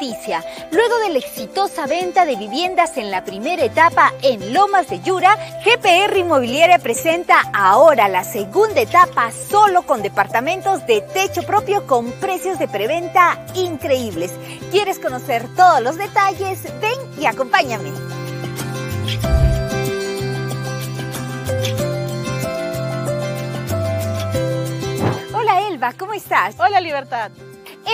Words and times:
Luego 0.00 0.98
de 1.00 1.10
la 1.10 1.18
exitosa 1.18 1.86
venta 1.86 2.24
de 2.24 2.34
viviendas 2.34 2.96
en 2.96 3.10
la 3.10 3.22
primera 3.22 3.62
etapa 3.62 4.14
en 4.22 4.54
Lomas 4.54 4.88
de 4.88 5.00
Yura, 5.00 5.36
GPR 5.62 6.16
Inmobiliaria 6.16 6.78
presenta 6.78 7.42
ahora 7.52 8.08
la 8.08 8.24
segunda 8.24 8.80
etapa 8.80 9.30
solo 9.30 9.82
con 9.82 10.00
departamentos 10.00 10.86
de 10.86 11.02
techo 11.02 11.42
propio 11.42 11.86
con 11.86 12.12
precios 12.12 12.58
de 12.58 12.66
preventa 12.66 13.44
increíbles. 13.54 14.32
¿Quieres 14.70 14.98
conocer 14.98 15.46
todos 15.54 15.82
los 15.82 15.98
detalles? 15.98 16.62
Ven 16.80 17.20
y 17.20 17.26
acompáñame. 17.26 17.90
Hola 25.34 25.68
Elba, 25.68 25.92
¿cómo 25.92 26.14
estás? 26.14 26.54
Hola 26.58 26.80
Libertad. 26.80 27.30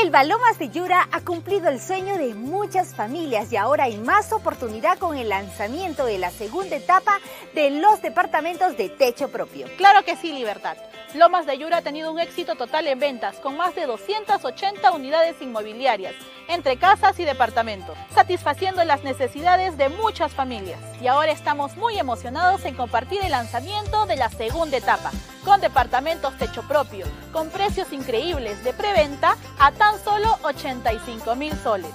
El 0.03 0.11
Balomas 0.11 0.59
de 0.59 0.69
Yura 0.69 1.09
ha 1.11 1.23
cumplido 1.23 1.71
el 1.71 1.81
sueño 1.81 2.19
de 2.19 2.35
muchas 2.35 2.95
familias 2.95 3.51
y 3.51 3.57
ahora 3.57 3.85
hay 3.85 3.97
más 3.97 4.31
oportunidad 4.31 4.99
con 4.99 5.17
el 5.17 5.31
lanzamiento 5.31 6.05
de 6.05 6.19
la 6.19 6.31
segunda 6.31 6.77
etapa 6.77 7.19
de 7.55 7.71
los 7.71 8.03
departamentos 8.03 8.77
de 8.77 8.91
techo 8.91 9.29
propio. 9.29 9.67
Claro 9.79 10.05
que 10.05 10.17
sí, 10.17 10.33
Libertad. 10.33 10.77
Lomas 11.15 11.47
de 11.47 11.57
Yura 11.57 11.79
ha 11.79 11.83
tenido 11.83 12.13
un 12.13 12.21
éxito 12.21 12.57
total 12.57 12.87
en 12.89 12.99
ventas, 12.99 13.37
con 13.37 13.57
más 13.57 13.75
de 13.75 13.87
280 13.87 14.93
unidades 14.93 15.41
inmobiliarias, 15.41 16.15
entre 16.49 16.77
casas 16.77 17.19
y 17.19 17.25
departamentos, 17.25 17.97
satisfaciendo 18.15 18.85
las 18.85 19.05
necesidades 19.05 19.77
de 19.77 19.89
muchas 19.89 20.33
familias. 20.33 20.81
Y 21.01 21.09
ahora 21.09 21.33
estamos 21.33 21.77
muy 21.77 21.99
emocionados 21.99 22.65
en 22.65 22.75
compartir 22.75 23.21
el 23.23 23.33
lanzamiento 23.33 24.07
de 24.07 24.17
la 24.17 24.31
segunda 24.31 24.77
etapa, 24.77 25.11
con 25.45 25.61
departamentos 25.61 26.37
techo 26.39 26.63
propio, 26.63 27.07
con 27.33 27.51
precios 27.51 27.93
increíbles 27.93 28.63
de 28.65 28.73
preventa 28.73 29.37
a 29.59 29.73
tan 29.73 30.03
solo 30.03 30.39
85 30.43 31.37
mil 31.37 31.53
soles, 31.63 31.93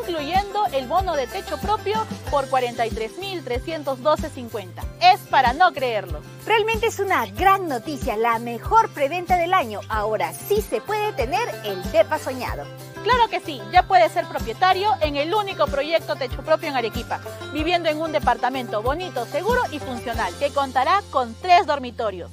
incluyendo 0.00 0.66
el 0.72 0.86
bono 0.86 1.14
de 1.14 1.26
techo 1.26 1.58
propio 1.58 2.06
por 2.30 2.48
43.312.50. 2.48 4.82
Es 5.00 5.20
para 5.28 5.52
no 5.52 5.72
creerlo. 5.72 6.20
Realmente 6.46 6.86
es 6.86 7.00
una 7.00 7.26
gran 7.26 7.68
noticia, 7.68 8.16
la 8.16 8.38
mejor 8.38 8.88
preventa 8.90 9.36
del 9.36 9.52
año. 9.54 9.80
Ahora 9.88 10.32
sí 10.32 10.62
se 10.62 10.80
puede 10.80 11.12
tener 11.12 11.48
el 11.64 11.82
DEPA 11.92 12.18
soñado. 12.18 12.64
Claro 13.02 13.28
que 13.28 13.40
sí, 13.40 13.60
ya 13.72 13.82
puedes 13.92 14.12
ser 14.12 14.26
propietario 14.26 14.90
en 15.02 15.16
el 15.16 15.34
único 15.34 15.66
proyecto 15.66 16.16
techo 16.16 16.42
propio 16.42 16.70
en 16.70 16.76
Arequipa, 16.76 17.20
viviendo 17.52 17.90
en 17.90 18.00
un 18.00 18.10
departamento 18.10 18.80
bonito, 18.80 19.26
seguro 19.26 19.60
y 19.70 19.80
funcional, 19.80 20.32
que 20.38 20.50
contará 20.50 21.02
con 21.10 21.34
tres 21.34 21.66
dormitorios 21.66 22.30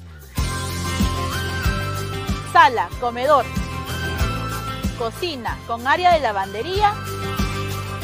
sala, 2.50 2.88
comedor, 2.98 3.44
cocina 4.96 5.58
con 5.66 5.86
área 5.86 6.14
de 6.14 6.20
lavandería 6.20 6.94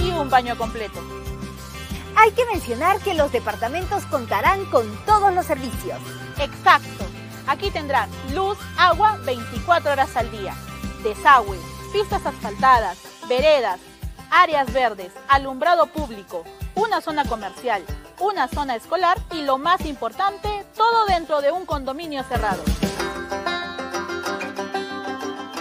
y 0.04 0.10
un 0.10 0.28
baño 0.28 0.58
completo. 0.58 1.00
Hay 2.14 2.32
que 2.32 2.44
mencionar 2.44 3.00
que 3.00 3.14
los 3.14 3.32
departamentos 3.32 4.04
contarán 4.04 4.66
con 4.66 4.86
todos 5.06 5.32
los 5.32 5.46
servicios. 5.46 5.98
Exacto. 6.38 7.06
Aquí 7.46 7.70
tendrán 7.70 8.10
luz, 8.34 8.58
agua 8.76 9.16
24 9.24 9.92
horas 9.92 10.14
al 10.14 10.30
día, 10.30 10.54
desagüe, 11.02 11.56
pistas 11.94 12.26
asfaltadas, 12.26 13.15
veredas, 13.28 13.80
áreas 14.30 14.72
verdes, 14.72 15.12
alumbrado 15.28 15.86
público, 15.86 16.44
una 16.74 17.00
zona 17.00 17.24
comercial, 17.24 17.82
una 18.20 18.48
zona 18.48 18.76
escolar 18.76 19.18
y 19.32 19.42
lo 19.42 19.58
más 19.58 19.84
importante, 19.84 20.64
todo 20.76 21.06
dentro 21.06 21.40
de 21.40 21.52
un 21.52 21.66
condominio 21.66 22.22
cerrado. 22.24 22.62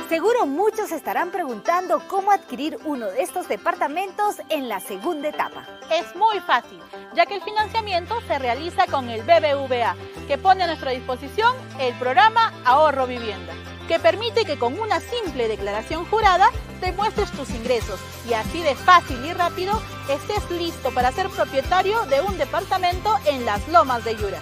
Seguro 0.09 0.45
muchos 0.45 0.91
estarán 0.91 1.31
preguntando 1.31 2.01
cómo 2.07 2.31
adquirir 2.31 2.77
uno 2.85 3.07
de 3.07 3.23
estos 3.23 3.47
departamentos 3.47 4.35
en 4.49 4.69
la 4.69 4.79
segunda 4.79 5.29
etapa. 5.29 5.65
Es 5.91 6.15
muy 6.15 6.39
fácil, 6.41 6.79
ya 7.15 7.25
que 7.25 7.35
el 7.35 7.41
financiamiento 7.41 8.15
se 8.27 8.39
realiza 8.39 8.85
con 8.87 9.09
el 9.09 9.23
BBVA, 9.23 9.95
que 10.27 10.37
pone 10.37 10.63
a 10.63 10.67
nuestra 10.67 10.91
disposición 10.91 11.55
el 11.79 11.93
programa 11.95 12.53
Ahorro 12.65 13.07
Vivienda, 13.07 13.53
que 13.87 13.99
permite 13.99 14.45
que 14.45 14.57
con 14.57 14.79
una 14.79 14.99
simple 14.99 15.47
declaración 15.47 16.05
jurada 16.05 16.49
demuestres 16.81 17.31
tus 17.31 17.49
ingresos 17.51 17.99
y 18.27 18.33
así 18.33 18.61
de 18.61 18.75
fácil 18.75 19.23
y 19.25 19.33
rápido 19.33 19.81
estés 20.09 20.49
listo 20.51 20.91
para 20.91 21.11
ser 21.11 21.29
propietario 21.29 22.05
de 22.05 22.21
un 22.21 22.37
departamento 22.37 23.15
en 23.25 23.45
las 23.45 23.67
lomas 23.69 24.03
de 24.03 24.15
Yura. 24.15 24.41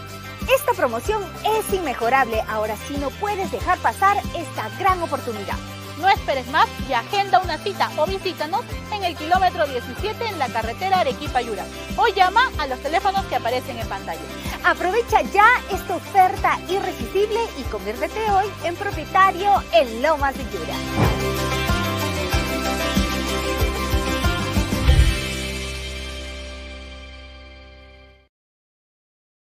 Esta 0.54 0.74
promoción 0.74 1.24
es 1.58 1.74
inmejorable, 1.74 2.42
ahora 2.50 2.76
sí 2.88 2.98
no 2.98 3.09
puedes 3.12 3.52
dejar 3.52 3.78
pasar 3.80 4.18
esta 4.36 4.70
gran 4.78 5.02
oportunidad. 5.02 5.58
No 6.03 6.09
esperes 6.09 6.46
más 6.52 6.68
y 6.90 6.91
agenda 6.91 7.40
una 7.40 7.58
cita 7.58 7.90
o 7.96 8.06
visítanos 8.06 8.59
en 8.94 9.06
el 9.06 9.16
kilómetro 9.16 9.66
17 9.66 10.28
en 10.28 10.38
la 10.38 10.50
carretera 10.50 11.00
Arequipa-Yura 11.00 11.64
o 11.96 12.14
llama 12.14 12.41
a 12.59 12.68
los 12.68 12.78
teléfonos 12.80 13.24
que 13.28 13.38
aparecen 13.38 13.78
en 13.78 13.88
pantalla. 13.88 14.19
Aprovecha 14.66 15.22
ya 15.22 15.46
esta 15.72 15.96
oferta 15.96 16.59
irresistible 16.69 17.40
y 17.58 17.63
conviértete 17.72 18.19
hoy 18.31 18.47
en 18.66 18.75
propietario 18.75 19.50
en 19.72 20.02
Lomas 20.02 20.38
de 20.38 20.44
Yura. 20.44 20.75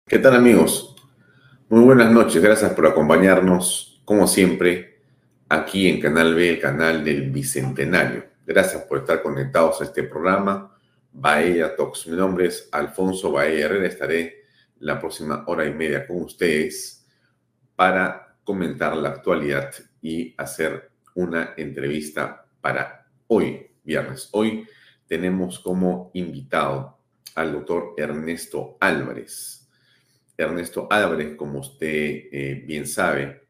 ¿Qué 0.05 0.19
tal 0.19 0.35
amigos? 0.35 0.95
Muy 1.69 1.83
buenas 1.85 2.11
noches, 2.11 2.39
gracias 2.39 2.71
por 2.73 2.85
acompañarnos, 2.85 4.03
como 4.05 4.27
siempre, 4.27 4.90
aquí 5.51 5.89
en 5.89 5.99
Canal 5.99 6.33
B, 6.33 6.51
el 6.51 6.59
canal 6.59 7.03
del 7.03 7.29
Bicentenario. 7.29 8.25
Gracias 8.45 8.83
por 8.83 8.99
estar 8.99 9.21
conectados 9.21 9.81
a 9.81 9.83
este 9.83 10.03
programa, 10.03 10.73
Bahía 11.11 11.75
Talks. 11.75 12.07
Mi 12.07 12.15
nombre 12.15 12.45
es 12.45 12.69
Alfonso 12.71 13.33
Bahía 13.33 13.65
Herrera, 13.65 13.87
estaré 13.87 14.45
la 14.79 14.97
próxima 14.97 15.43
hora 15.47 15.65
y 15.65 15.73
media 15.73 16.07
con 16.07 16.21
ustedes 16.21 17.05
para 17.75 18.37
comentar 18.45 18.95
la 18.95 19.09
actualidad 19.09 19.73
y 20.01 20.33
hacer 20.37 20.89
una 21.15 21.53
entrevista 21.57 22.45
para 22.61 23.07
hoy, 23.27 23.67
viernes. 23.83 24.29
Hoy 24.31 24.65
tenemos 25.05 25.59
como 25.59 26.11
invitado 26.13 26.97
al 27.35 27.51
doctor 27.51 27.93
Ernesto 27.97 28.77
Álvarez 28.79 29.67
Ernesto 30.37 30.87
Álvarez, 30.89 31.35
como 31.35 31.59
usted 31.59 31.87
eh, 31.87 32.63
bien 32.65 32.87
sabe, 32.87 33.47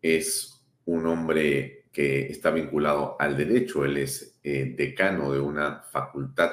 es 0.00 0.55
un 0.86 1.06
hombre 1.06 1.84
que 1.92 2.26
está 2.26 2.50
vinculado 2.50 3.16
al 3.18 3.36
derecho. 3.36 3.84
Él 3.84 3.98
es 3.98 4.38
eh, 4.42 4.74
decano 4.76 5.32
de 5.32 5.40
una 5.40 5.82
facultad 5.82 6.52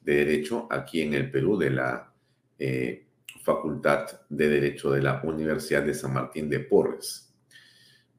de 0.00 0.16
derecho 0.24 0.68
aquí 0.70 1.02
en 1.02 1.14
el 1.14 1.30
Perú, 1.30 1.58
de 1.58 1.70
la 1.70 2.12
eh, 2.58 3.06
Facultad 3.42 4.06
de 4.28 4.48
Derecho 4.48 4.90
de 4.90 5.02
la 5.02 5.20
Universidad 5.22 5.82
de 5.82 5.94
San 5.94 6.12
Martín 6.12 6.48
de 6.48 6.60
Porres. 6.60 7.32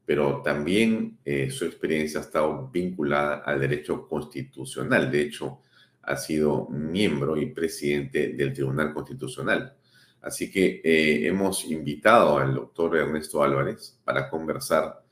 Pero 0.06 0.40
también 0.42 1.18
su 1.50 1.66
experiencia 1.66 2.20
ha 2.20 2.22
estado 2.22 2.68
vinculada 2.68 3.42
al 3.44 3.60
derecho 3.60 4.08
constitucional. 4.08 5.10
De 5.10 5.20
hecho, 5.20 5.60
ha 6.08 6.16
sido 6.16 6.66
miembro 6.70 7.36
y 7.36 7.46
presidente 7.46 8.28
del 8.28 8.54
Tribunal 8.54 8.94
Constitucional. 8.94 9.74
Así 10.22 10.50
que 10.50 10.80
eh, 10.82 11.26
hemos 11.26 11.64
invitado 11.66 12.38
al 12.38 12.54
doctor 12.54 12.96
Ernesto 12.96 13.42
Álvarez 13.42 13.98
para 14.04 14.28
conversar 14.28 15.04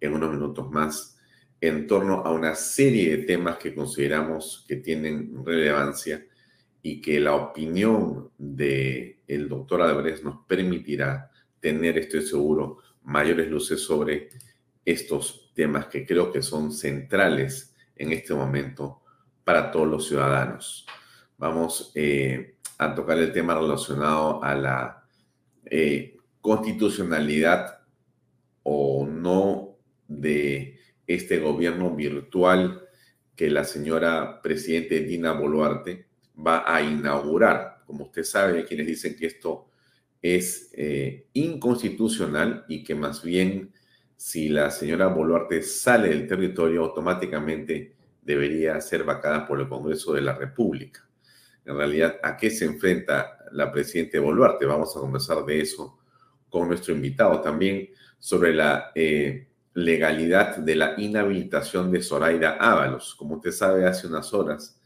en 0.00 0.14
unos 0.14 0.32
minutos 0.32 0.70
más 0.70 1.14
en 1.60 1.86
torno 1.86 2.16
a 2.24 2.30
una 2.30 2.54
serie 2.54 3.16
de 3.16 3.24
temas 3.24 3.56
que 3.56 3.74
consideramos 3.74 4.64
que 4.68 4.76
tienen 4.76 5.44
relevancia 5.46 6.26
y 6.82 7.00
que 7.00 7.18
la 7.18 7.34
opinión 7.34 8.30
del 8.36 9.16
el 9.26 9.48
doctor 9.48 9.80
Álvarez 9.80 10.22
nos 10.22 10.44
permitirá 10.46 11.30
tener, 11.60 11.96
estoy 11.96 12.20
seguro, 12.20 12.80
mayores 13.04 13.48
luces 13.48 13.80
sobre 13.80 14.28
estos 14.84 15.52
temas 15.54 15.86
que 15.86 16.04
creo 16.04 16.30
que 16.30 16.42
son 16.42 16.72
centrales 16.72 17.74
en 17.96 18.12
este 18.12 18.34
momento 18.34 19.00
para 19.44 19.70
todos 19.70 19.88
los 19.88 20.06
ciudadanos. 20.06 20.86
Vamos 21.38 21.92
eh, 21.94 22.56
a 22.76 22.94
tocar 22.94 23.16
el 23.18 23.32
tema 23.32 23.54
relacionado 23.54 24.44
a 24.44 24.54
la 24.54 25.04
eh, 25.64 26.16
constitucionalidad 26.42 27.78
o 28.62 29.06
no 29.06 29.53
de 30.08 30.78
este 31.06 31.38
gobierno 31.38 31.94
virtual 31.94 32.88
que 33.36 33.50
la 33.50 33.64
señora 33.64 34.40
presidente 34.42 35.00
Dina 35.00 35.32
Boluarte 35.32 36.06
va 36.34 36.64
a 36.66 36.82
inaugurar. 36.82 37.82
Como 37.86 38.04
usted 38.04 38.22
sabe, 38.22 38.58
hay 38.58 38.64
quienes 38.64 38.86
dicen 38.86 39.16
que 39.16 39.26
esto 39.26 39.68
es 40.22 40.70
eh, 40.72 41.26
inconstitucional 41.34 42.64
y 42.68 42.82
que 42.82 42.94
más 42.94 43.22
bien 43.22 43.72
si 44.16 44.48
la 44.48 44.70
señora 44.70 45.08
Boluarte 45.08 45.62
sale 45.62 46.08
del 46.08 46.26
territorio, 46.26 46.84
automáticamente 46.84 47.94
debería 48.22 48.80
ser 48.80 49.04
vacada 49.04 49.46
por 49.46 49.60
el 49.60 49.68
Congreso 49.68 50.14
de 50.14 50.22
la 50.22 50.34
República. 50.34 51.06
En 51.64 51.76
realidad, 51.76 52.16
¿a 52.22 52.36
qué 52.36 52.50
se 52.50 52.64
enfrenta 52.64 53.38
la 53.52 53.70
presidenta 53.70 54.20
Boluarte? 54.20 54.64
Vamos 54.64 54.96
a 54.96 55.00
conversar 55.00 55.44
de 55.44 55.60
eso 55.60 55.98
con 56.48 56.68
nuestro 56.68 56.94
invitado 56.94 57.40
también 57.40 57.90
sobre 58.18 58.54
la 58.54 58.92
eh, 58.94 59.48
legalidad 59.74 60.56
de 60.56 60.76
la 60.76 60.94
inhabilitación 60.96 61.90
de 61.90 62.02
Zoraida 62.02 62.56
Ábalos. 62.60 63.14
Como 63.14 63.36
usted 63.36 63.50
sabe, 63.50 63.86
hace 63.86 64.06
unas 64.06 64.32
horas 64.32 64.80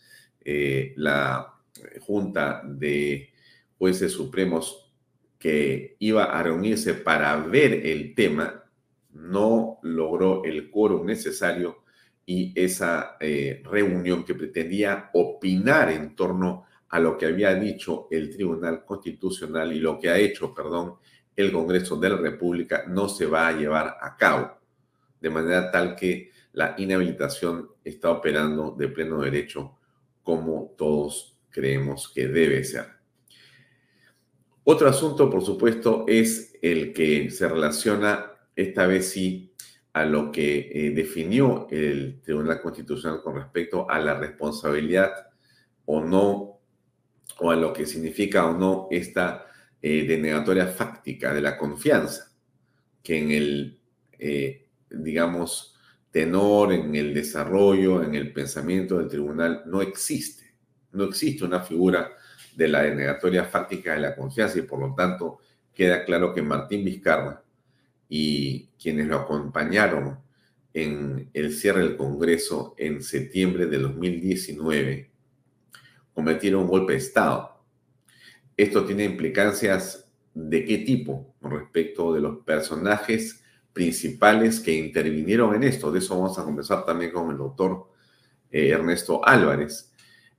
eh, 0.45 0.95
la 0.97 1.55
Junta 2.01 2.63
de 2.65 3.31
Jueces 3.79 4.13
Supremos 4.13 4.93
que 5.39 5.97
iba 6.01 6.25
a 6.25 6.43
reunirse 6.43 6.95
para 6.95 7.37
ver 7.37 7.87
el 7.87 8.15
tema 8.15 8.65
no 9.13 9.79
logró 9.83 10.45
el 10.45 10.71
quórum 10.71 11.07
necesario 11.07 11.85
y 12.27 12.53
esa 12.61 13.17
eh, 13.21 13.63
reunión 13.65 14.25
que 14.25 14.35
pretendía 14.35 15.11
opinar 15.15 15.91
en 15.91 16.15
torno 16.15 16.67
a 16.89 17.01
lo 17.01 17.17
que 17.17 17.27
había 17.27 17.55
dicho 17.55 18.09
el 18.11 18.31
Tribunal 18.31 18.85
Constitucional 18.85 19.73
y 19.73 19.79
lo 19.79 19.99
que 19.99 20.11
ha 20.11 20.19
hecho, 20.19 20.55
perdón, 20.55 20.95
el 21.37 21.53
Congreso 21.53 21.97
de 21.97 22.09
la 22.09 22.17
República 22.17 22.85
no 22.89 23.09
se 23.09 23.27
va 23.27 23.49
a 23.49 23.53
llevar 23.53 23.97
a 24.01 24.17
cabo, 24.17 24.58
de 25.21 25.31
manera 25.31 25.71
tal 25.71 25.97
que 25.97 26.31
la 26.53 26.75
inhabilitación 26.79 27.71
está 27.85 28.11
operando 28.11 28.75
de 28.77 28.89
pleno 28.89 29.21
derecho 29.21 29.77
como 30.23 30.75
todos 30.77 31.39
creemos 31.51 32.13
que 32.13 32.29
debe 32.29 32.63
ser. 32.65 32.87
Otro 34.65 34.89
asunto, 34.89 35.31
por 35.31 35.43
supuesto, 35.43 36.05
es 36.07 36.55
el 36.61 36.93
que 36.93 37.31
se 37.31 37.49
relaciona 37.49 38.33
esta 38.55 38.87
vez 38.87 39.11
sí 39.11 39.55
a 39.95 40.05
lo 40.05 40.31
que 40.31 40.71
eh, 40.73 40.91
definió 40.91 41.67
el 41.71 42.21
Tribunal 42.21 42.61
Constitucional 42.61 43.23
con 43.23 43.37
respecto 43.37 43.89
a 43.91 43.99
la 43.99 44.19
responsabilidad 44.19 45.11
o 45.87 46.05
no, 46.05 46.61
o 47.41 47.51
a 47.51 47.57
lo 47.57 47.73
que 47.73 47.87
significa 47.87 48.47
o 48.47 48.57
no 48.57 48.89
esta 48.91 49.47
eh, 49.81 50.07
denegatoria 50.07 50.67
fáctica 50.67 51.33
de 51.33 51.41
la 51.41 51.57
confianza, 51.57 52.37
que 53.03 53.19
en 53.19 53.31
el, 53.31 53.81
eh, 54.19 54.68
digamos, 54.91 55.75
tenor, 56.11 56.73
en 56.73 56.95
el 56.95 57.15
desarrollo, 57.15 58.03
en 58.03 58.15
el 58.15 58.33
pensamiento 58.33 58.99
del 58.99 59.09
tribunal, 59.09 59.63
no 59.67 59.83
existe. 59.83 60.55
No 60.93 61.05
existe 61.05 61.45
una 61.45 61.61
figura 61.61 62.13
de 62.57 62.69
la 62.69 62.83
denegatoria 62.83 63.45
fáctica 63.45 63.95
de 63.95 64.01
la 64.01 64.17
confianza 64.17 64.59
y 64.59 64.63
por 64.63 64.81
lo 64.81 64.95
tanto 64.95 65.39
queda 65.75 66.05
claro 66.05 66.35
que 66.35 66.43
Martín 66.43 66.85
Vizcarra 66.85 67.45
y 68.09 68.67
quienes 68.81 69.07
lo 69.07 69.17
acompañaron 69.17 70.19
en 70.75 71.31
el 71.35 71.53
cierre 71.53 71.83
del 71.83 71.97
Congreso 71.97 72.75
en 72.79 73.03
septiembre 73.03 73.67
de 73.67 73.79
2019 73.79 75.11
cometieron 76.13 76.63
un 76.63 76.69
golpe 76.69 76.95
de 76.95 76.99
Estado. 76.99 77.63
Esto 78.57 78.85
tiene 78.85 79.05
implicancias 79.05 80.11
de 80.35 80.65
qué 80.65 80.79
tipo 80.79 81.37
respecto 81.41 82.13
de 82.13 82.21
los 82.21 82.39
personajes 82.45 83.45
principales 83.79 84.59
que 84.59 84.73
intervinieron 84.73 85.55
en 85.55 85.63
esto. 85.63 85.93
De 85.93 86.01
eso 86.01 86.19
vamos 86.19 86.37
a 86.37 86.43
conversar 86.43 86.85
también 86.85 87.13
con 87.13 87.31
el 87.31 87.39
doctor 87.39 87.93
eh, 88.51 88.71
Ernesto 88.71 89.25
Álvarez. 89.25 89.95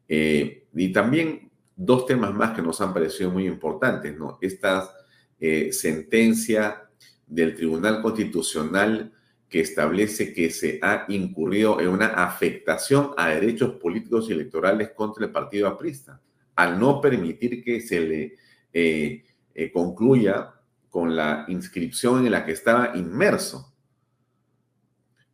Eh, 0.10 0.68
y 0.76 0.92
también 0.92 1.50
dos 1.74 2.06
temas 2.06 2.34
más 2.34 2.54
que 2.54 2.62
nos 2.62 2.82
han 2.82 2.94
parecido 2.94 3.32
muy 3.32 3.48
importantes, 3.48 4.18
¿no? 4.18 4.40
Esta 4.42 4.92
eh, 5.40 5.72
sentencia 5.72 6.90
del 7.26 7.56
Tribunal 7.56 8.02
Constitucional 8.02 9.14
que 9.48 9.62
establece 9.62 10.34
que 10.34 10.50
se 10.50 10.78
ha 10.82 11.06
incurrido 11.08 11.80
en 11.80 11.88
una 11.88 12.08
afectación 12.08 13.12
a 13.16 13.30
derechos 13.30 13.76
políticos 13.76 14.28
y 14.28 14.34
electorales 14.34 14.90
contra 14.90 15.26
el 15.26 15.32
partido 15.32 15.70
aprista, 15.70 16.20
al 16.56 16.78
no 16.78 17.00
permitir 17.00 17.64
que 17.64 17.80
se 17.80 18.02
le 18.02 19.72
concluya 19.72 20.59
con 20.90 21.16
la 21.16 21.46
inscripción 21.48 22.26
en 22.26 22.32
la 22.32 22.46
que 22.46 22.52
estaba 22.52 22.96
inmerso. 22.96 23.74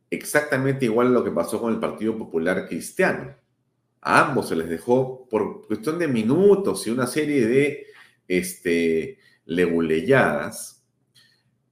Exactamente 0.09 0.85
igual 0.85 1.07
a 1.07 1.11
lo 1.11 1.23
que 1.23 1.31
pasó 1.31 1.59
con 1.59 1.73
el 1.73 1.79
Partido 1.79 2.17
Popular 2.17 2.67
Cristiano. 2.67 3.35
A 4.01 4.27
ambos 4.27 4.49
se 4.49 4.55
les 4.55 4.69
dejó 4.69 5.27
por 5.29 5.65
cuestión 5.65 5.97
de 5.97 6.07
minutos 6.07 6.85
y 6.85 6.91
una 6.91 7.07
serie 7.07 7.47
de 7.47 7.87
este, 8.27 9.17
leguleyadas 9.45 10.83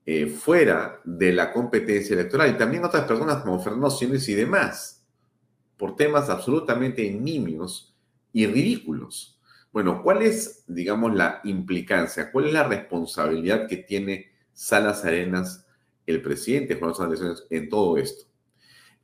eh, 0.06 0.28
fuera 0.28 1.00
de 1.04 1.32
la 1.32 1.54
competencia 1.54 2.14
electoral. 2.14 2.50
Y 2.50 2.58
también 2.58 2.84
otras 2.84 3.06
personas 3.06 3.44
como 3.44 3.60
Fernando 3.60 3.90
Siles 3.90 4.28
y 4.30 4.34
demás, 4.34 5.06
por 5.78 5.96
temas 5.96 6.30
absolutamente 6.30 7.10
nimios 7.12 7.96
y 8.34 8.48
ridículos. 8.48 9.33
Bueno, 9.74 10.04
¿cuál 10.04 10.22
es, 10.22 10.64
digamos, 10.68 11.16
la 11.16 11.42
implicancia? 11.44 12.32
¿Cuál 12.32 12.46
es 12.46 12.54
la 12.54 12.68
responsabilidad 12.68 13.68
que 13.68 13.78
tiene 13.78 14.32
Salas 14.54 15.04
Arenas, 15.04 15.66
el 16.06 16.22
presidente 16.22 16.76
Juan 16.76 16.94
Sánchez, 16.94 17.48
en 17.50 17.70
todo 17.70 17.98
esto? 17.98 18.26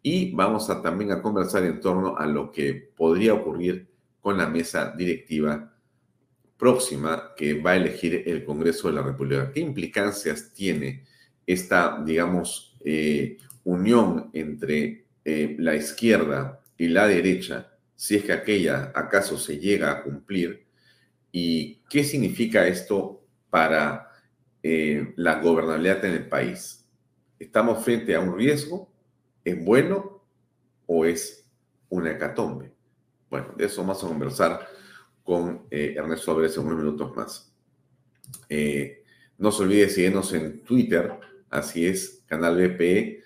Y 0.03 0.31
vamos 0.35 0.69
a 0.69 0.83
también 0.83 1.11
a 1.11 1.23
conversar 1.23 1.63
en 1.63 1.81
torno 1.81 2.15
a 2.17 2.27
lo 2.27 2.51
que 2.51 2.91
podría 2.95 3.33
ocurrir 3.33 3.89
con 4.21 4.37
la 4.37 4.47
mesa 4.47 4.93
directiva 4.95 5.73
próxima 6.55 7.33
que 7.35 7.59
va 7.59 7.71
a 7.71 7.77
elegir 7.77 8.23
el 8.27 8.45
Congreso 8.45 8.89
de 8.89 8.93
la 8.93 9.01
República. 9.01 9.51
¿Qué 9.51 9.61
implicancias 9.61 10.53
tiene 10.53 11.03
esta, 11.47 11.99
digamos, 12.05 12.77
eh, 12.85 13.37
unión 13.63 14.29
entre 14.33 15.05
eh, 15.25 15.55
la 15.57 15.75
izquierda 15.75 16.61
y 16.77 16.89
la 16.89 17.07
derecha, 17.07 17.71
si 17.99 18.15
es 18.15 18.23
que 18.23 18.31
aquella 18.31 18.93
acaso 18.95 19.37
se 19.37 19.59
llega 19.59 19.91
a 19.91 20.01
cumplir? 20.01 20.65
¿Y 21.33 21.81
qué 21.89 22.05
significa 22.05 22.65
esto 22.65 23.25
para 23.49 24.09
eh, 24.63 25.11
la 25.17 25.41
gobernabilidad 25.41 26.05
en 26.05 26.13
el 26.13 26.29
país? 26.29 26.87
¿Estamos 27.37 27.83
frente 27.83 28.15
a 28.15 28.21
un 28.21 28.37
riesgo? 28.37 28.89
¿Es 29.43 29.61
bueno 29.61 30.23
o 30.85 31.03
es 31.03 31.45
una 31.89 32.11
hecatombe? 32.11 32.71
Bueno, 33.29 33.53
de 33.57 33.65
eso 33.65 33.81
vamos 33.81 34.01
a 34.01 34.07
conversar 34.07 34.65
con 35.21 35.67
eh, 35.69 35.95
Ernesto 35.97 36.31
Álvarez 36.31 36.55
en 36.55 36.67
unos 36.67 36.77
minutos 36.77 37.13
más. 37.17 37.53
Eh, 38.47 39.03
no 39.37 39.51
se 39.51 39.63
olvide 39.63 39.89
seguirnos 39.89 40.31
en 40.31 40.63
Twitter, 40.63 41.19
así 41.49 41.85
es, 41.85 42.23
Canal 42.27 42.55
BPE. 42.55 43.23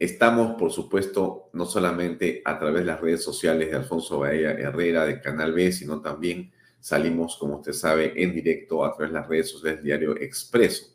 Estamos, 0.00 0.56
por 0.58 0.72
supuesto, 0.72 1.50
no 1.52 1.66
solamente 1.66 2.40
a 2.46 2.58
través 2.58 2.80
de 2.80 2.86
las 2.86 3.02
redes 3.02 3.22
sociales 3.22 3.68
de 3.68 3.76
Alfonso 3.76 4.20
Bahía 4.20 4.52
Herrera 4.52 5.04
de 5.04 5.20
Canal 5.20 5.52
B, 5.52 5.70
sino 5.72 6.00
también 6.00 6.50
salimos, 6.80 7.36
como 7.36 7.56
usted 7.56 7.74
sabe, 7.74 8.14
en 8.16 8.34
directo 8.34 8.82
a 8.82 8.94
través 8.94 9.12
de 9.12 9.20
las 9.20 9.28
redes 9.28 9.50
sociales 9.50 9.82
diario 9.82 10.16
Expreso. 10.16 10.86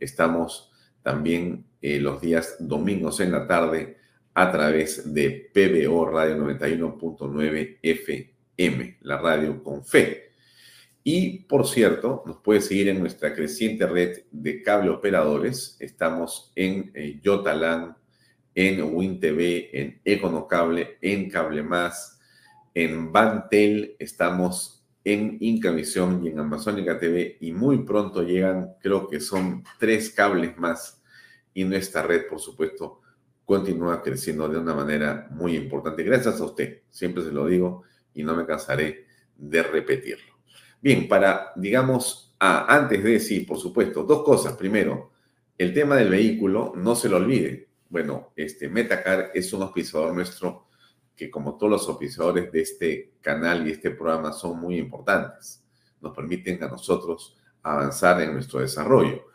Estamos 0.00 0.72
también 1.00 1.64
eh, 1.80 2.00
los 2.00 2.20
días 2.20 2.56
domingos 2.58 3.20
en 3.20 3.30
la 3.30 3.46
tarde 3.46 3.98
a 4.34 4.50
través 4.50 5.14
de 5.14 5.48
PBO 5.54 6.06
Radio 6.06 6.36
91.9 6.38 7.78
FM, 7.80 8.98
la 9.02 9.18
radio 9.18 9.62
con 9.62 9.84
fe. 9.84 10.32
Y 11.04 11.44
por 11.44 11.68
cierto, 11.68 12.24
nos 12.26 12.38
puede 12.38 12.60
seguir 12.60 12.88
en 12.88 12.98
nuestra 12.98 13.32
creciente 13.32 13.86
red 13.86 14.24
de 14.32 14.60
cable 14.60 14.90
operadores. 14.90 15.76
Estamos 15.78 16.50
en 16.56 16.90
eh, 16.94 17.20
en 18.54 18.82
WinTV, 18.82 19.70
en 19.72 20.00
Econocable, 20.04 20.98
en 21.00 21.30
Cable 21.30 21.62
Más, 21.62 22.20
en 22.74 23.12
Bantel. 23.12 23.96
Estamos 23.98 24.84
en 25.04 25.38
Incavisión 25.40 26.24
y 26.24 26.28
en 26.28 26.38
Amazónica 26.38 26.98
TV. 26.98 27.36
Y 27.40 27.52
muy 27.52 27.84
pronto 27.84 28.22
llegan, 28.22 28.74
creo 28.80 29.08
que 29.08 29.20
son 29.20 29.64
tres 29.78 30.10
cables 30.10 30.56
más 30.58 31.02
y 31.54 31.64
nuestra 31.64 32.02
red, 32.02 32.26
por 32.28 32.40
supuesto, 32.40 33.00
continúa 33.44 34.02
creciendo 34.02 34.48
de 34.48 34.58
una 34.58 34.74
manera 34.74 35.28
muy 35.30 35.56
importante. 35.56 36.04
Gracias 36.04 36.40
a 36.40 36.44
usted, 36.44 36.82
siempre 36.88 37.24
se 37.24 37.32
lo 37.32 37.46
digo 37.46 37.82
y 38.14 38.22
no 38.22 38.36
me 38.36 38.46
cansaré 38.46 39.06
de 39.36 39.62
repetirlo. 39.62 40.34
Bien, 40.80 41.08
para, 41.08 41.52
digamos, 41.56 42.36
antes 42.38 43.02
de 43.02 43.10
decir, 43.10 43.46
por 43.46 43.58
supuesto, 43.58 44.04
dos 44.04 44.22
cosas. 44.22 44.54
Primero, 44.54 45.10
el 45.58 45.74
tema 45.74 45.96
del 45.96 46.08
vehículo, 46.08 46.72
no 46.76 46.94
se 46.94 47.08
lo 47.08 47.16
olvide. 47.16 47.69
Bueno, 47.90 48.32
este 48.36 48.68
Metacar 48.68 49.32
es 49.34 49.52
un 49.52 49.62
auspiciador 49.62 50.14
nuestro 50.14 50.68
que 51.16 51.28
como 51.28 51.58
todos 51.58 51.72
los 51.72 51.88
auspiciadores 51.88 52.50
de 52.52 52.60
este 52.60 53.12
canal 53.20 53.66
y 53.66 53.72
este 53.72 53.90
programa 53.90 54.32
son 54.32 54.60
muy 54.60 54.78
importantes. 54.78 55.64
Nos 56.00 56.14
permiten 56.14 56.62
a 56.62 56.68
nosotros 56.68 57.36
avanzar 57.64 58.22
en 58.22 58.32
nuestro 58.32 58.60
desarrollo. 58.60 59.26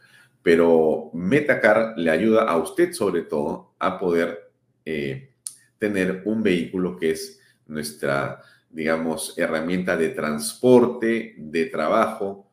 Pero 0.41 1.11
Metacar 1.13 1.95
le 1.97 2.09
ayuda 2.09 2.43
a 2.43 2.55
usted 2.55 2.93
sobre 2.93 3.23
todo 3.23 3.75
a 3.77 3.99
poder 3.99 4.51
eh, 4.85 5.33
tener 5.77 6.23
un 6.25 6.41
vehículo 6.41 6.95
que 6.95 7.11
es 7.11 7.41
nuestra, 7.67 8.41
digamos, 8.69 9.37
herramienta 9.37 9.97
de 9.97 10.09
transporte, 10.09 11.35
de 11.37 11.65
trabajo 11.65 12.49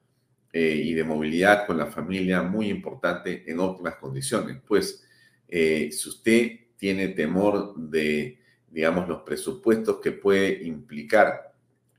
eh, 0.52 0.82
y 0.84 0.94
de 0.94 1.04
movilidad 1.04 1.64
con 1.64 1.78
la 1.78 1.86
familia 1.86 2.42
muy 2.42 2.70
importante 2.70 3.44
en 3.46 3.60
óptimas 3.60 3.94
condiciones. 3.96 4.60
Pues 4.66 5.06
eh, 5.54 5.90
si 5.92 6.08
usted 6.08 6.50
tiene 6.76 7.08
temor 7.08 7.76
de, 7.76 8.38
digamos, 8.70 9.08
los 9.08 9.22
presupuestos 9.22 9.98
que 10.00 10.12
puede 10.12 10.64
implicar 10.64 11.50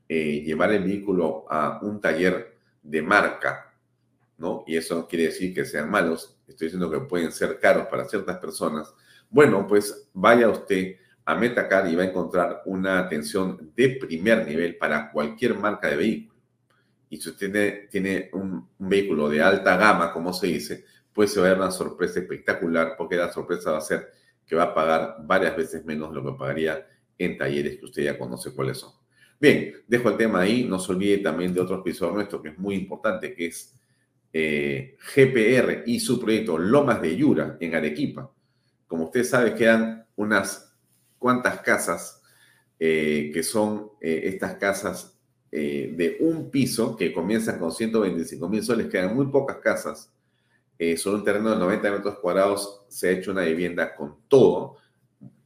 llevar 0.10 0.72
el 0.72 0.84
vehículo 0.84 1.46
a 1.50 1.80
un 1.82 2.00
taller 2.00 2.58
de 2.84 3.02
marca 3.02 3.74
¿no? 4.38 4.64
Y 4.68 4.78
eso 4.78 4.96
no 4.96 5.08
quiere 5.08 5.26
decir 5.26 5.54
que 5.54 5.66
sean 5.66 5.90
malos, 5.90 6.38
estoy 6.48 6.68
diciendo 6.68 6.90
que 6.90 7.00
pueden 7.00 7.32
ser 7.32 7.60
caros 7.60 7.88
para 7.88 8.06
ciertas 8.06 8.38
personas. 8.38 8.94
Bueno, 9.30 9.66
pues 9.68 10.10
vaya 10.14 10.50
usted 10.50 10.98
a 11.26 11.36
Metacar 11.36 11.88
y 11.88 11.96
va 11.96 12.04
a 12.04 12.08
encontrar 12.08 12.62
una 12.66 13.00
atención 13.00 13.72
de 13.76 13.90
primer 13.90 14.46
nivel 14.46 14.78
para 14.78 15.12
cualquier 15.12 15.58
marca 15.58 15.88
de 15.88 15.96
vehículo. 15.96 16.40
Y 17.10 17.18
si 17.18 17.30
usted 17.30 17.90
tiene, 17.90 18.30
un, 18.34 18.68
vehículo 18.80 19.30
de 19.30 19.42
alta 19.42 19.78
gama, 19.78 20.12
como 20.12 20.34
se 20.34 20.48
dice, 20.48 20.86
pues 21.14 21.32
se 21.32 21.40
va 21.40 21.48
a 21.48 21.50
dar 21.50 21.60
una 21.60 21.72
sorpresa 21.72 22.20
espectacular, 22.20 22.96
porque 22.98 23.16
la 23.16 23.32
sorpresa 23.32 23.72
va 23.72 23.78
a 23.78 23.82
ser 23.82 24.12
que 24.46 24.56
va 24.56 24.64
a 24.64 24.74
pagar 24.74 25.18
varias 25.22 25.56
veces 25.56 25.86
menos 25.86 26.14
lo 26.14 26.24
que 26.24 26.38
pagaría 26.38 26.86
en 27.18 27.38
talleres 27.38 27.78
que 27.78 27.86
usted 27.86 28.04
ya 28.04 28.18
conoce 28.18 28.54
cuáles 28.54 28.78
son. 28.80 28.92
Bien, 29.40 29.74
dejo 29.88 30.10
el 30.10 30.18
tema 30.18 30.42
ahí. 30.42 30.64
No 30.64 30.80
se 30.80 30.92
olvide 30.92 31.18
también 31.18 31.54
de 31.54 31.62
otro 31.62 31.80
episodio 31.80 32.14
nuestro 32.14 32.42
que 32.42 32.50
es 32.50 32.58
muy 32.58 32.76
importante, 32.76 33.34
que 33.34 33.48
es 33.48 33.74
eh, 34.32 34.98
GPR 35.16 35.84
y 35.86 36.00
su 36.00 36.20
proyecto 36.20 36.58
Lomas 36.58 37.02
de 37.02 37.16
Yura 37.16 37.58
en 37.60 37.76
Arequipa. 37.76 38.32
Como 38.88 39.06
usted 39.06 39.24
sabe, 39.24 39.54
quedan 39.54 40.08
unas 40.16 40.76
cuantas 41.20 41.60
casas 41.62 42.22
eh, 42.80 43.32
que 43.34 43.44
son 43.44 43.92
eh, 44.02 44.22
estas 44.26 44.56
casas 44.56 45.10
de 45.52 46.18
un 46.22 46.50
piso 46.50 46.98
que 46.98 47.14
comienzan 47.14 47.60
con 47.60 47.72
125 47.72 48.50
mil 48.50 48.64
soles. 48.64 48.88
Quedan 48.88 49.16
muy 49.16 49.28
pocas 49.28 49.58
casas. 49.58 50.12
Sobre 50.98 51.18
un 51.18 51.24
terreno 51.24 51.52
de 51.52 51.58
90 51.58 51.92
metros 51.92 52.20
cuadrados 52.20 52.86
se 52.88 53.10
ha 53.10 53.12
hecho 53.12 53.32
una 53.32 53.42
vivienda 53.44 53.96
con 53.96 54.18
todo, 54.28 54.78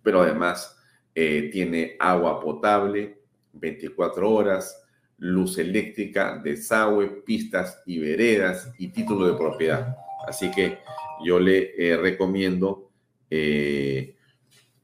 pero 0.03 0.22
además 0.22 0.77
tiene 1.13 1.96
agua 2.00 2.39
potable 2.39 3.17
24 3.53 4.29
horas, 4.29 4.84
luz 5.17 5.58
eléctrica, 5.58 6.39
desagüe, 6.44 7.24
pistas 7.25 7.82
y 7.86 8.00
veredas 8.00 8.72
y 8.77 8.89
título 8.89 9.27
de 9.27 9.38
propiedad. 9.38 9.96
Así 10.27 10.51
que 10.51 10.79
yo 11.24 11.39
le 11.39 11.74
eh, 11.77 11.98
recomiendo 11.98 12.91
eh, 13.29 14.15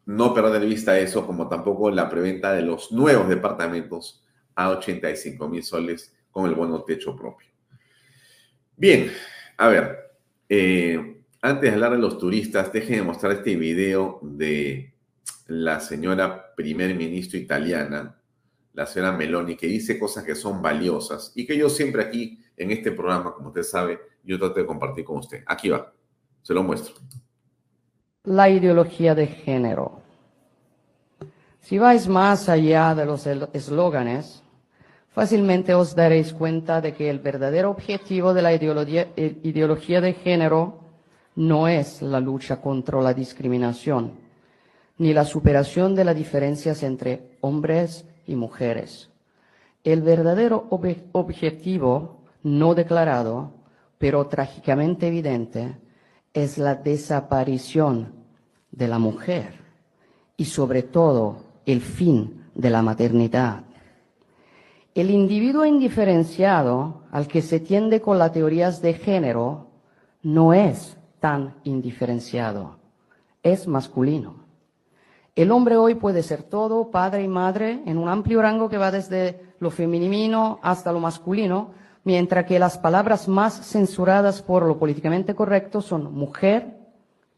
no 0.06 0.34
perder 0.34 0.62
de 0.62 0.68
vista 0.68 1.00
eso, 1.00 1.26
como 1.26 1.48
tampoco 1.48 1.90
la 1.92 2.10
preventa 2.10 2.54
de 2.54 2.62
los 2.62 2.92
nuevos 2.92 3.30
departamentos 3.30 4.24
a 4.56 4.70
85 4.70 5.48
mil 5.50 5.64
soles 5.64 6.16
con 6.32 6.48
el 6.48 6.56
bono 6.56 6.84
techo 6.84 7.16
propio. 7.16 7.48
Bien, 8.76 9.12
a 9.58 9.68
ver, 9.68 10.03
eh, 10.50 11.22
antes 11.42 11.70
de 11.70 11.76
hablar 11.76 11.92
de 11.92 11.98
los 11.98 12.18
turistas, 12.18 12.72
déjenme 12.72 13.04
mostrar 13.04 13.34
este 13.34 13.56
video 13.56 14.20
de 14.22 14.94
la 15.48 15.80
señora 15.80 16.54
primer 16.56 16.96
ministro 16.96 17.38
italiana, 17.38 18.18
la 18.74 18.86
señora 18.86 19.12
Meloni, 19.12 19.56
que 19.56 19.68
dice 19.68 20.00
cosas 20.00 20.24
que 20.24 20.36
son 20.36 20.62
valiosas 20.62 21.32
y 21.36 21.46
que 21.46 21.58
yo 21.58 21.70
siempre 21.70 22.04
aquí 22.04 22.40
en 22.58 22.72
este 22.72 22.92
programa, 22.92 23.34
como 23.34 23.50
usted 23.50 23.64
sabe, 23.64 24.00
yo 24.24 24.40
trato 24.40 24.56
de 24.56 24.66
compartir 24.66 25.04
con 25.04 25.18
usted. 25.18 25.44
Aquí 25.46 25.70
va, 25.70 25.92
se 26.42 26.54
lo 26.54 26.64
muestro. 26.64 26.96
La 28.24 28.50
ideología 28.50 29.16
de 29.16 29.28
género. 29.28 30.02
Si 31.60 31.78
vais 31.78 32.08
más 32.08 32.50
allá 32.50 32.94
de 32.96 33.06
los 33.06 33.26
eslóganes, 33.28 34.43
fácilmente 35.14 35.74
os 35.74 35.96
daréis 35.96 36.34
cuenta 36.34 36.82
de 36.82 36.94
que 36.94 37.10
el 37.10 37.20
verdadero 37.20 37.72
objetivo 37.72 38.34
de 38.34 38.42
la 38.42 38.54
ideología, 38.54 39.08
eh, 39.16 39.40
ideología 39.44 40.02
de 40.02 40.14
género 40.14 40.80
no 41.36 41.68
es 41.68 42.02
la 42.02 42.20
lucha 42.20 42.62
contra 42.62 43.02
la 43.02 43.14
discriminación, 43.14 44.14
ni 44.98 45.14
la 45.14 45.26
superación 45.26 45.96
de 45.96 46.06
las 46.06 46.16
diferencias 46.16 46.84
entre 46.84 47.38
hombres 47.42 48.06
y 48.28 48.36
mujeres. 48.36 49.10
El 49.84 50.02
verdadero 50.02 50.68
objetivo 50.70 52.22
no 52.44 52.76
declarado, 52.76 53.52
pero 53.98 54.28
trágicamente 54.28 55.08
evidente, 55.08 55.78
es 56.34 56.58
la 56.58 56.76
desaparición 56.76 58.14
de 58.72 58.88
la 58.88 59.00
mujer 59.00 59.60
y 60.36 60.46
sobre 60.46 60.84
todo 60.84 61.44
el 61.66 61.82
fin 61.82 62.46
de 62.56 62.70
la 62.70 62.82
maternidad. 62.82 63.64
El 64.96 65.10
individuo 65.10 65.66
indiferenciado 65.66 67.02
al 67.12 67.28
que 67.28 67.42
se 67.42 67.60
tiende 67.60 68.00
con 68.00 68.20
las 68.20 68.32
teorías 68.32 68.80
de 68.82 68.94
género 68.94 69.68
no 70.22 70.54
es 70.54 70.98
tan 71.20 71.56
indiferenciado, 71.64 72.78
es 73.42 73.68
masculino. 73.68 74.44
El 75.36 75.50
hombre 75.52 75.78
hoy 75.78 75.96
puede 75.96 76.22
ser 76.22 76.44
todo, 76.44 76.92
padre 76.92 77.24
y 77.24 77.28
madre, 77.28 77.82
en 77.88 77.98
un 77.98 78.08
amplio 78.08 78.40
rango 78.44 78.70
que 78.70 78.78
va 78.78 78.92
desde 78.92 79.56
lo 79.58 79.72
femenino 79.72 80.60
hasta 80.62 80.92
lo 80.92 81.00
masculino, 81.00 81.72
mientras 82.04 82.46
que 82.46 82.60
las 82.60 82.78
palabras 82.78 83.28
más 83.28 83.66
censuradas 83.66 84.44
por 84.44 84.64
lo 84.64 84.78
políticamente 84.78 85.34
correcto 85.34 85.82
son 85.82 86.14
mujer 86.14 86.78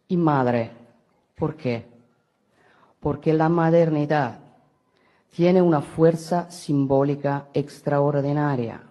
y 0.10 0.18
madre. 0.18 0.72
¿Por 1.36 1.56
qué? 1.56 1.86
Porque 3.00 3.34
la 3.34 3.48
modernidad 3.48 4.40
tiene 5.36 5.62
una 5.62 5.82
fuerza 5.82 6.50
simbólica 6.50 7.48
extraordinaria. 7.54 8.82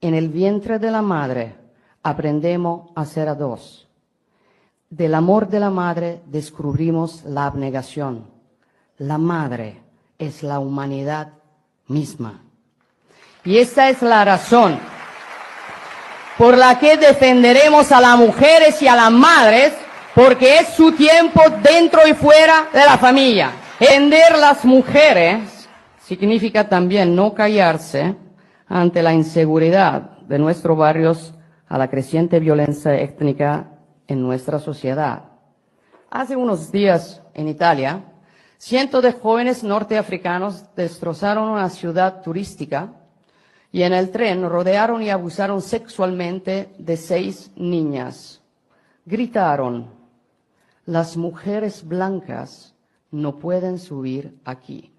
En 0.00 0.14
el 0.14 0.28
vientre 0.28 0.78
de 0.78 0.90
la 0.90 1.02
madre 1.02 1.54
aprendemos 2.02 2.90
a 2.94 3.04
ser 3.04 3.28
a 3.28 3.34
dos 3.34 3.90
del 4.90 5.14
amor 5.14 5.48
de 5.48 5.60
la 5.60 5.70
madre 5.70 6.20
descubrimos 6.26 7.22
la 7.24 7.46
abnegación. 7.46 8.26
La 8.98 9.18
madre 9.18 9.80
es 10.18 10.42
la 10.42 10.58
humanidad 10.58 11.28
misma. 11.86 12.42
Y 13.44 13.58
esa 13.58 13.88
es 13.88 14.02
la 14.02 14.24
razón 14.24 14.78
por 16.36 16.58
la 16.58 16.78
que 16.80 16.96
defenderemos 16.96 17.92
a 17.92 18.00
las 18.00 18.18
mujeres 18.18 18.82
y 18.82 18.88
a 18.88 18.96
las 18.96 19.12
madres, 19.12 19.72
porque 20.14 20.56
es 20.56 20.74
su 20.74 20.90
tiempo 20.92 21.40
dentro 21.62 22.06
y 22.08 22.14
fuera 22.14 22.68
de 22.72 22.80
la 22.80 22.98
familia. 22.98 23.52
Defender 23.80 24.36
las 24.38 24.66
mujeres 24.66 25.66
significa 26.02 26.68
también 26.68 27.16
no 27.16 27.32
callarse 27.32 28.14
ante 28.68 29.02
la 29.02 29.14
inseguridad 29.14 30.18
de 30.28 30.38
nuestros 30.38 30.76
barrios, 30.76 31.32
a 31.66 31.78
la 31.78 31.88
creciente 31.88 32.40
violencia 32.40 32.94
étnica 33.00 33.70
en 34.06 34.20
nuestra 34.20 34.58
sociedad. 34.58 35.30
Hace 36.10 36.36
unos 36.36 36.70
días 36.70 37.22
en 37.32 37.48
Italia, 37.48 38.04
cientos 38.58 39.02
de 39.02 39.12
jóvenes 39.12 39.64
norteafricanos 39.64 40.74
destrozaron 40.74 41.48
una 41.48 41.70
ciudad 41.70 42.20
turística 42.20 42.92
y 43.72 43.82
en 43.82 43.94
el 43.94 44.10
tren 44.10 44.46
rodearon 44.46 45.02
y 45.02 45.08
abusaron 45.08 45.62
sexualmente 45.62 46.74
de 46.76 46.98
seis 46.98 47.50
niñas. 47.56 48.42
Gritaron, 49.06 49.88
las 50.84 51.16
mujeres 51.16 51.82
blancas 51.82 52.69
no 53.10 53.38
pueden 53.38 53.78
subir 53.78 54.38
aquí. 54.44 54.92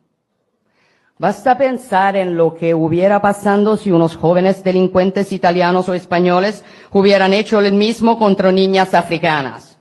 Basta 1.17 1.55
pensar 1.57 2.15
en 2.15 2.35
lo 2.35 2.55
que 2.55 2.73
hubiera 2.73 3.21
pasado 3.21 3.77
si 3.77 3.91
unos 3.91 4.17
jóvenes 4.17 4.63
delincuentes 4.63 5.31
italianos 5.31 5.87
o 5.87 5.93
españoles 5.93 6.63
hubieran 6.91 7.33
hecho 7.33 7.59
el 7.59 7.73
mismo 7.73 8.17
contra 8.17 8.51
niñas 8.51 8.95
africanas. 8.95 9.77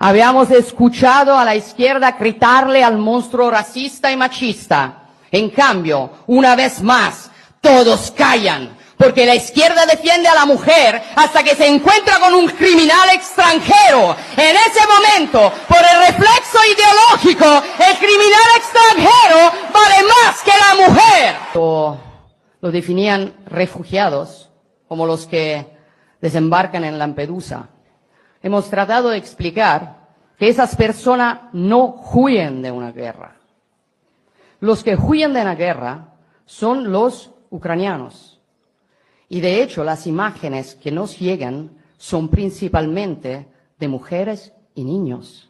Habíamos 0.00 0.50
escuchado 0.50 1.38
a 1.38 1.44
la 1.44 1.54
izquierda 1.54 2.16
gritarle 2.18 2.82
al 2.82 2.98
monstruo 2.98 3.48
racista 3.48 4.10
y 4.10 4.16
machista. 4.16 5.04
En 5.30 5.50
cambio, 5.50 6.10
una 6.26 6.56
vez 6.56 6.82
más, 6.82 7.30
todos 7.60 8.10
callan 8.10 8.81
porque 9.02 9.26
la 9.26 9.34
izquierda 9.34 9.84
defiende 9.84 10.28
a 10.28 10.34
la 10.34 10.46
mujer 10.46 11.02
hasta 11.16 11.42
que 11.42 11.56
se 11.56 11.66
encuentra 11.66 12.20
con 12.20 12.34
un 12.34 12.46
criminal 12.46 13.08
extranjero. 13.12 14.14
En 14.36 14.54
ese 14.56 14.80
momento, 14.86 15.52
por 15.66 15.78
el 15.78 16.06
reflexo 16.06 16.58
ideológico, 16.72 17.46
el 17.46 17.96
criminal 17.98 18.48
extranjero 18.56 19.50
vale 19.74 19.96
más 20.06 20.42
que 20.44 20.52
la 20.52 20.86
mujer. 20.86 21.34
Lo, 21.54 21.98
lo 22.60 22.70
definían 22.70 23.34
refugiados, 23.46 24.50
como 24.86 25.04
los 25.04 25.26
que 25.26 25.66
desembarcan 26.20 26.84
en 26.84 26.98
Lampedusa. 26.98 27.70
Hemos 28.40 28.70
tratado 28.70 29.08
de 29.08 29.18
explicar 29.18 29.96
que 30.38 30.48
esas 30.48 30.76
personas 30.76 31.40
no 31.52 32.02
huyen 32.12 32.62
de 32.62 32.70
una 32.70 32.92
guerra. 32.92 33.34
Los 34.60 34.84
que 34.84 34.94
huyen 34.94 35.32
de 35.32 35.42
la 35.42 35.56
guerra 35.56 36.14
son 36.46 36.92
los 36.92 37.32
ucranianos 37.50 38.31
y 39.32 39.40
de 39.40 39.62
hecho, 39.62 39.82
las 39.82 40.06
imágenes 40.06 40.74
que 40.74 40.90
nos 40.90 41.18
llegan 41.18 41.70
son 41.96 42.28
principalmente 42.28 43.48
de 43.78 43.88
mujeres 43.88 44.52
y 44.74 44.84
niños. 44.84 45.48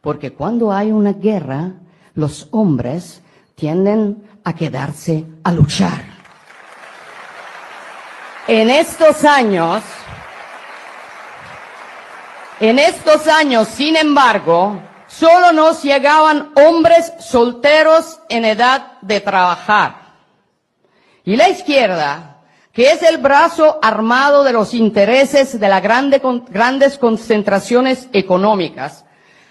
Porque 0.00 0.32
cuando 0.32 0.72
hay 0.72 0.90
una 0.90 1.12
guerra, 1.12 1.74
los 2.14 2.48
hombres 2.50 3.22
tienden 3.54 4.28
a 4.42 4.56
quedarse 4.56 5.24
a 5.44 5.52
luchar. 5.52 6.02
En 8.48 8.68
estos 8.70 9.24
años, 9.24 9.84
en 12.58 12.80
estos 12.80 13.28
años, 13.28 13.68
sin 13.68 13.94
embargo, 13.94 14.80
solo 15.06 15.52
nos 15.52 15.80
llegaban 15.84 16.50
hombres 16.56 17.12
solteros 17.20 18.18
en 18.28 18.44
edad 18.44 18.98
de 19.00 19.20
trabajar. 19.20 19.94
Y 21.22 21.36
la 21.36 21.48
izquierda 21.48 22.35
que 22.76 22.90
es 22.90 23.02
el 23.02 23.16
brazo 23.16 23.78
armado 23.82 24.44
de 24.44 24.52
los 24.52 24.74
intereses 24.74 25.58
de 25.58 25.66
las 25.66 25.82
grandes 25.82 26.98
concentraciones 26.98 28.06
económicas, 28.12 29.06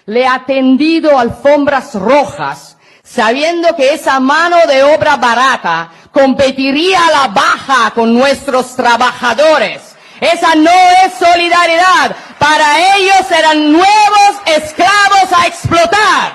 le 0.06 0.28
ha 0.28 0.44
tendido 0.46 1.18
alfombras 1.18 1.96
rojas, 1.96 2.76
sabiendo 3.02 3.74
que 3.74 3.94
esa 3.94 4.20
mano 4.20 4.58
de 4.68 4.84
obra 4.84 5.16
barata 5.16 5.90
competiría 6.12 7.04
a 7.04 7.10
la 7.10 7.26
baja 7.34 7.90
con 7.96 8.14
nuestros 8.14 8.76
trabajadores. 8.76 9.96
Esa 10.20 10.54
no 10.54 10.70
es 11.04 11.12
solidaridad. 11.14 12.14
Para 12.38 12.96
ellos 12.96 13.28
eran 13.36 13.72
nuevos 13.72 14.36
esclavos 14.46 15.32
a 15.36 15.48
explotar. 15.48 16.32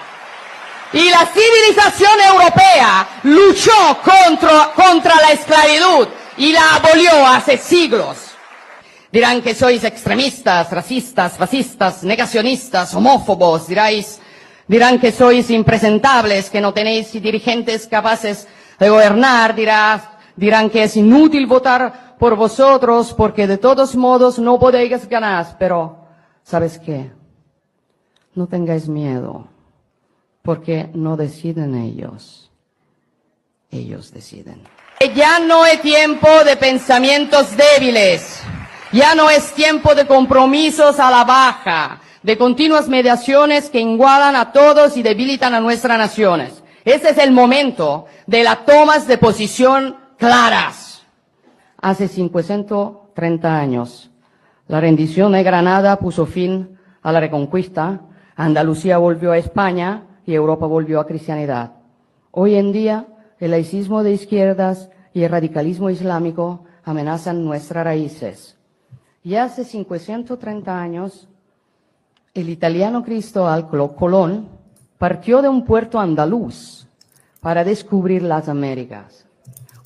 Y 0.91 1.09
la 1.09 1.25
civilización 1.25 2.19
europea 2.27 3.07
luchó 3.23 3.97
contra 4.75 5.15
la 5.21 5.31
esclavitud 5.31 6.09
y 6.37 6.51
la 6.51 6.75
abolió 6.75 7.25
hace 7.25 7.57
siglos. 7.57 8.17
Dirán 9.11 9.41
que 9.41 9.53
sois 9.53 9.83
extremistas, 9.83 10.71
racistas, 10.71 11.37
fascistas, 11.37 12.03
negacionistas, 12.03 12.93
homófobos, 12.93 13.67
diráis, 13.67 14.21
dirán 14.67 14.99
que 14.99 15.11
sois 15.11 15.49
impresentables, 15.49 16.49
que 16.49 16.61
no 16.61 16.73
tenéis 16.73 17.11
dirigentes 17.11 17.87
capaces 17.87 18.47
de 18.79 18.89
gobernar, 18.89 19.53
dirán 19.53 20.69
que 20.69 20.83
es 20.83 20.95
inútil 20.95 21.45
votar 21.45 22.15
por 22.17 22.35
vosotros 22.35 23.13
porque 23.13 23.47
de 23.47 23.57
todos 23.57 23.95
modos 23.95 24.39
no 24.39 24.57
podéis 24.59 25.09
ganar, 25.09 25.57
pero 25.59 26.05
¿sabes 26.43 26.79
qué? 26.79 27.11
No 28.33 28.47
tengáis 28.47 28.87
miedo, 28.87 29.47
porque 30.41 30.89
no 30.93 31.17
deciden 31.17 31.75
ellos, 31.75 32.49
ellos 33.71 34.13
deciden. 34.13 34.61
Ya 35.09 35.39
no 35.39 35.65
es 35.65 35.81
tiempo 35.81 36.27
de 36.45 36.55
pensamientos 36.55 37.57
débiles. 37.57 38.43
Ya 38.91 39.15
no 39.15 39.29
es 39.31 39.51
tiempo 39.53 39.95
de 39.95 40.05
compromisos 40.05 40.99
a 40.99 41.09
la 41.09 41.23
baja, 41.23 42.01
de 42.21 42.37
continuas 42.37 42.87
mediaciones 42.87 43.69
que 43.69 43.79
igualan 43.79 44.35
a 44.35 44.51
todos 44.51 44.97
y 44.97 45.01
debilitan 45.01 45.55
a 45.55 45.59
nuestras 45.59 45.97
naciones. 45.97 46.63
Ese 46.85 47.09
es 47.09 47.17
el 47.17 47.31
momento 47.31 48.05
de 48.27 48.43
las 48.43 48.65
tomas 48.65 49.07
de 49.07 49.17
posición 49.17 49.97
claras. 50.17 51.03
Hace 51.81 52.07
530 52.07 53.57
años, 53.57 54.11
la 54.67 54.79
rendición 54.81 55.31
de 55.31 55.41
Granada 55.41 55.97
puso 55.97 56.25
fin 56.27 56.77
a 57.01 57.11
la 57.11 57.19
reconquista, 57.19 58.01
Andalucía 58.35 58.97
volvió 58.99 59.31
a 59.31 59.37
España 59.37 60.03
y 60.25 60.35
Europa 60.35 60.67
volvió 60.67 60.99
a 60.99 61.07
cristianidad. 61.07 61.71
Hoy 62.31 62.55
en 62.55 62.71
día, 62.71 63.07
el 63.41 63.51
laicismo 63.51 64.03
de 64.03 64.13
izquierdas 64.13 64.89
y 65.13 65.23
el 65.23 65.31
radicalismo 65.31 65.89
islámico 65.89 66.63
amenazan 66.85 67.43
nuestras 67.43 67.83
raíces. 67.83 68.55
Y 69.23 69.35
hace 69.35 69.65
530 69.65 70.79
años, 70.79 71.27
el 72.33 72.49
italiano 72.49 73.03
Cristóbal 73.03 73.67
Colón 73.67 74.47
partió 74.97 75.41
de 75.41 75.49
un 75.49 75.65
puerto 75.65 75.99
andaluz 75.99 76.87
para 77.41 77.63
descubrir 77.63 78.21
las 78.21 78.47
Américas. 78.47 79.25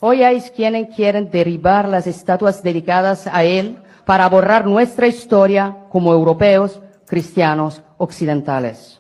Hoy 0.01 0.23
hay 0.23 0.41
quienes 0.41 0.93
quieren 0.93 1.31
derribar 1.31 1.87
las 1.87 2.07
estatuas 2.07 2.61
dedicadas 2.61 3.25
a 3.25 3.45
él 3.45 3.77
para 4.05 4.27
borrar 4.27 4.67
nuestra 4.67 5.07
historia 5.07 5.77
como 5.89 6.13
europeos, 6.13 6.81
cristianos, 7.07 7.81
occidentales. 7.97 8.99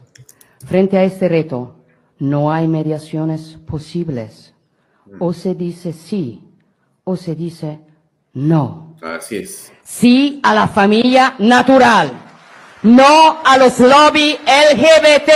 Frente 0.65 0.97
a 0.97 1.03
este 1.03 1.27
reto, 1.27 1.75
no 2.29 2.51
hay 2.51 2.67
mediaciones 2.67 3.57
posibles. 3.67 4.53
O 5.19 5.33
se 5.33 5.53
dice 5.53 5.93
sí 5.93 6.41
o 7.03 7.15
se 7.15 7.35
dice 7.35 7.79
no. 8.33 8.95
Así 9.01 9.37
es. 9.37 9.71
Sí 9.83 10.39
a 10.43 10.53
la 10.53 10.67
familia 10.67 11.35
natural. 11.37 12.11
No 12.81 13.41
a 13.43 13.57
los 13.57 13.79
lobby 13.79 14.33
LGBT. 14.33 15.31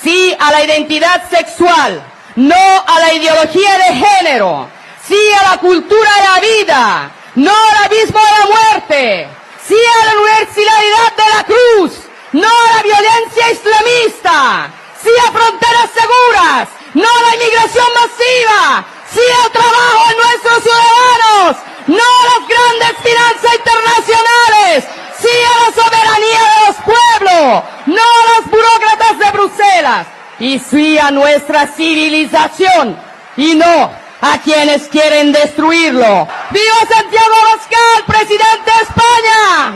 Sí 0.00 0.36
a 0.38 0.52
la 0.52 0.64
identidad 0.64 1.28
sexual. 1.30 2.02
No 2.36 2.54
a 2.54 3.00
la 3.00 3.14
ideología 3.14 3.78
de 3.78 4.04
género. 4.04 4.68
Sí 5.06 5.18
a 5.40 5.50
la 5.50 5.58
cultura 5.58 6.10
de 6.18 6.24
la 6.32 6.40
vida. 6.40 7.10
No 7.36 7.50
al 7.50 7.86
abismo 7.86 8.20
de 8.20 8.38
la 8.38 8.46
muerte. 8.54 9.28
Sí 9.66 9.74
a 9.74 10.06
la 10.06 10.20
universalidad 10.20 11.10
de 11.16 11.36
la 11.36 11.44
cruz. 11.44 11.92
No 12.32 12.48
a 12.48 12.76
la 12.76 12.82
violencia 12.82 13.50
islamista. 13.50 14.83
Sí 15.04 15.10
a 15.28 15.30
fronteras 15.30 15.90
seguras 15.92 16.68
no 16.94 17.02
a 17.02 17.22
la 17.22 17.34
inmigración 17.34 17.86
masiva, 17.94 18.84
sí 19.12 19.20
al 19.42 19.50
trabajo 19.50 20.08
de 20.08 20.16
nuestros 20.16 20.62
ciudadanos, 20.62 21.56
no 21.88 22.02
a 22.02 22.24
las 22.30 22.48
grandes 22.48 23.02
finanzas 23.02 23.54
internacionales, 23.54 24.84
sí 25.18 25.28
a 25.28 25.54
la 25.64 25.82
soberanía 25.82 26.40
de 26.40 26.66
los 26.66 26.76
pueblos, 26.76 27.64
no 27.86 28.02
a 28.02 28.36
los 28.36 28.50
burócratas 28.50 29.18
de 29.18 29.30
Bruselas, 29.32 30.06
y 30.38 30.58
sí 30.60 30.98
a 30.98 31.10
nuestra 31.10 31.66
civilización, 31.66 32.96
y 33.36 33.54
no 33.54 33.90
a 34.20 34.38
quienes 34.38 34.88
quieren 34.88 35.32
destruirlo. 35.32 36.28
¡Viva 36.50 36.78
Santiago 36.88 37.34
Pascal, 37.56 38.04
presidente 38.06 38.70
de 38.70 38.82
España! 38.82 39.72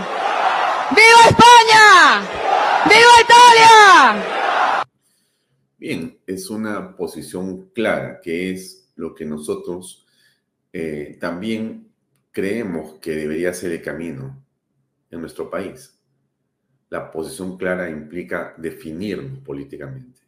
¡Viva 0.91 1.21
España! 1.27 2.23
¡Viva 2.87 3.21
Italia! 3.21 4.38
Es 6.29 6.51
una 6.51 6.95
posición 6.95 7.71
clara, 7.71 8.21
que 8.21 8.51
es 8.51 8.93
lo 8.97 9.15
que 9.15 9.25
nosotros 9.25 10.07
eh, 10.75 11.17
también 11.19 11.91
creemos 12.31 12.99
que 13.01 13.13
debería 13.13 13.55
ser 13.55 13.73
el 13.73 13.81
camino 13.81 14.45
en 15.11 15.23
nuestro 15.23 15.49
país. 15.49 15.99
La 16.91 17.11
posición 17.11 17.57
clara 17.57 17.89
implica 17.89 18.55
definirnos 18.59 19.39
políticamente. 19.39 20.21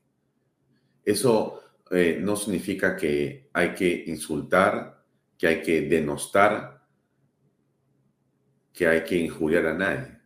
Eso 1.05 1.61
eh, 1.91 2.19
no 2.19 2.35
significa 2.35 2.97
que 2.97 3.51
hay 3.53 3.75
que 3.75 4.05
insultar, 4.07 5.05
que 5.37 5.49
hay 5.49 5.61
que 5.61 5.83
denostar, 5.83 6.83
que 8.73 8.87
hay 8.87 9.05
que 9.05 9.17
injuriar 9.17 9.67
a 9.67 9.75
nadie. 9.75 10.19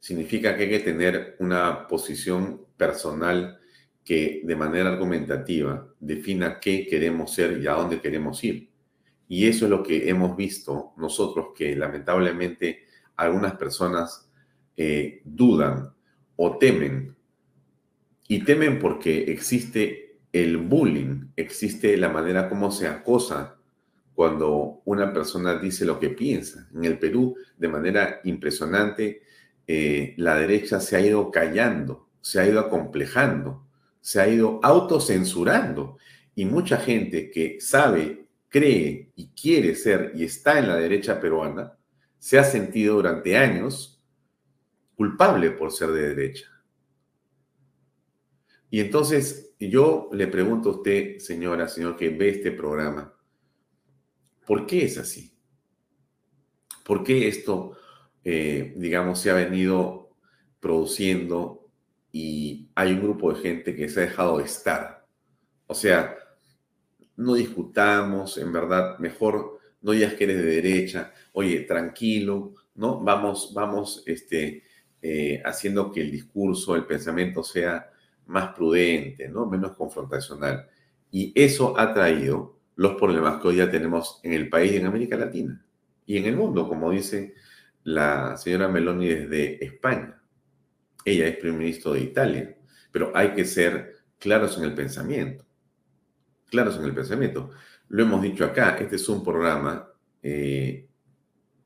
Significa 0.00 0.56
que 0.56 0.64
hay 0.64 0.70
que 0.70 0.80
tener 0.80 1.36
una 1.38 1.86
posición 1.86 2.66
personal 2.76 3.59
que 4.04 4.42
de 4.44 4.56
manera 4.56 4.90
argumentativa 4.90 5.86
defina 6.00 6.58
qué 6.60 6.86
queremos 6.86 7.32
ser 7.32 7.60
y 7.60 7.66
a 7.66 7.72
dónde 7.72 8.00
queremos 8.00 8.42
ir. 8.44 8.70
Y 9.28 9.46
eso 9.46 9.66
es 9.66 9.70
lo 9.70 9.82
que 9.82 10.08
hemos 10.08 10.36
visto 10.36 10.92
nosotros, 10.96 11.48
que 11.54 11.76
lamentablemente 11.76 12.84
algunas 13.16 13.54
personas 13.54 14.28
eh, 14.76 15.20
dudan 15.24 15.92
o 16.36 16.58
temen. 16.58 17.14
Y 18.26 18.44
temen 18.44 18.78
porque 18.78 19.30
existe 19.30 20.18
el 20.32 20.56
bullying, 20.56 21.26
existe 21.36 21.96
la 21.96 22.08
manera 22.08 22.48
como 22.48 22.70
se 22.70 22.88
acosa 22.88 23.56
cuando 24.14 24.82
una 24.84 25.12
persona 25.12 25.58
dice 25.58 25.84
lo 25.84 26.00
que 26.00 26.10
piensa. 26.10 26.68
En 26.74 26.84
el 26.84 26.98
Perú, 26.98 27.36
de 27.56 27.68
manera 27.68 28.20
impresionante, 28.24 29.22
eh, 29.66 30.14
la 30.16 30.34
derecha 30.36 30.80
se 30.80 30.96
ha 30.96 31.00
ido 31.00 31.30
callando, 31.30 32.08
se 32.20 32.40
ha 32.40 32.46
ido 32.48 32.60
acomplejando 32.60 33.69
se 34.00 34.20
ha 34.20 34.28
ido 34.28 34.60
autocensurando 34.62 35.98
y 36.34 36.44
mucha 36.44 36.78
gente 36.78 37.30
que 37.30 37.60
sabe 37.60 38.28
cree 38.48 39.12
y 39.14 39.28
quiere 39.28 39.74
ser 39.74 40.12
y 40.14 40.24
está 40.24 40.58
en 40.58 40.68
la 40.68 40.76
derecha 40.76 41.20
peruana, 41.20 41.78
se 42.18 42.38
ha 42.38 42.44
sentido 42.44 42.96
durante 42.96 43.36
años 43.36 44.02
culpable 44.94 45.50
por 45.52 45.72
ser 45.72 45.90
de 45.90 46.14
derecha. 46.14 46.46
Y 48.68 48.80
entonces 48.80 49.54
yo 49.58 50.08
le 50.12 50.26
pregunto 50.26 50.70
a 50.70 50.76
usted, 50.76 51.18
señora, 51.18 51.68
señor 51.68 51.96
que 51.96 52.10
ve 52.10 52.30
este 52.30 52.52
programa, 52.52 53.14
¿por 54.46 54.66
qué 54.66 54.84
es 54.84 54.98
así? 54.98 55.34
¿Por 56.84 57.02
qué 57.04 57.28
esto, 57.28 57.76
eh, 58.24 58.74
digamos, 58.76 59.20
se 59.20 59.30
ha 59.30 59.34
venido 59.34 60.10
produciendo 60.60 61.59
y 62.12 62.68
hay 62.74 62.92
un 62.92 63.02
grupo 63.02 63.32
de 63.32 63.40
gente 63.40 63.76
que 63.76 63.88
se 63.88 64.00
ha 64.00 64.04
dejado 64.04 64.38
de 64.38 64.44
estar? 64.44 65.06
O 65.66 65.74
sea, 65.74 66.16
no 67.16 67.34
discutamos, 67.34 68.38
en 68.38 68.52
verdad, 68.52 68.98
mejor 68.98 69.60
no 69.82 69.92
digas 69.92 70.14
que 70.14 70.24
eres 70.24 70.38
de 70.38 70.44
derecha, 70.44 71.12
oye, 71.32 71.60
tranquilo, 71.60 72.54
¿no? 72.74 73.00
Vamos, 73.00 73.52
vamos, 73.54 74.02
este, 74.06 74.64
eh, 75.02 75.42
haciendo 75.44 75.90
que 75.92 76.02
el 76.02 76.10
discurso, 76.10 76.76
el 76.76 76.86
pensamiento 76.86 77.42
sea 77.42 77.90
más 78.26 78.54
prudente, 78.54 79.28
¿no? 79.28 79.46
Menos 79.46 79.72
confrontacional. 79.72 80.68
Y 81.10 81.32
eso 81.34 81.78
ha 81.78 81.92
traído 81.92 82.58
los 82.76 82.94
problemas 82.94 83.40
que 83.40 83.48
hoy 83.48 83.56
ya 83.56 83.70
tenemos 83.70 84.20
en 84.22 84.32
el 84.32 84.48
país 84.48 84.72
y 84.72 84.76
en 84.76 84.86
América 84.86 85.16
Latina 85.16 85.64
y 86.06 86.16
en 86.16 86.24
el 86.24 86.36
mundo, 86.36 86.68
como 86.68 86.90
dice 86.90 87.34
la 87.84 88.36
señora 88.36 88.68
Meloni 88.68 89.08
desde 89.08 89.64
España. 89.64 90.19
Ella 91.04 91.28
es 91.28 91.36
primer 91.36 91.58
ministro 91.58 91.92
de 91.92 92.00
Italia, 92.00 92.56
pero 92.90 93.12
hay 93.14 93.32
que 93.34 93.44
ser 93.44 93.96
claros 94.18 94.58
en 94.58 94.64
el 94.64 94.74
pensamiento 94.74 95.44
claros 96.50 96.76
en 96.76 96.84
el 96.84 96.94
pensamiento. 96.94 97.50
Lo 97.88 98.02
hemos 98.02 98.20
dicho 98.20 98.44
acá, 98.44 98.76
este 98.78 98.96
es 98.96 99.08
un 99.08 99.24
programa 99.24 99.88
eh, 100.22 100.86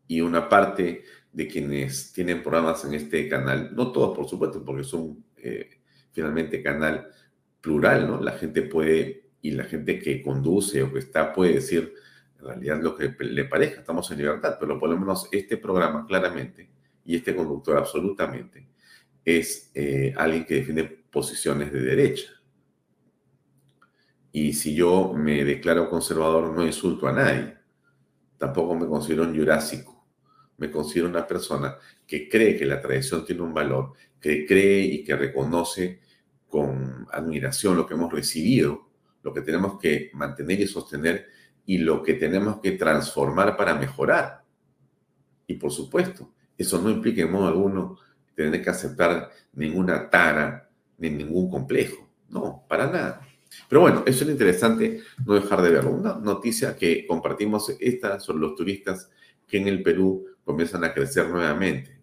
y 0.06 0.20
una 0.20 0.48
parte 0.48 1.02
de 1.32 1.48
quienes 1.48 2.12
tienen 2.12 2.42
programas 2.42 2.84
en 2.84 2.94
este 2.94 3.28
canal, 3.28 3.74
no 3.74 3.90
todos 3.90 4.16
por 4.16 4.28
supuesto, 4.28 4.64
porque 4.64 4.84
son 4.84 5.24
eh, 5.36 5.80
finalmente 6.12 6.62
canal 6.62 7.08
plural, 7.60 8.06
¿no? 8.06 8.20
La 8.20 8.32
gente 8.32 8.62
puede, 8.62 9.30
y 9.40 9.50
la 9.50 9.64
gente 9.64 9.98
que 9.98 10.22
conduce 10.22 10.82
o 10.82 10.92
que 10.92 11.00
está 11.00 11.32
puede 11.32 11.54
decir 11.54 11.92
en 12.38 12.44
realidad 12.46 12.80
lo 12.80 12.94
que 12.94 13.14
le 13.20 13.44
parezca, 13.46 13.80
estamos 13.80 14.10
en 14.10 14.18
libertad, 14.18 14.56
pero 14.60 14.78
por 14.78 14.90
lo 14.90 14.98
menos 14.98 15.28
este 15.32 15.56
programa 15.56 16.06
claramente, 16.06 16.70
y 17.04 17.16
este 17.16 17.34
conductor 17.34 17.76
absolutamente, 17.76 18.68
es 19.24 19.70
eh, 19.74 20.12
alguien 20.16 20.44
que 20.44 20.56
defiende 20.56 20.84
posiciones 20.84 21.72
de 21.72 21.80
derecha. 21.80 22.30
Y 24.32 24.52
si 24.52 24.74
yo 24.74 25.12
me 25.14 25.44
declaro 25.44 25.88
conservador, 25.88 26.52
no 26.52 26.66
insulto 26.66 27.06
a 27.06 27.12
nadie. 27.12 27.56
Tampoco 28.36 28.74
me 28.74 28.86
considero 28.86 29.22
un 29.22 29.36
jurásico. 29.36 30.06
Me 30.58 30.70
considero 30.70 31.08
una 31.08 31.26
persona 31.26 31.76
que 32.06 32.28
cree 32.28 32.56
que 32.56 32.66
la 32.66 32.80
tradición 32.80 33.24
tiene 33.24 33.42
un 33.42 33.54
valor, 33.54 33.92
que 34.20 34.44
cree 34.44 34.82
y 34.82 35.04
que 35.04 35.16
reconoce 35.16 36.00
con 36.48 37.06
admiración 37.10 37.76
lo 37.76 37.86
que 37.86 37.94
hemos 37.94 38.12
recibido, 38.12 38.90
lo 39.22 39.32
que 39.32 39.40
tenemos 39.40 39.78
que 39.78 40.10
mantener 40.14 40.60
y 40.60 40.66
sostener 40.66 41.26
y 41.66 41.78
lo 41.78 42.02
que 42.02 42.14
tenemos 42.14 42.60
que 42.60 42.72
transformar 42.72 43.56
para 43.56 43.74
mejorar. 43.74 44.44
Y 45.46 45.54
por 45.54 45.70
supuesto, 45.70 46.34
eso 46.56 46.80
no 46.80 46.90
implica 46.90 47.22
en 47.22 47.32
modo 47.32 47.48
alguno 47.48 47.98
tener 48.34 48.62
que 48.62 48.70
aceptar 48.70 49.30
ninguna 49.52 50.10
tara 50.10 50.68
ni 50.98 51.10
ningún 51.10 51.50
complejo. 51.50 52.08
No, 52.28 52.64
para 52.68 52.86
nada. 52.86 53.20
Pero 53.68 53.82
bueno, 53.82 54.02
eso 54.06 54.24
es 54.24 54.30
interesante 54.30 55.00
no 55.24 55.34
dejar 55.34 55.62
de 55.62 55.70
verlo. 55.70 55.92
Una 55.92 56.14
noticia 56.16 56.76
que 56.76 57.06
compartimos 57.06 57.74
esta 57.80 58.18
son 58.20 58.40
los 58.40 58.54
turistas 58.56 59.10
que 59.46 59.58
en 59.58 59.68
el 59.68 59.82
Perú 59.82 60.26
comienzan 60.44 60.84
a 60.84 60.92
crecer 60.92 61.28
nuevamente. 61.28 61.94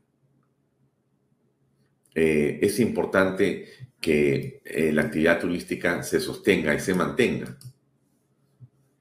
Eh, 2.13 2.59
es 2.61 2.79
importante 2.79 3.67
que 3.99 4.61
eh, 4.65 4.91
la 4.91 5.03
actividad 5.03 5.39
turística 5.39 6.03
se 6.03 6.19
sostenga 6.19 6.73
y 6.73 6.79
se 6.79 6.93
mantenga, 6.93 7.57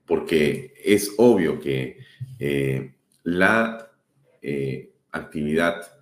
porque 0.07 0.75
es 0.85 1.15
obvio 1.17 1.59
que 1.59 1.99
eh, 2.39 2.95
la 3.25 3.91
actividad 5.11 6.00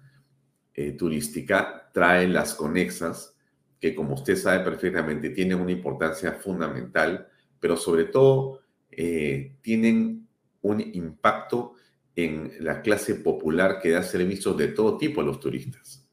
turística 0.96 1.90
trae 1.92 2.28
las 2.28 2.54
conexas 2.54 3.34
que 3.80 3.94
como 3.94 4.14
usted 4.14 4.36
sabe 4.36 4.64
perfectamente 4.64 5.30
tienen 5.30 5.60
una 5.60 5.72
importancia 5.72 6.32
fundamental, 6.32 7.28
pero 7.60 7.76
sobre 7.76 8.04
todo 8.04 8.60
eh, 8.90 9.56
tienen 9.60 10.26
un 10.62 10.80
impacto 10.80 11.74
en 12.16 12.52
la 12.60 12.82
clase 12.82 13.16
popular 13.16 13.78
que 13.80 13.90
da 13.90 14.02
servicios 14.02 14.56
de 14.56 14.68
todo 14.68 14.98
tipo 14.98 15.20
a 15.20 15.24
los 15.24 15.38
turistas. 15.38 16.04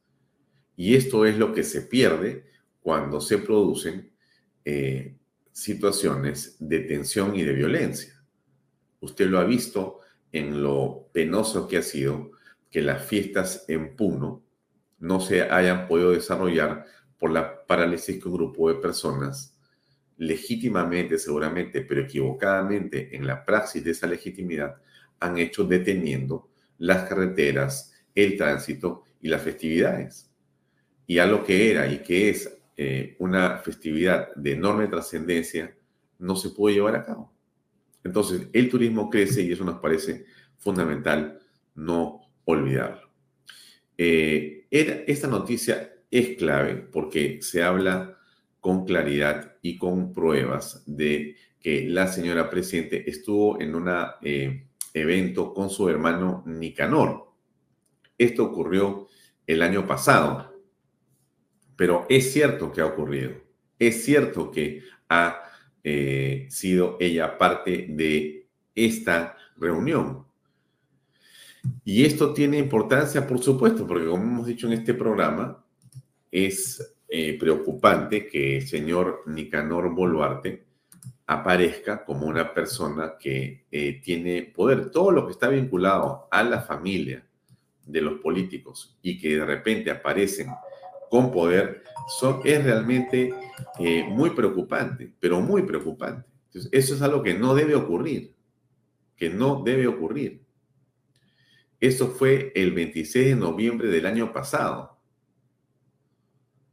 Y 0.76 0.96
esto 0.96 1.26
es 1.26 1.38
lo 1.38 1.54
que 1.54 1.64
se 1.64 1.84
pierde 1.84 2.46
cuando 2.82 3.20
se 3.20 3.40
producen 3.40 4.12
eh, 4.64 5.16
situaciones 5.52 6.58
de 6.60 6.82
tensión 6.82 7.36
y 7.36 7.44
de 7.44 7.54
violencia. 7.54 8.14
Usted 9.00 9.28
lo 9.28 9.40
ha 9.40 9.46
visto 9.46 10.02
en 10.32 10.62
lo 10.62 11.10
penoso 11.12 11.68
que 11.68 11.78
ha 11.78 11.82
sido 11.82 12.32
que 12.70 12.82
las 12.82 13.04
fiestas 13.04 13.66
en 13.68 13.96
Puno 13.96 14.45
no 15.06 15.20
se 15.20 15.44
hayan 15.44 15.88
podido 15.88 16.12
desarrollar 16.12 16.86
por 17.20 17.30
la 17.30 17.64
parálisis 17.68 18.22
que 18.22 18.28
un 18.28 18.34
grupo 18.34 18.70
de 18.70 18.82
personas, 18.82 19.56
legítimamente 20.18 21.20
seguramente, 21.20 21.82
pero 21.82 22.02
equivocadamente 22.02 23.16
en 23.16 23.28
la 23.28 23.46
praxis 23.46 23.84
de 23.84 23.92
esa 23.92 24.08
legitimidad, 24.08 24.78
han 25.20 25.38
hecho 25.38 25.64
deteniendo 25.64 26.50
las 26.80 27.08
carreteras, 27.08 27.94
el 28.16 28.36
tránsito 28.36 29.04
y 29.22 29.28
las 29.28 29.44
festividades. 29.44 30.32
Y 31.06 31.20
a 31.20 31.28
lo 31.28 31.44
que 31.44 31.70
era 31.70 31.88
y 31.88 32.00
que 32.00 32.30
es 32.30 32.58
eh, 32.76 33.16
una 33.20 33.60
festividad 33.60 34.34
de 34.36 34.54
enorme 34.54 34.88
trascendencia, 34.88 35.76
no 36.18 36.36
se 36.36 36.50
puede 36.50 36.76
llevar 36.76 36.96
a 36.96 37.06
cabo. 37.06 37.32
Entonces, 38.04 38.48
el 38.54 38.70
turismo 38.70 39.10
crece 39.10 39.44
y 39.44 39.52
eso 39.52 39.64
nos 39.64 39.80
parece 39.80 40.26
fundamental 40.58 41.40
no 41.76 42.22
olvidarlo. 42.46 43.12
Eh, 43.98 44.65
esta 44.76 45.28
noticia 45.28 45.94
es 46.12 46.38
clave 46.38 46.76
porque 46.76 47.42
se 47.42 47.64
habla 47.64 48.18
con 48.60 48.86
claridad 48.86 49.56
y 49.62 49.78
con 49.78 50.12
pruebas 50.12 50.84
de 50.86 51.38
que 51.60 51.88
la 51.88 52.08
señora 52.08 52.50
presidente 52.50 53.10
estuvo 53.10 53.62
en 53.62 53.74
un 53.76 53.90
eh, 54.22 54.68
evento 54.94 55.54
con 55.54 55.70
su 55.70 55.88
hermano 55.88 56.44
Nicanor. 56.46 57.32
Esto 58.18 58.46
ocurrió 58.46 59.08
el 59.48 59.62
año 59.62 59.88
pasado, 59.88 60.54
pero 61.76 62.06
es 62.10 62.34
cierto 62.34 62.72
que 62.72 62.82
ha 62.82 62.86
ocurrido. 62.86 63.34
Es 63.80 64.04
cierto 64.04 64.52
que 64.52 64.84
ha 65.10 65.44
eh, 65.84 66.48
sido 66.50 66.98
ella 67.00 67.38
parte 67.38 67.88
de 67.90 68.50
esta 68.74 69.38
reunión. 69.58 70.26
Y 71.84 72.06
esto 72.06 72.34
tiene 72.34 72.58
importancia, 72.58 73.26
por 73.28 73.40
supuesto, 73.40 73.86
porque 73.86 74.08
como 74.08 74.24
hemos 74.24 74.48
dicho 74.48 74.68
en 74.68 74.74
este 74.74 74.94
programa, 74.94 75.64
es 76.32 76.96
eh, 77.08 77.38
preocupante 77.40 78.28
que 78.28 78.58
el 78.58 78.68
señor 78.68 79.24
Nicanor 79.28 79.94
Boluarte 79.94 80.66
aparezca 81.28 82.04
como 82.04 82.28
una 82.28 82.54
persona 82.54 83.16
que 83.20 83.66
eh, 83.72 84.02
tiene 84.04 84.44
poder. 84.44 84.92
Todo 84.92 85.12
lo 85.12 85.26
que 85.26 85.32
está 85.32 85.48
vinculado 85.48 86.28
a 86.32 86.44
la 86.44 86.62
familia 86.62 87.26
de 87.86 88.02
los 88.02 88.20
políticos 88.20 88.98
y 89.02 89.20
que 89.20 89.38
de 89.38 89.46
repente 89.46 89.92
aparecen 89.92 90.50
con 91.10 91.32
poder 91.32 91.84
es 92.44 92.64
realmente 92.64 93.34
eh, 93.80 94.04
muy 94.04 94.32
preocupante, 94.32 95.12
pero 95.20 95.42
muy 95.42 95.64
preocupante. 95.64 96.28
eso 96.72 96.96
es 96.96 97.02
algo 97.02 97.24
que 97.24 97.34
no 97.34 97.56
debe 97.56 97.76
ocurrir, 97.76 98.34
que 99.16 99.30
no 99.30 99.64
debe 99.64 99.88
ocurrir. 99.88 100.45
Eso 101.80 102.10
fue 102.10 102.52
el 102.56 102.72
26 102.74 103.28
de 103.28 103.36
noviembre 103.36 103.90
del 103.90 104.06
año 104.06 104.32
pasado 104.32 104.98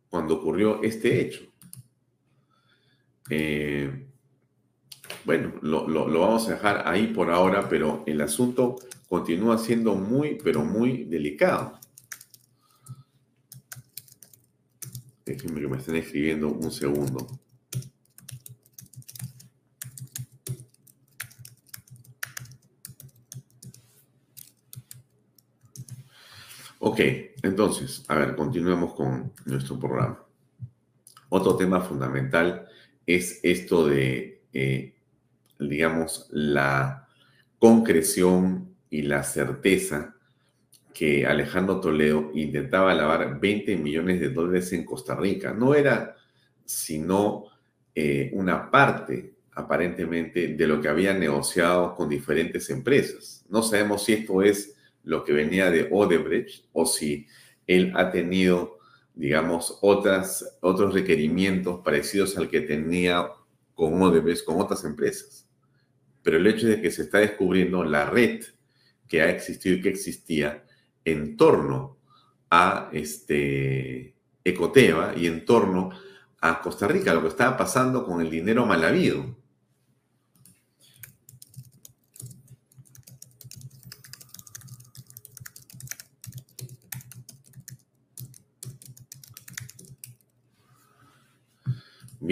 cuando 0.08 0.36
ocurrió 0.36 0.82
este 0.82 1.20
hecho. 1.20 1.42
Eh, 3.30 4.08
bueno, 5.24 5.54
lo, 5.62 5.86
vamos 6.20 6.48
a 6.48 6.52
dejar 6.52 6.86
ahí 6.86 7.06
por 7.08 7.30
ahora, 7.30 7.68
pero 7.68 8.02
el 8.06 8.20
asunto 8.20 8.76
continúa 9.08 9.56
siendo 9.56 9.94
muy, 9.94 10.38
pero 10.42 10.64
muy 10.64 11.04
delicado. 11.04 11.78
Déjenme 15.24 15.60
que 15.60 15.68
me 15.68 15.78
estén 15.78 15.96
escribiendo 15.96 16.48
un 16.48 16.70
segundo. 16.70 17.41
Ok, 26.84 27.00
entonces, 27.44 28.04
a 28.08 28.16
ver, 28.16 28.34
continuemos 28.34 28.94
con 28.94 29.32
nuestro 29.44 29.78
programa. 29.78 30.24
Otro 31.28 31.56
tema 31.56 31.80
fundamental 31.80 32.66
es 33.06 33.38
esto 33.44 33.86
de 33.86 34.42
eh, 34.52 34.92
digamos, 35.68 36.28
la 36.32 37.06
concreción 37.60 38.74
y 38.90 39.02
la 39.02 39.22
certeza 39.22 40.16
que 40.92 41.24
Alejandro 41.24 41.80
Toledo 41.80 42.32
intentaba 42.34 42.92
lavar 42.94 43.38
20 43.38 43.76
millones 43.76 44.18
de 44.18 44.30
dólares 44.30 44.72
en 44.72 44.84
Costa 44.84 45.14
Rica. 45.14 45.54
No 45.54 45.76
era 45.76 46.16
sino 46.64 47.44
eh, 47.94 48.30
una 48.34 48.70
parte, 48.72 49.34
aparentemente, 49.52 50.48
de 50.48 50.66
lo 50.66 50.80
que 50.80 50.88
había 50.88 51.14
negociado 51.14 51.94
con 51.94 52.08
diferentes 52.08 52.68
empresas. 52.70 53.44
No 53.48 53.62
sabemos 53.62 54.04
si 54.04 54.14
esto 54.14 54.42
es 54.42 54.74
lo 55.04 55.24
que 55.24 55.32
venía 55.32 55.70
de 55.70 55.88
Odebrecht 55.90 56.66
o 56.72 56.86
si 56.86 57.26
él 57.66 57.92
ha 57.96 58.10
tenido, 58.10 58.78
digamos, 59.14 59.78
otras, 59.82 60.58
otros 60.60 60.94
requerimientos 60.94 61.80
parecidos 61.84 62.36
al 62.36 62.48
que 62.48 62.60
tenía 62.60 63.28
con 63.74 64.00
Odebrecht, 64.00 64.44
con 64.44 64.60
otras 64.60 64.84
empresas. 64.84 65.48
Pero 66.22 66.36
el 66.36 66.46
hecho 66.46 66.66
de 66.66 66.80
que 66.80 66.90
se 66.90 67.02
está 67.02 67.18
descubriendo 67.18 67.84
la 67.84 68.08
red 68.08 68.42
que 69.08 69.22
ha 69.22 69.30
existido 69.30 69.76
y 69.76 69.82
que 69.82 69.88
existía 69.88 70.64
en 71.04 71.36
torno 71.36 71.98
a 72.50 72.90
este 72.92 74.14
Ecoteva 74.44 75.14
y 75.16 75.26
en 75.26 75.44
torno 75.44 75.90
a 76.40 76.60
Costa 76.60 76.88
Rica, 76.88 77.14
lo 77.14 77.22
que 77.22 77.28
estaba 77.28 77.56
pasando 77.56 78.04
con 78.04 78.20
el 78.20 78.30
dinero 78.30 78.66
mal 78.66 78.84
habido. 78.84 79.36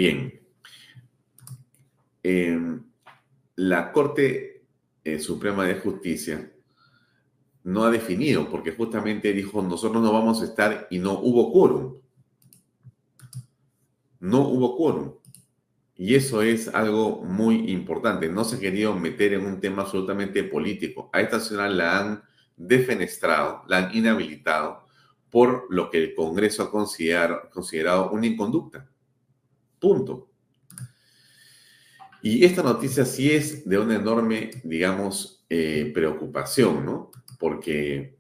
Bien. 0.01 0.33
Em, 2.23 2.83
la 3.57 3.93
Corte 3.93 4.65
eh, 5.05 5.19
Suprema 5.19 5.67
de 5.67 5.75
Justicia 5.75 6.51
no 7.65 7.85
ha 7.85 7.91
definido, 7.91 8.49
porque 8.49 8.73
justamente 8.73 9.35
dijo, 9.35 9.61
nosotros 9.61 10.03
no 10.03 10.11
vamos 10.11 10.41
a 10.41 10.47
estar 10.47 10.87
y 10.91 11.01
no 11.01 11.21
hubo 11.21 11.53
quórum. 11.53 12.01
No 14.21 14.49
hubo 14.49 14.75
quórum. 14.75 15.17
Y 15.97 16.15
eso 16.15 16.41
es 16.41 16.69
algo 16.69 17.23
muy 17.23 17.71
importante. 17.71 18.31
No 18.31 18.45
se 18.45 18.57
ha 18.57 18.59
querido 18.59 18.97
meter 18.97 19.35
en 19.35 19.45
un 19.45 19.61
tema 19.61 19.83
absolutamente 19.83 20.45
político. 20.45 21.11
A 21.13 21.21
esta 21.21 21.41
señora 21.41 21.69
la 21.69 22.01
han 22.01 22.23
defenestrado, 22.57 23.65
la 23.69 23.77
han 23.77 23.95
inhabilitado 23.95 24.87
por 25.29 25.67
lo 25.69 25.91
que 25.91 25.99
el 25.99 26.15
Congreso 26.15 26.63
ha 26.63 26.71
considerado 26.71 28.13
una 28.13 28.27
inconducta. 28.27 28.90
Punto. 29.81 30.31
Y 32.23 32.45
esta 32.45 32.63
noticia 32.63 33.05
sí 33.07 33.33
es 33.33 33.67
de 33.67 33.79
una 33.79 33.97
enorme, 33.97 34.51
digamos, 34.63 35.43
eh, 35.49 35.91
preocupación, 35.95 36.85
¿no? 36.85 37.11
Porque, 37.39 38.19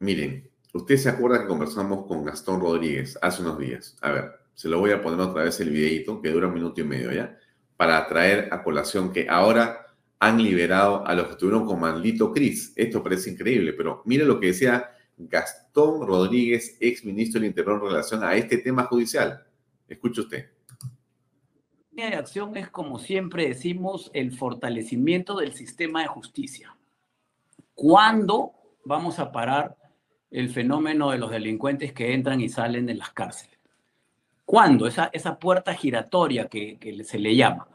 miren, 0.00 0.50
usted 0.72 0.96
se 0.96 1.08
acuerda 1.08 1.40
que 1.40 1.46
conversamos 1.46 2.06
con 2.06 2.24
Gastón 2.24 2.60
Rodríguez 2.60 3.16
hace 3.22 3.42
unos 3.42 3.58
días. 3.58 3.96
A 4.00 4.10
ver, 4.10 4.32
se 4.54 4.68
lo 4.68 4.80
voy 4.80 4.90
a 4.90 5.00
poner 5.00 5.20
otra 5.20 5.44
vez 5.44 5.60
el 5.60 5.70
videito, 5.70 6.20
que 6.20 6.30
dura 6.30 6.48
un 6.48 6.54
minuto 6.54 6.80
y 6.80 6.84
medio, 6.84 7.12
¿ya? 7.12 7.38
Para 7.76 8.04
traer 8.08 8.48
a 8.52 8.64
colación 8.64 9.12
que 9.12 9.28
ahora 9.28 9.86
han 10.18 10.42
liberado 10.42 11.06
a 11.06 11.14
los 11.14 11.26
que 11.26 11.32
estuvieron 11.32 11.64
con 11.64 11.78
Maldito 11.78 12.32
Cris. 12.32 12.72
Esto 12.74 13.02
parece 13.04 13.30
increíble, 13.30 13.72
pero 13.74 14.02
mire 14.04 14.24
lo 14.24 14.40
que 14.40 14.48
decía 14.48 14.90
Gastón 15.16 16.04
Rodríguez, 16.06 16.76
ex 16.80 17.04
ministro 17.04 17.40
del 17.40 17.50
Interior 17.50 17.76
en 17.76 17.88
relación 17.88 18.24
a 18.24 18.34
este 18.34 18.58
tema 18.58 18.84
judicial. 18.84 19.46
Escuche 19.88 20.22
usted 20.22 20.55
de 22.04 22.16
acción 22.16 22.56
es, 22.56 22.68
como 22.68 22.98
siempre 22.98 23.48
decimos, 23.48 24.10
el 24.12 24.32
fortalecimiento 24.32 25.36
del 25.36 25.54
sistema 25.54 26.02
de 26.02 26.08
justicia. 26.08 26.76
¿Cuándo 27.74 28.52
vamos 28.84 29.18
a 29.18 29.32
parar 29.32 29.76
el 30.30 30.50
fenómeno 30.50 31.10
de 31.10 31.18
los 31.18 31.30
delincuentes 31.30 31.92
que 31.92 32.12
entran 32.12 32.40
y 32.40 32.48
salen 32.48 32.86
de 32.86 32.94
las 32.94 33.10
cárceles? 33.10 33.58
¿Cuándo? 34.44 34.86
Esa, 34.86 35.10
esa 35.12 35.38
puerta 35.38 35.74
giratoria 35.74 36.48
que, 36.48 36.78
que 36.78 37.02
se 37.02 37.18
le 37.18 37.34
llama. 37.34 37.66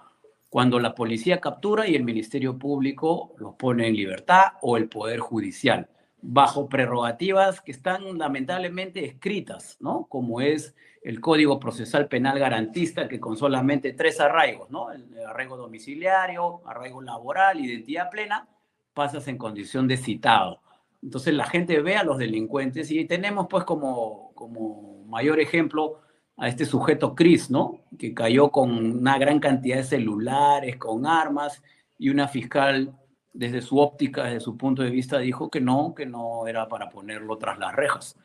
Cuando 0.49 0.79
la 0.79 0.93
policía 0.93 1.39
captura 1.39 1.88
y 1.88 1.95
el 1.95 2.03
Ministerio 2.03 2.57
Público 2.57 3.34
los 3.38 3.55
pone 3.55 3.88
en 3.88 3.95
libertad 3.95 4.53
o 4.62 4.77
el 4.77 4.88
Poder 4.88 5.19
Judicial, 5.19 5.89
bajo 6.21 6.69
prerrogativas 6.69 7.62
que 7.62 7.71
están 7.71 8.17
lamentablemente 8.17 9.05
escritas, 9.05 9.77
¿no? 9.79 10.05
Como 10.07 10.41
es 10.41 10.75
el 11.01 11.19
Código 11.19 11.60
Procesal 11.60 12.07
Penal 12.07 12.38
garantista 12.38 13.07
que 13.07 13.19
con 13.19 13.38
solamente 13.38 13.93
tres 13.93 14.19
arraigos, 14.19 14.69
¿no? 14.69 14.91
El 14.91 15.07
arraigo 15.25 15.57
domiciliario, 15.57 16.62
arraigo 16.65 17.01
laboral, 17.01 17.60
identidad 17.60 18.10
plena, 18.10 18.47
pasas 18.93 19.27
en 19.27 19.38
condición 19.38 19.88
de 19.88 19.97
citado. 19.97 20.62
Entonces 21.01 21.34
la 21.34 21.45
gente 21.45 21.81
ve 21.81 21.95
a 21.95 22.03
los 22.03 22.19
delincuentes 22.19 22.91
y 22.91 23.05
tenemos 23.05 23.47
pues 23.49 23.63
como, 23.63 24.31
como 24.36 25.03
mayor 25.07 25.39
ejemplo 25.39 26.01
a 26.38 26.47
este 26.47 26.65
sujeto 26.65 27.15
Chris, 27.15 27.49
¿no? 27.49 27.81
Que 27.97 28.13
cayó 28.13 28.51
con 28.51 28.71
una 28.71 29.17
gran 29.17 29.39
cantidad 29.39 29.77
de 29.77 29.84
celulares, 29.84 30.77
con 30.77 31.07
armas 31.07 31.63
y 31.97 32.10
una 32.10 32.27
fiscal 32.27 32.95
desde 33.34 33.62
su 33.62 33.80
óptica, 33.80 34.26
desde 34.26 34.41
su 34.41 34.58
punto 34.58 34.82
de 34.82 34.89
vista, 34.89 35.20
dijo 35.20 35.50
que 35.50 35.62
no, 35.62 35.94
que 35.96 36.06
no 36.06 36.48
era 36.48 36.67
para 36.67 36.89
ponerlo 36.89 37.38
tras 37.38 37.58
las 37.60 37.74
rejas. 37.74 38.17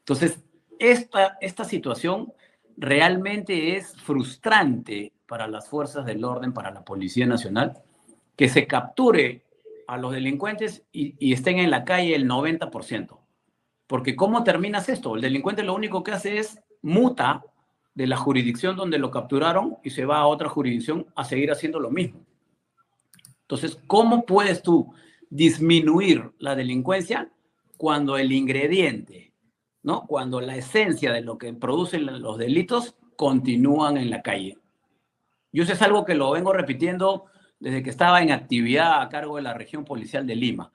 Entonces, 0.00 0.38
esta, 0.78 1.38
esta 1.40 1.64
situación 1.64 2.32
realmente 2.76 3.76
es 3.76 3.94
frustrante 3.96 5.12
para 5.26 5.46
las 5.46 5.68
fuerzas 5.68 6.04
del 6.04 6.24
orden, 6.24 6.52
para 6.52 6.70
la 6.70 6.84
Policía 6.84 7.26
Nacional, 7.26 7.78
que 8.36 8.48
se 8.48 8.66
capture 8.66 9.44
a 9.86 9.96
los 9.96 10.12
delincuentes 10.12 10.84
y, 10.92 11.32
estén 11.32 11.58
en 11.58 11.70
la 11.70 11.84
calle 11.84 12.14
el 12.14 12.28
90%. 12.28 13.18
Porque 13.86 14.14
¿cómo 14.14 14.44
terminas 14.44 14.88
esto? 14.88 15.16
El 15.16 15.20
delincuente 15.20 15.62
lo 15.62 15.74
único 15.74 16.04
que 16.04 16.12
hace 16.12 16.38
es 16.38 16.60
muta 16.80 17.42
de 17.94 18.06
la 18.06 18.16
jurisdicción 18.16 18.76
donde 18.76 18.98
lo 18.98 19.10
capturaron 19.10 19.78
y 19.82 19.90
se 19.90 20.04
va 20.04 20.18
a 20.18 20.26
otra 20.26 20.48
jurisdicción 20.48 21.06
a 21.16 21.24
seguir 21.24 21.50
haciendo 21.50 21.80
lo 21.80 21.90
mismo. 21.90 22.24
Entonces, 23.50 23.78
¿cómo 23.88 24.24
puedes 24.24 24.62
tú 24.62 24.94
disminuir 25.28 26.30
la 26.38 26.54
delincuencia 26.54 27.32
cuando 27.76 28.16
el 28.16 28.30
ingrediente 28.30 29.30
¿no? 29.82 30.06
Cuando 30.06 30.40
la 30.40 30.56
esencia 30.56 31.12
de 31.12 31.22
lo 31.22 31.38
que 31.38 31.52
producen 31.52 32.06
los 32.20 32.38
delitos 32.38 32.96
continúan 33.16 33.96
en 33.96 34.10
la 34.10 34.22
calle. 34.22 34.58
Yo 35.52 35.62
eso 35.62 35.72
es 35.72 35.82
algo 35.82 36.04
que 36.04 36.14
lo 36.14 36.30
vengo 36.30 36.52
repitiendo 36.52 37.26
desde 37.58 37.82
que 37.82 37.90
estaba 37.90 38.22
en 38.22 38.30
actividad 38.30 39.02
a 39.02 39.08
cargo 39.08 39.36
de 39.36 39.42
la 39.42 39.54
región 39.54 39.84
policial 39.84 40.26
de 40.26 40.36
Lima. 40.36 40.72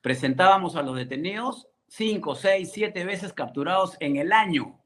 Presentábamos 0.00 0.76
a 0.76 0.82
los 0.82 0.96
detenidos 0.96 1.68
cinco, 1.86 2.34
seis, 2.34 2.70
siete 2.72 3.04
veces 3.04 3.32
capturados 3.32 3.96
en 4.00 4.16
el 4.16 4.32
año. 4.32 4.80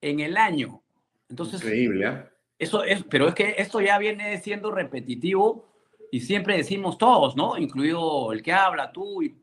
En 0.00 0.20
el 0.20 0.36
año. 0.36 0.82
Entonces, 1.28 1.62
Increíble, 1.62 2.06
¿eh? 2.06 2.24
Eso 2.58 2.84
es, 2.84 3.02
pero 3.04 3.26
es 3.26 3.34
que 3.34 3.56
esto 3.58 3.80
ya 3.80 3.98
viene 3.98 4.38
siendo 4.38 4.70
repetitivo 4.70 5.71
y 6.12 6.20
siempre 6.20 6.58
decimos 6.58 6.98
todos, 6.98 7.34
¿no? 7.34 7.56
Incluido 7.56 8.32
el 8.32 8.42
que 8.42 8.52
habla, 8.52 8.92
tú 8.92 9.22
y 9.22 9.34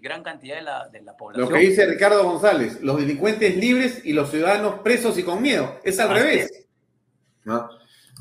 gran 0.00 0.22
cantidad 0.22 0.56
de 0.56 0.62
la, 0.62 0.88
de 0.88 1.02
la, 1.02 1.16
población. 1.16 1.48
Lo 1.48 1.54
que 1.54 1.66
dice 1.66 1.86
Ricardo 1.86 2.22
González, 2.24 2.80
los 2.82 2.98
delincuentes 2.98 3.56
libres 3.56 4.02
y 4.04 4.12
los 4.12 4.30
ciudadanos 4.30 4.80
presos 4.80 5.18
y 5.18 5.22
con 5.22 5.42
miedo. 5.42 5.80
Es 5.82 5.98
al 5.98 6.10
revés. 6.10 6.68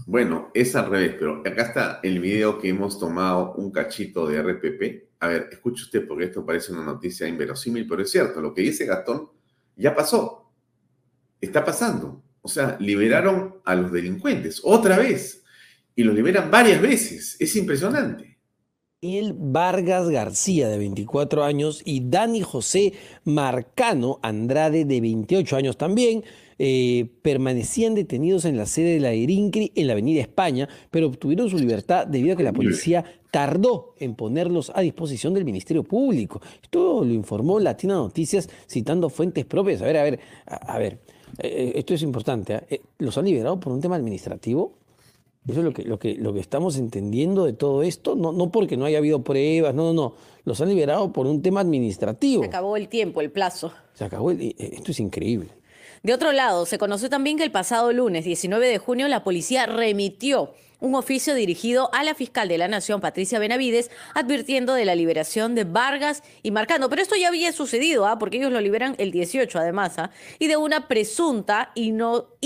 Bueno, 0.05 0.51
es 0.53 0.75
al 0.75 0.89
revés, 0.89 1.15
pero 1.19 1.41
acá 1.45 1.63
está 1.63 1.99
el 2.01 2.19
video 2.19 2.59
que 2.59 2.69
hemos 2.69 2.99
tomado 2.99 3.53
un 3.55 3.71
cachito 3.71 4.27
de 4.27 4.41
RPP. 4.41 5.09
A 5.19 5.27
ver, 5.27 5.49
escuche 5.51 5.83
usted 5.83 6.07
porque 6.07 6.25
esto 6.25 6.45
parece 6.45 6.71
una 6.71 6.83
noticia 6.83 7.27
inverosímil, 7.27 7.87
pero 7.87 8.03
es 8.03 8.09
cierto, 8.09 8.39
lo 8.39 8.53
que 8.53 8.61
dice 8.61 8.85
Gastón 8.85 9.29
ya 9.75 9.93
pasó. 9.93 10.51
Está 11.41 11.63
pasando. 11.63 12.23
O 12.41 12.47
sea, 12.47 12.77
liberaron 12.79 13.61
a 13.65 13.75
los 13.75 13.91
delincuentes 13.91 14.61
otra 14.63 14.97
vez 14.97 15.43
y 15.97 16.03
los 16.03 16.15
liberan 16.15 16.49
varias 16.49 16.79
veces. 16.79 17.35
Es 17.39 17.55
impresionante. 17.57 18.37
El 19.01 19.33
Vargas 19.33 20.09
García, 20.09 20.69
de 20.69 20.77
24 20.77 21.43
años, 21.43 21.81
y 21.83 22.07
Dani 22.07 22.41
José 22.41 22.93
Marcano 23.25 24.19
Andrade, 24.21 24.85
de 24.85 25.01
28 25.01 25.55
años 25.55 25.77
también, 25.77 26.23
eh, 26.59 27.09
permanecían 27.23 27.95
detenidos 27.95 28.45
en 28.45 28.57
la 28.57 28.67
sede 28.67 28.93
de 28.93 28.99
la 28.99 29.13
IRINCRI 29.13 29.71
en 29.75 29.87
la 29.87 29.93
Avenida 29.93 30.21
España, 30.21 30.69
pero 30.91 31.07
obtuvieron 31.07 31.49
su 31.49 31.57
libertad 31.57 32.05
debido 32.05 32.35
a 32.35 32.37
que 32.37 32.43
la 32.43 32.53
policía 32.53 33.03
tardó 33.31 33.95
en 33.99 34.13
ponerlos 34.15 34.71
a 34.75 34.81
disposición 34.81 35.33
del 35.33 35.45
Ministerio 35.45 35.83
Público. 35.83 36.41
Esto 36.61 37.03
lo 37.03 37.13
informó 37.13 37.59
Latina 37.59 37.95
Noticias 37.95 38.49
citando 38.69 39.09
fuentes 39.09 39.45
propias. 39.45 39.81
A 39.81 39.85
ver, 39.85 39.97
a 39.97 40.03
ver, 40.03 40.19
a, 40.45 40.77
ver, 40.77 40.99
eh, 41.39 41.73
esto 41.75 41.95
es 41.95 42.03
importante. 42.03 42.61
¿eh? 42.69 42.81
¿Los 42.99 43.17
han 43.17 43.25
liberado 43.25 43.59
por 43.59 43.73
un 43.73 43.81
tema 43.81 43.95
administrativo? 43.95 44.77
Eso 45.47 45.59
es 45.59 45.65
lo 45.65 45.73
que, 45.73 45.83
lo 45.83 45.97
que, 45.97 46.15
lo 46.15 46.33
que 46.33 46.39
estamos 46.39 46.77
entendiendo 46.77 47.45
de 47.45 47.53
todo 47.53 47.83
esto, 47.83 48.15
no, 48.15 48.33
no 48.33 48.51
porque 48.51 48.75
no 48.75 48.85
haya 48.85 48.97
habido 48.97 49.23
pruebas, 49.23 49.73
no, 49.73 49.85
no, 49.85 49.93
no. 49.93 50.13
Los 50.43 50.59
han 50.61 50.69
liberado 50.69 51.13
por 51.13 51.25
un 51.25 51.41
tema 51.41 51.61
administrativo. 51.61 52.43
Se 52.43 52.49
acabó 52.49 52.75
el 52.75 52.89
tiempo, 52.89 53.21
el 53.21 53.31
plazo. 53.31 53.71
Se 53.93 54.03
acabó, 54.03 54.31
el, 54.31 54.41
eh, 54.41 54.55
esto 54.57 54.91
es 54.91 54.99
increíble. 54.99 55.49
De 56.03 56.13
otro 56.13 56.31
lado, 56.31 56.65
se 56.65 56.77
conoció 56.77 57.09
también 57.09 57.37
que 57.37 57.43
el 57.43 57.51
pasado 57.51 57.91
lunes 57.93 58.25
19 58.25 58.67
de 58.67 58.77
junio 58.77 59.07
la 59.07 59.23
policía 59.23 59.65
remitió 59.65 60.53
un 60.79 60.95
oficio 60.95 61.33
dirigido 61.33 61.89
a 61.93 62.03
la 62.03 62.13
fiscal 62.13 62.47
de 62.47 62.57
la 62.57 62.67
Nación, 62.67 63.01
Patricia 63.01 63.39
Benavides, 63.39 63.89
advirtiendo 64.13 64.73
de 64.73 64.85
la 64.85 64.95
liberación 64.95 65.55
de 65.55 65.63
Vargas 65.63 66.23
y 66.43 66.51
Marcano. 66.51 66.89
Pero 66.89 67.01
esto 67.01 67.15
ya 67.15 67.29
había 67.29 67.51
sucedido, 67.51 68.05
¿ah? 68.05 68.19
porque 68.19 68.37
ellos 68.37 68.51
lo 68.51 68.61
liberan 68.61 68.95
el 68.99 69.11
18 69.11 69.57
además, 69.57 69.97
¿ah? 69.97 70.11
y 70.39 70.47
de 70.47 70.57
una 70.57 70.87
presunta 70.87 71.71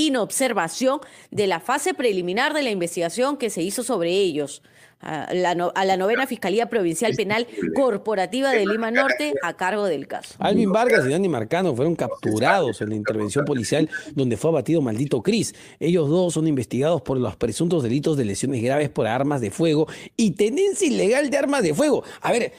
inobservación 0.08 1.00
de 1.32 1.48
la 1.48 1.60
fase 1.60 1.94
preliminar 1.94 2.54
de 2.54 2.64
la 2.64 2.70
investigación 2.70 3.38
que 3.38 3.50
se 3.50 3.62
hizo 3.62 3.84
sobre 3.84 4.12
ellos 4.12 4.62
a 5.02 5.34
la, 5.34 5.98
novena 5.98 6.28
Fiscalía 6.28 6.68
Provincial 6.70 7.14
Penal 7.16 7.48
Corporativa 7.76 8.52
de 8.52 8.66
Lima 8.66 8.92
Norte 8.92 9.34
a 9.42 9.54
cargo 9.54 9.86
del 9.86 10.08
caso. 10.08 10.36
Alvin 10.40 10.72
Vargas 10.72 11.06
y 11.06 11.10
Dani 11.10 11.28
Marcano 11.28 11.76
fueron 11.76 11.96
capturados 11.96 12.82
en 12.82 12.90
la 12.90 12.96
intervención 12.96 13.46
policial 13.46 13.90
donde 14.14 14.38
fue 14.38 14.52
abatido 14.52 14.82
maldito 14.82 15.22
Cris. 15.22 15.56
Ellos 15.80 16.10
dos 16.10 16.34
son 16.34 16.48
investigados 16.48 17.02
por 17.02 17.18
los 17.18 17.36
presuntos 17.36 17.84
delitos 17.84 18.18
de 18.18 18.26
lesiones 18.26 18.62
graves 18.62 18.90
por 18.90 19.08
armas 19.08 19.42
de 19.42 19.52
fuego 19.52 19.88
y 20.16 20.32
tenencia 20.32 20.88
ilegal 20.88 21.30
de 21.30 21.38
armas 21.38 21.64
de 21.64 21.74
fuego. 21.74 22.04
A 22.22 22.32
ver, 22.32 22.54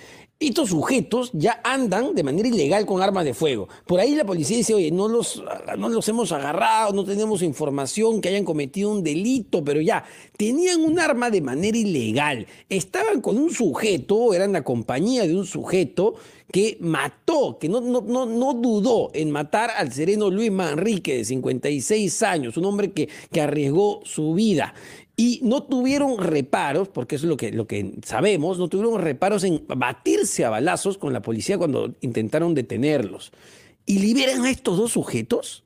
estos 0.48 0.70
sujetos 0.70 1.30
ya 1.32 1.60
andan 1.64 2.14
de 2.14 2.22
manera 2.22 2.48
ilegal 2.48 2.86
con 2.86 3.02
armas 3.02 3.24
de 3.24 3.34
fuego. 3.34 3.68
Por 3.86 4.00
ahí 4.00 4.14
la 4.14 4.24
policía 4.24 4.56
dice, 4.56 4.74
oye, 4.74 4.90
no 4.90 5.08
los, 5.08 5.42
no 5.78 5.88
los 5.88 6.08
hemos 6.08 6.32
agarrado, 6.32 6.92
no 6.92 7.04
tenemos 7.04 7.42
información 7.42 8.20
que 8.20 8.28
hayan 8.28 8.44
cometido 8.44 8.90
un 8.90 9.02
delito, 9.02 9.64
pero 9.64 9.80
ya, 9.80 10.04
tenían 10.36 10.82
un 10.82 10.98
arma 10.98 11.30
de 11.30 11.40
manera 11.40 11.76
ilegal. 11.76 12.46
Estaban 12.68 13.20
con 13.20 13.38
un 13.38 13.50
sujeto, 13.50 14.34
eran 14.34 14.52
la 14.52 14.64
compañía 14.64 15.26
de 15.26 15.36
un 15.36 15.46
sujeto 15.46 16.14
que 16.52 16.76
mató, 16.80 17.58
que 17.58 17.68
no, 17.68 17.80
no, 17.80 18.02
no, 18.02 18.26
no 18.26 18.52
dudó 18.52 19.10
en 19.14 19.30
matar 19.30 19.70
al 19.70 19.90
sereno 19.90 20.30
Luis 20.30 20.52
Manrique, 20.52 21.16
de 21.16 21.24
56 21.24 22.22
años, 22.22 22.56
un 22.58 22.66
hombre 22.66 22.92
que, 22.92 23.08
que 23.32 23.40
arriesgó 23.40 24.00
su 24.04 24.34
vida 24.34 24.74
y 25.22 25.38
no 25.44 25.62
tuvieron 25.62 26.18
reparos, 26.18 26.88
porque 26.88 27.14
eso 27.14 27.26
es 27.26 27.30
lo 27.30 27.36
que, 27.36 27.52
lo 27.52 27.68
que 27.68 27.92
sabemos, 28.04 28.58
no 28.58 28.66
tuvieron 28.66 29.00
reparos 29.00 29.44
en 29.44 29.64
batirse 29.68 30.44
a 30.44 30.50
balazos 30.50 30.98
con 30.98 31.12
la 31.12 31.22
policía 31.22 31.56
cuando 31.56 31.94
intentaron 32.00 32.54
detenerlos. 32.54 33.30
¿Y 33.86 34.00
liberan 34.00 34.42
a 34.42 34.50
estos 34.50 34.76
dos 34.76 34.90
sujetos? 34.90 35.62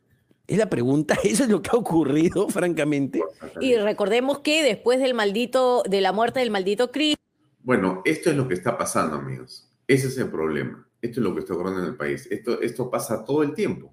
Es 0.47 0.59
la 0.59 0.69
pregunta, 0.69 1.17
eso 1.25 1.45
es 1.45 1.49
lo 1.49 1.63
que 1.63 1.71
ha 1.73 1.79
ocurrido, 1.79 2.49
francamente. 2.51 3.23
Y 3.59 3.77
recordemos 3.77 4.41
que 4.41 4.63
después 4.63 5.01
del 5.01 5.15
maldito, 5.15 5.83
de 5.89 6.03
la 6.03 6.13
muerte 6.13 6.41
del 6.41 6.51
maldito 6.51 6.93
Chris. 6.93 7.17
Bueno, 7.63 8.03
esto 8.05 8.29
es 8.29 8.37
lo 8.37 8.47
que 8.49 8.53
está 8.53 8.77
pasando, 8.77 9.17
amigos. 9.17 9.73
Ese 9.89 10.09
es 10.09 10.19
el 10.19 10.29
problema. 10.29 10.87
Esto 11.01 11.21
es 11.21 11.25
lo 11.25 11.33
que 11.33 11.41
está 11.41 11.55
ocurriendo 11.55 11.81
en 11.81 11.89
el 11.89 11.97
país. 11.97 12.29
Esto, 12.31 12.61
esto 12.61 12.91
pasa 12.91 13.25
todo 13.25 13.43
el 13.43 13.55
tiempo. 13.55 13.91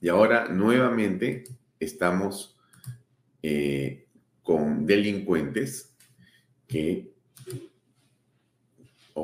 Y 0.00 0.08
ahora 0.08 0.46
nuevamente 0.46 1.42
estamos 1.80 2.52
eh, 3.42 4.06
con 4.42 4.86
delincuentes 4.86 5.94
que, 6.66 7.12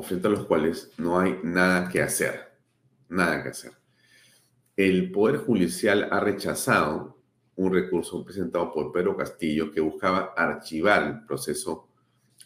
frente 0.03 0.27
a 0.27 0.31
los 0.31 0.45
cuales 0.45 0.91
no 0.97 1.19
hay 1.19 1.39
nada 1.43 1.89
que 1.89 2.01
hacer, 2.01 2.53
nada 3.09 3.43
que 3.43 3.49
hacer. 3.49 3.71
El 4.75 5.11
Poder 5.11 5.37
Judicial 5.37 6.07
ha 6.11 6.19
rechazado 6.19 7.21
un 7.55 7.73
recurso 7.73 8.23
presentado 8.23 8.71
por 8.71 8.93
Pedro 8.93 9.17
Castillo 9.17 9.71
que 9.71 9.81
buscaba 9.81 10.33
archivar 10.37 11.03
el 11.03 11.25
proceso 11.25 11.89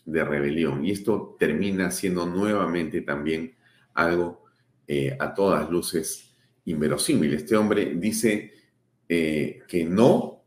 de 0.06 0.24
rebelión. 0.24 0.84
Y 0.84 0.92
esto 0.92 1.36
termina 1.38 1.92
siendo 1.92 2.26
nuevamente 2.26 3.02
también 3.02 3.56
algo 3.94 4.44
eh, 4.88 5.16
a 5.20 5.34
todas 5.34 5.70
luces 5.70 6.34
inverosímil. 6.66 7.34
Este 7.36 7.56
hombre 7.56 7.94
dice 7.96 8.54
eh, 9.08 9.60
que 9.68 9.86
no 9.86 10.42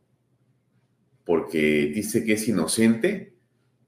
porque 1.27 1.91
dice 1.93 2.25
que 2.25 2.35
es 2.35 2.49
inocente, 2.49 3.35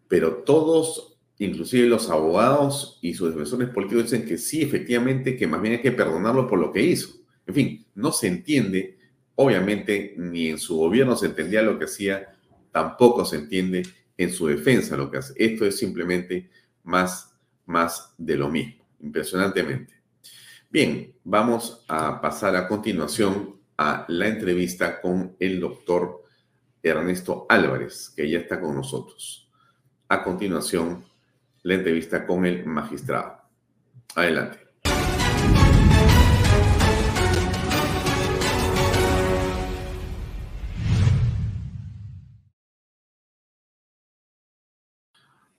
pero 0.09 0.39
todos, 0.39 1.19
inclusive 1.39 1.87
los 1.87 2.11
abogados 2.11 2.99
y 3.01 3.15
sus 3.15 3.31
defensores 3.31 3.69
políticos 3.69 4.11
dicen 4.11 4.27
que 4.27 4.37
sí, 4.37 4.61
efectivamente, 4.61 5.37
que 5.37 5.47
más 5.47 5.63
bien 5.63 5.75
hay 5.75 5.81
que 5.81 5.93
perdonarlo 5.93 6.49
por 6.49 6.59
lo 6.59 6.73
que 6.73 6.83
hizo. 6.83 7.11
En 7.47 7.55
fin, 7.55 7.87
no 7.95 8.11
se 8.11 8.27
entiende, 8.27 8.99
obviamente, 9.37 10.15
ni 10.19 10.49
en 10.49 10.59
su 10.59 10.77
gobierno 10.77 11.17
se 11.17 11.27
entendía 11.27 11.63
lo 11.63 11.79
que 11.79 11.85
hacía, 11.85 12.37
tampoco 12.73 13.25
se 13.25 13.37
entiende 13.37 13.85
en 14.17 14.33
su 14.33 14.49
defensa 14.49 14.97
lo 14.97 15.09
que 15.09 15.19
hace. 15.19 15.33
Esto 15.37 15.65
es 15.65 15.79
simplemente 15.79 16.51
más, 16.83 17.33
más 17.67 18.15
de 18.19 18.37
lo 18.37 18.49
mismo, 18.49 18.85
impresionantemente. 19.01 19.95
Bien, 20.71 21.15
vamos 21.23 21.85
a 21.87 22.21
pasar 22.21 22.57
a 22.57 22.67
continuación 22.67 23.61
a 23.77 24.05
la 24.09 24.27
entrevista 24.27 25.01
con 25.01 25.37
el 25.39 25.61
doctor 25.61 26.25
Ernesto 26.83 27.47
Álvarez, 27.49 28.13
que 28.17 28.29
ya 28.29 28.39
está 28.39 28.61
con 28.61 28.75
nosotros. 28.75 29.51
A 30.09 30.23
continuación, 30.23 31.05
la 31.63 31.75
entrevista 31.75 32.27
con 32.27 32.47
el 32.47 32.65
magistrado. 32.67 33.43
Adelante. 34.15 34.69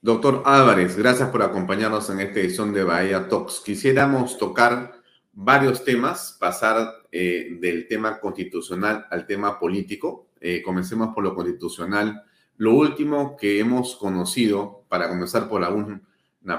Doctor 0.02 0.42
Álvarez, 0.46 0.96
gracias 0.96 1.28
por 1.28 1.42
acompañarnos 1.42 2.08
en 2.08 2.20
esta 2.20 2.40
edición 2.40 2.72
de 2.72 2.84
Bahía 2.84 3.28
Talks. 3.28 3.60
Quisiéramos 3.60 4.38
tocar 4.38 4.94
varios 5.30 5.84
temas, 5.84 6.38
pasar 6.40 7.04
eh, 7.12 7.58
del 7.60 7.86
tema 7.86 8.18
constitucional 8.18 9.06
al 9.10 9.26
tema 9.26 9.58
político. 9.58 10.29
Eh, 10.40 10.62
comencemos 10.62 11.14
por 11.14 11.22
lo 11.22 11.34
constitucional. 11.34 12.22
Lo 12.56 12.74
último 12.74 13.36
que 13.36 13.58
hemos 13.58 13.96
conocido, 13.96 14.84
para 14.88 15.08
comenzar 15.08 15.48
por 15.48 15.62
alguna 15.62 16.00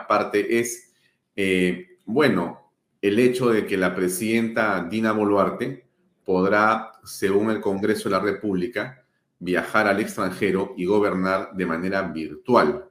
parte, 0.08 0.60
es, 0.60 0.94
eh, 1.36 1.98
bueno, 2.06 2.72
el 3.02 3.20
hecho 3.20 3.50
de 3.50 3.65
que 3.65 3.78
la 3.78 3.96
presidenta 3.96 4.84
Dina 4.84 5.12
Boluarte 5.12 5.88
podrá, 6.24 6.91
según 7.04 7.50
el 7.50 7.62
Congreso 7.62 8.10
de 8.10 8.15
la 8.15 8.22
República, 8.22 9.06
viajar 9.39 9.88
al 9.88 10.00
extranjero 10.00 10.76
y 10.78 10.86
gobernar 10.86 11.52
de 11.54 11.65
manera 11.65 12.04
virtual. 12.04 12.86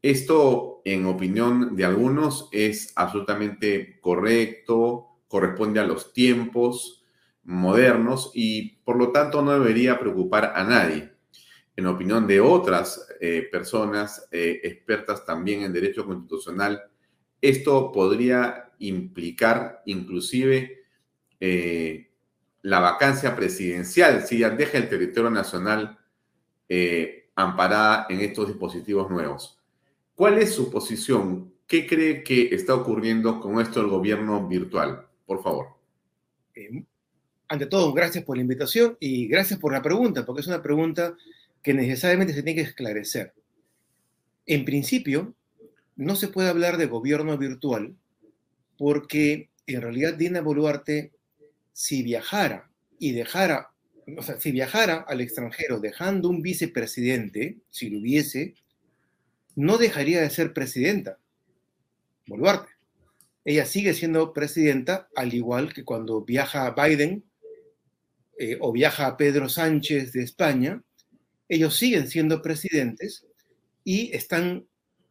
Esto, 0.00 0.80
en 0.84 1.06
opinión 1.06 1.74
de 1.76 1.84
algunos, 1.84 2.48
es 2.52 2.92
absolutamente 2.96 4.00
correcto, 4.00 5.08
corresponde 5.28 5.80
a 5.80 5.86
los 5.86 6.12
tiempos, 6.12 7.01
modernos 7.44 8.30
y 8.34 8.76
por 8.84 8.96
lo 8.96 9.10
tanto 9.10 9.42
no 9.42 9.52
debería 9.52 9.98
preocupar 9.98 10.52
a 10.54 10.64
nadie. 10.64 11.12
En 11.74 11.86
opinión 11.86 12.26
de 12.26 12.40
otras 12.40 13.08
eh, 13.20 13.48
personas 13.50 14.28
eh, 14.30 14.60
expertas 14.62 15.24
también 15.24 15.62
en 15.62 15.72
derecho 15.72 16.04
constitucional, 16.04 16.82
esto 17.40 17.90
podría 17.90 18.72
implicar 18.78 19.82
inclusive 19.86 20.84
eh, 21.40 22.10
la 22.62 22.78
vacancia 22.78 23.34
presidencial 23.34 24.22
si 24.26 24.38
ya 24.38 24.50
deja 24.50 24.78
el 24.78 24.88
territorio 24.88 25.30
nacional 25.30 25.98
amparada 27.34 28.06
en 28.08 28.20
estos 28.20 28.48
dispositivos 28.48 29.10
nuevos. 29.10 29.60
¿Cuál 30.14 30.38
es 30.38 30.54
su 30.54 30.70
posición? 30.70 31.52
¿Qué 31.66 31.86
cree 31.86 32.22
que 32.22 32.54
está 32.54 32.74
ocurriendo 32.74 33.40
con 33.40 33.60
esto 33.60 33.80
del 33.80 33.90
gobierno 33.90 34.48
virtual? 34.48 35.06
Por 35.26 35.42
favor 35.42 35.82
ante 37.52 37.66
todo, 37.66 37.92
gracias 37.92 38.24
por 38.24 38.38
la 38.38 38.42
invitación 38.42 38.96
y 38.98 39.28
gracias 39.28 39.60
por 39.60 39.74
la 39.74 39.82
pregunta, 39.82 40.24
porque 40.24 40.40
es 40.40 40.46
una 40.46 40.62
pregunta 40.62 41.14
que 41.62 41.74
necesariamente 41.74 42.32
se 42.32 42.42
tiene 42.42 42.62
que 42.62 42.66
esclarecer. 42.66 43.34
En 44.46 44.64
principio, 44.64 45.34
no 45.94 46.16
se 46.16 46.28
puede 46.28 46.48
hablar 46.48 46.78
de 46.78 46.86
gobierno 46.86 47.36
virtual 47.36 47.94
porque 48.78 49.50
en 49.66 49.82
realidad 49.82 50.14
Dina 50.14 50.40
Boluarte, 50.40 51.12
si 51.74 52.02
viajara 52.02 52.70
y 52.98 53.12
dejara, 53.12 53.72
o 54.16 54.22
sea, 54.22 54.40
si 54.40 54.50
viajara 54.50 55.04
al 55.06 55.20
extranjero 55.20 55.78
dejando 55.78 56.30
un 56.30 56.40
vicepresidente, 56.40 57.58
si 57.68 57.90
lo 57.90 57.98
hubiese, 57.98 58.54
no 59.56 59.76
dejaría 59.76 60.22
de 60.22 60.30
ser 60.30 60.54
presidenta. 60.54 61.18
Boluarte. 62.26 62.72
Ella 63.44 63.66
sigue 63.66 63.92
siendo 63.92 64.32
presidenta, 64.32 65.10
al 65.14 65.34
igual 65.34 65.74
que 65.74 65.84
cuando 65.84 66.22
viaja 66.22 66.70
Biden 66.70 67.24
eh, 68.42 68.58
o 68.58 68.72
viaja 68.72 69.16
Pedro 69.16 69.48
Sánchez 69.48 70.10
de 70.14 70.24
España, 70.24 70.82
ellos 71.48 71.76
siguen 71.76 72.08
siendo 72.08 72.42
presidentes 72.42 73.24
y 73.84 74.10
están 74.16 74.66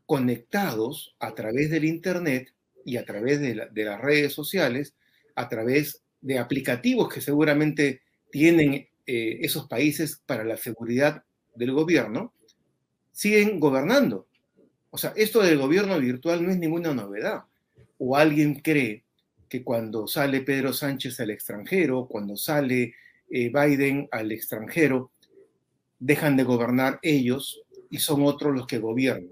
conectados 0.05 1.15
a 1.17 1.33
través 1.33 1.69
del 1.69 1.85
Internet 1.85 2.53
y 2.83 2.97
a 2.97 3.05
través 3.05 3.39
de, 3.39 3.55
las 3.55 4.01
redes 4.01 4.33
sociales, 4.33 4.95
a 5.33 5.47
través 5.47 6.01
de 6.19 6.39
aplicativos 6.39 7.07
que 7.07 7.21
seguramente 7.21 8.01
tienen 8.31 8.89
eh, 9.05 9.37
esos 9.39 9.65
países 9.69 10.21
para 10.25 10.43
la 10.43 10.57
seguridad 10.57 11.23
del 11.55 11.71
gobierno, 11.71 12.33
siguen 13.13 13.61
gobernando. 13.61 14.27
O 14.89 14.97
sea, 14.97 15.13
esto 15.15 15.41
del 15.41 15.57
gobierno 15.57 15.97
virtual 16.01 16.43
no 16.43 16.51
es 16.51 16.57
ninguna 16.57 16.93
novedad. 16.93 17.43
O 17.97 18.17
alguien 18.17 18.55
cree 18.55 19.05
que 19.47 19.63
cuando 19.63 20.05
sale 20.05 20.41
Pedro 20.41 20.73
Sánchez 20.73 21.17
al 21.21 21.29
extranjero, 21.29 22.07
cuando 22.07 22.35
sale 22.35 22.93
eh, 23.31 23.49
Biden 23.49 24.09
al 24.11 24.31
extranjero, 24.31 25.11
dejan 25.99 26.35
de 26.35 26.43
gobernar 26.43 26.99
ellos 27.01 27.61
y 27.89 27.99
son 27.99 28.23
otros 28.23 28.53
los 28.53 28.67
que 28.67 28.79
gobiernan. 28.79 29.31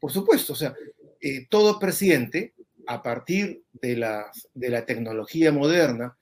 Por 0.00 0.10
supuesto, 0.10 0.54
o 0.54 0.56
sea, 0.56 0.74
eh, 1.20 1.46
todo 1.50 1.78
presidente, 1.78 2.54
a 2.86 3.02
partir 3.02 3.62
de 3.72 3.96
la, 3.96 4.30
de 4.54 4.70
la 4.70 4.86
tecnología 4.86 5.52
moderna, 5.52 6.16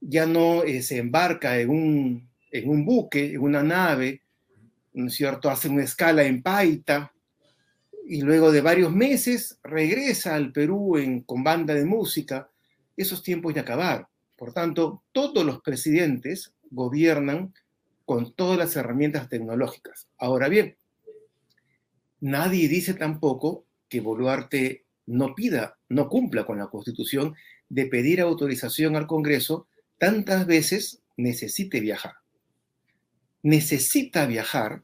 ya 0.00 0.26
no 0.26 0.64
eh, 0.64 0.82
se 0.82 0.98
embarca 0.98 1.58
en 1.58 1.70
un, 1.70 2.28
en 2.50 2.68
un 2.68 2.84
buque, 2.84 3.32
en 3.32 3.40
una 3.40 3.62
nave, 3.62 4.20
¿no 4.92 5.06
es 5.06 5.14
cierto? 5.14 5.48
Hace 5.48 5.68
una 5.68 5.84
escala 5.84 6.24
en 6.24 6.42
Paita 6.42 7.10
y 8.06 8.20
luego 8.20 8.52
de 8.52 8.60
varios 8.60 8.92
meses 8.92 9.58
regresa 9.62 10.34
al 10.34 10.52
Perú 10.52 10.94
con 11.24 11.42
banda 11.42 11.72
de 11.72 11.86
música. 11.86 12.50
Esos 12.96 13.22
tiempos 13.22 13.54
ya 13.54 13.62
acabaron. 13.62 14.06
Por 14.36 14.52
tanto, 14.52 15.02
todos 15.12 15.44
los 15.44 15.60
presidentes 15.62 16.54
gobiernan 16.70 17.54
con 18.04 18.34
todas 18.34 18.58
las 18.58 18.76
herramientas 18.76 19.28
tecnológicas. 19.28 20.08
Ahora 20.18 20.48
bien, 20.48 20.76
nadie 22.20 22.68
dice 22.68 22.94
tampoco 22.94 23.64
que 23.88 24.00
Boluarte 24.00 24.84
no 25.06 25.34
pida, 25.34 25.78
no 25.88 26.08
cumpla 26.08 26.44
con 26.44 26.58
la 26.58 26.66
Constitución 26.66 27.34
de 27.68 27.86
pedir 27.86 28.20
autorización 28.20 28.96
al 28.96 29.06
Congreso 29.06 29.68
tantas 29.98 30.46
veces 30.46 31.02
necesite 31.16 31.80
viajar. 31.80 32.14
Necesita 33.42 34.26
viajar 34.26 34.82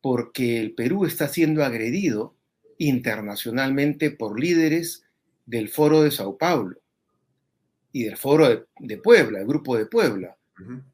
porque 0.00 0.60
el 0.60 0.74
Perú 0.74 1.04
está 1.04 1.28
siendo 1.28 1.64
agredido 1.64 2.34
internacionalmente 2.78 4.10
por 4.10 4.40
líderes 4.40 5.04
del 5.46 5.68
Foro 5.68 6.02
de 6.02 6.10
Sao 6.10 6.38
Paulo 6.38 6.81
y 7.92 8.04
del 8.04 8.16
Foro 8.16 8.66
de, 8.78 8.96
Puebla, 8.98 9.40
el 9.40 9.46
Grupo 9.46 9.76
de 9.76 9.86
Puebla. 9.86 10.36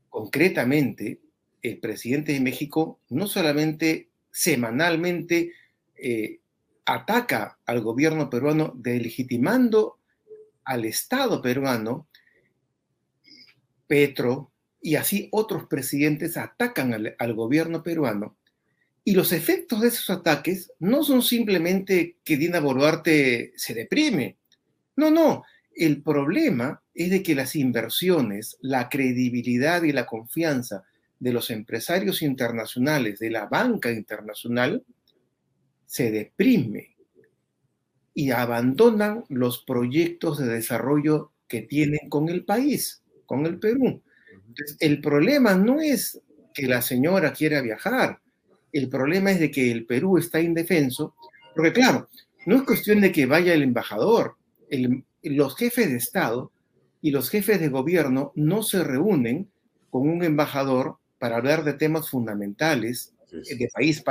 Concretamente, 0.09 1.21
el 1.63 1.79
presidente 1.79 2.33
de 2.33 2.41
México 2.41 3.01
no 3.11 3.27
solamente 3.27 4.09
semanalmente 4.31 5.53
eh, 5.97 6.41
ataca 6.85 7.59
al 7.67 7.81
gobierno 7.81 8.31
peruano 8.31 8.73
delegitimando 8.77 9.99
al 10.65 10.85
Estado 10.85 11.41
peruano, 11.41 12.09
Petro 13.87 14.53
y 14.81 14.97
así 14.97 15.29
otros 15.33 15.65
presidentes 15.67 16.37
atacan 16.37 16.93
al, 16.93 17.17
al 17.19 17.35
gobierno 17.35 17.83
peruano 17.83 18.37
y 19.09 19.13
los 19.13 19.33
efectos 19.33 19.81
de 19.81 19.89
esos 19.89 20.11
ataques 20.11 20.71
no 20.81 21.03
son 21.03 21.23
simplemente 21.23 22.19
que 22.23 22.37
Dina 22.37 22.61
Boluarte 22.61 23.55
se 23.57 23.73
deprime. 23.73 24.37
No, 24.97 25.11
no. 25.11 25.45
El 25.75 26.03
problema 26.03 26.83
es 26.99 27.11
de 27.11 27.23
que 27.23 27.37
las 27.37 27.55
inversiones, 27.55 28.59
la 28.61 28.89
credibilidad 28.89 29.85
y 29.85 29.93
la 29.93 30.05
confianza 30.05 30.83
de 31.21 31.33
los 31.33 31.49
empresarios 31.53 32.23
internacionales, 32.23 33.21
de 33.21 33.31
la 33.31 33.47
banca 33.47 33.93
internacional, 33.93 34.83
se 35.87 36.11
deprime 36.11 36.97
y 38.15 38.33
abandonan 38.33 39.23
los 39.29 39.63
proyectos 39.63 40.39
de 40.39 40.49
desarrollo 40.49 41.31
que 41.47 41.63
tienen 41.63 42.09
con 42.09 42.29
el 42.29 42.45
país, 42.45 43.01
con 43.27 43.47
el 43.47 43.61
Perú. 43.61 44.03
El 44.81 45.01
problema 45.01 45.55
no 45.55 45.81
es 45.81 46.21
que 46.53 46.67
la 46.67 46.83
señora 46.83 47.33
quiera 47.33 47.63
viajar, 47.63 48.19
el 48.73 48.89
problema 48.89 49.31
es 49.31 49.39
de 49.39 49.53
que 49.53 49.71
el 49.71 49.87
Perú 49.87 50.19
está 50.19 50.41
indefenso, 50.41 51.15
porque 51.55 51.75
claro, 51.75 52.09
no 52.45 52.57
es 52.57 52.63
cuestión 52.63 53.01
de 53.01 53.13
que 53.13 53.27
vaya 53.27 53.55
el 53.55 53.63
embajador, 53.63 54.37
los 55.23 55.57
jefes 55.57 55.91
de 55.91 55.97
Estado 55.97 56.51
y 57.01 57.11
los 57.11 57.31
jefes 57.31 57.61
de 57.61 57.69
gobierno 57.69 58.33
no 58.35 58.63
se 58.63 58.83
reúnen 58.83 59.49
con 59.91 60.09
un 60.09 60.25
embajador 60.25 60.97
para 61.19 61.37
hablar 61.37 61.65
de 61.65 61.75
temas 61.75 62.11
fundamentales 62.11 63.13
de 63.31 63.69
país, 63.73 64.03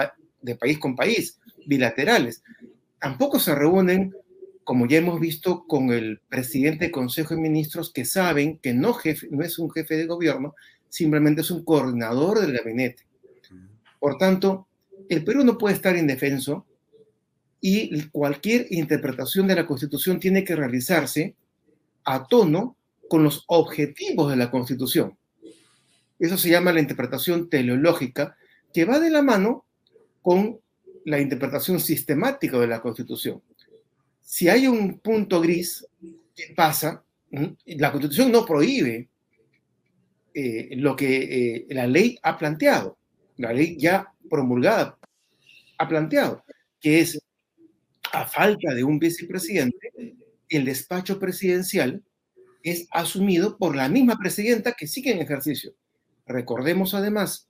de 0.42 0.56
país 0.56 0.80
con 0.80 0.96
país, 0.96 1.40
bilaterales. 1.66 2.44
Tampoco 3.00 3.40
se 3.40 3.56
reúnen, 3.56 4.14
como 4.64 4.88
ya 4.88 4.98
hemos 4.98 5.20
visto, 5.20 5.66
con 5.68 5.92
el 5.92 6.20
presidente 6.30 6.86
del 6.86 6.92
Consejo 6.92 7.36
de 7.36 7.42
Ministros 7.42 7.92
que 7.92 8.06
saben 8.06 8.58
que 8.60 8.74
no, 8.74 8.94
jefe, 8.94 9.28
no 9.32 9.44
es 9.44 9.60
un 9.60 9.70
jefe 9.72 9.96
de 9.96 10.06
gobierno, 10.06 10.56
simplemente 10.90 11.42
es 11.42 11.52
un 11.52 11.64
coordinador 11.64 12.40
del 12.40 12.54
gabinete. 12.54 13.04
Por 14.00 14.18
tanto, 14.18 14.68
el 15.10 15.24
Perú 15.24 15.44
no 15.44 15.58
puede 15.58 15.76
estar 15.76 15.96
indefenso 15.96 16.66
y 17.60 18.04
cualquier 18.10 18.68
interpretación 18.70 19.48
de 19.48 19.56
la 19.56 19.66
Constitución 19.66 20.20
tiene 20.20 20.44
que 20.44 20.56
realizarse 20.56 21.36
a 22.04 22.26
tono 22.26 22.76
con 23.10 23.24
los 23.24 23.43
objetivos 23.47 24.30
de 24.30 24.38
la 24.38 24.51
Constitución. 24.51 25.18
Eso 26.20 26.38
se 26.38 26.49
llama 26.49 26.74
la 26.74 26.80
interpretación 26.80 27.49
teleológica, 27.49 28.36
que 28.74 28.86
va 28.86 28.99
de 28.99 29.10
la 29.10 29.22
mano 29.22 29.66
con 30.22 30.60
la 31.05 31.20
interpretación 31.20 31.80
sistemática 31.80 32.60
de 32.60 32.68
la 32.68 32.82
Constitución. 32.82 33.41
Si 34.22 34.49
hay 34.49 34.68
un 34.68 34.99
punto 34.99 35.39
gris, 35.39 35.88
¿qué 36.36 36.53
pasa? 36.55 37.03
La 37.66 37.91
Constitución 37.91 38.32
no 38.32 38.45
prohíbe 38.45 39.10
eh, 40.34 40.76
lo 40.76 40.95
que 40.95 41.18
eh, 41.18 41.66
la 41.70 41.88
ley 41.88 42.18
ha 42.22 42.38
planteado, 42.38 42.97
la 43.38 43.53
ley 43.53 43.78
ya 43.80 44.12
promulgada 44.30 44.97
ha 45.78 45.88
planteado, 45.88 46.43
que 46.80 46.99
es, 46.99 47.20
a 48.12 48.26
falta 48.26 48.74
de 48.74 48.84
un 48.84 48.99
vicepresidente, 48.99 49.91
el 50.49 50.66
despacho 50.66 51.20
presidencial 51.20 52.03
es 52.70 52.88
asumido 52.91 53.57
por 53.57 53.76
la 53.76 53.89
misma 53.89 54.18
presidenta 54.18 54.74
que 54.74 54.88
sigue 54.88 55.11
en 55.11 55.22
ejercicio. 55.22 55.74
Recordemos 56.26 56.93
además 56.93 57.47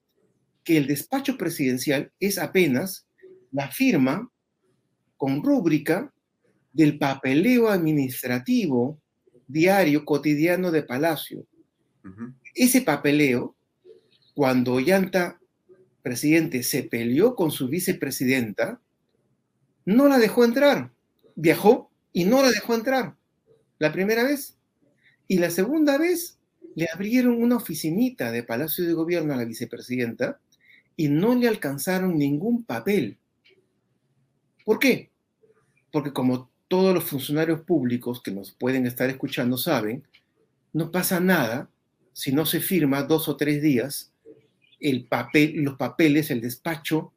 que 0.63 0.77
el 0.77 0.87
despacho 0.87 1.37
presidencial 1.37 2.11
es 2.19 2.37
apenas 2.37 3.07
la 3.51 3.69
firma 3.71 4.29
con 5.15 5.43
rúbrica 5.43 6.13
del 6.73 6.97
papeleo 6.99 7.69
administrativo 7.69 8.99
diario 9.47 10.05
cotidiano 10.05 10.71
de 10.71 10.83
Palacio. 10.83 11.45
Ese 12.53 12.81
papeleo, 12.81 13.55
cuando 14.35 14.73
Ollanta, 14.73 15.39
presidente, 16.01 16.63
se 16.63 16.83
peleó 16.83 17.35
con 17.35 17.51
su 17.51 17.67
vicepresidenta, 17.67 18.79
no 19.85 20.07
la 20.07 20.17
dejó 20.19 20.43
entrar. 20.43 20.91
Viajó 21.35 21.89
y 22.13 22.25
no 22.25 22.41
la 22.41 22.51
dejó 22.51 22.75
entrar. 22.75 23.15
La 23.79 23.91
primera 23.91 24.23
vez. 24.23 24.56
Y 25.27 25.39
la 25.39 25.49
segunda 25.49 25.97
vez 25.97 26.37
le 26.75 26.87
abrieron 26.93 27.41
una 27.41 27.57
oficinita 27.57 28.31
de 28.31 28.43
Palacio 28.43 28.85
de 28.85 28.93
Gobierno 28.93 29.33
a 29.33 29.37
la 29.37 29.45
vicepresidenta 29.45 30.39
y 30.95 31.09
no 31.09 31.35
le 31.35 31.47
alcanzaron 31.47 32.17
ningún 32.17 32.63
papel. 32.63 33.17
¿Por 34.63 34.79
qué? 34.79 35.09
Porque 35.91 36.13
como 36.13 36.49
todos 36.67 36.93
los 36.93 37.03
funcionarios 37.03 37.61
públicos 37.61 38.21
que 38.21 38.31
nos 38.31 38.51
pueden 38.51 38.85
estar 38.85 39.09
escuchando 39.09 39.57
saben, 39.57 40.03
no 40.73 40.91
pasa 40.91 41.19
nada 41.19 41.69
si 42.13 42.31
no 42.31 42.45
se 42.45 42.59
firma 42.59 43.03
dos 43.03 43.29
o 43.29 43.37
tres 43.37 43.61
días 43.61 44.11
el 44.79 45.05
papel, 45.05 45.63
los 45.63 45.75
papeles, 45.75 46.29
el 46.29 46.41
despacho 46.41 47.13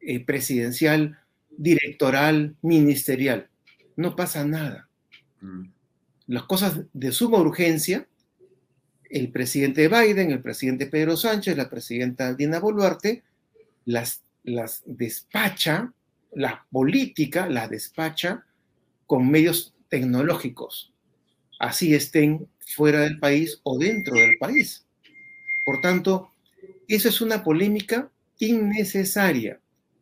eh, 0.00 0.24
presidencial, 0.24 1.18
directoral, 1.56 2.56
ministerial. 2.62 3.48
No 3.96 4.16
pasa 4.16 4.44
nada. 4.44 4.88
Mm. 5.40 5.73
Las 6.26 6.44
cosas 6.44 6.80
de 6.92 7.12
suma 7.12 7.38
urgencia 7.38 8.06
el 9.14 9.30
presidente 9.30 9.86
Biden, 9.86 10.32
el 10.32 10.42
presidente 10.42 10.86
Pedro 10.86 11.16
Sánchez, 11.16 11.56
la 11.56 11.70
presidenta 11.70 12.34
Dina 12.34 12.58
Boluarte, 12.58 13.22
las, 13.84 14.24
las 14.42 14.82
despacha, 14.86 15.92
la 16.32 16.66
política 16.72 17.48
la 17.48 17.68
despacha 17.68 18.44
con 19.06 19.30
medios 19.30 19.72
tecnológicos, 19.88 20.92
así 21.60 21.94
estén 21.94 22.48
fuera 22.58 23.02
del 23.02 23.20
país 23.20 23.60
o 23.62 23.78
dentro 23.78 24.14
del 24.14 24.36
país. 24.38 24.84
Por 25.64 25.80
tanto, 25.80 26.30
esa 26.88 27.08
es 27.08 27.20
una 27.20 27.44
polémica 27.44 28.10
innecesaria 28.40 29.60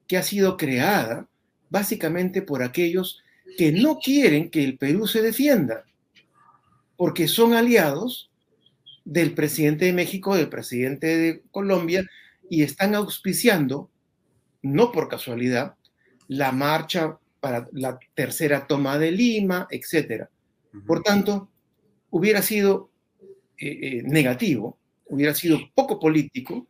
que 0.09 0.17
ha 0.17 0.23
sido 0.23 0.57
creada 0.57 1.29
básicamente 1.69 2.41
por 2.41 2.63
aquellos 2.63 3.23
que 3.59 3.73
no 3.73 3.99
quieren 3.99 4.49
que 4.49 4.65
el 4.65 4.79
Perú 4.79 5.07
se 5.07 5.21
defienda, 5.21 5.85
porque 7.03 7.27
son 7.27 7.53
aliados 7.53 8.31
del 9.05 9.35
presidente 9.35 9.87
de 9.87 9.93
México, 9.93 10.37
del 10.37 10.49
presidente 10.49 11.17
de 11.17 11.43
Colombia, 11.51 12.09
y 12.49 12.63
están 12.63 12.95
auspiciando, 12.95 13.91
no 14.63 14.93
por 14.93 15.09
casualidad, 15.09 15.75
la 16.29 16.53
marcha 16.53 17.19
para 17.41 17.69
la 17.73 17.99
tercera 18.15 18.69
toma 18.69 19.01
de 19.01 19.11
Lima, 19.11 19.67
etc. 19.73 20.29
Por 20.87 21.03
tanto, 21.03 21.49
hubiera 22.11 22.41
sido 22.41 22.91
eh, 23.59 23.79
eh, 23.83 24.03
negativo, 24.05 24.79
hubiera 25.07 25.35
sido 25.35 25.59
poco 25.75 25.99
político 25.99 26.69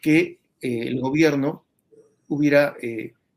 que 0.00 0.38
eh, 0.60 0.82
el 0.86 1.00
gobierno 1.00 1.64
hubiera 2.28 2.76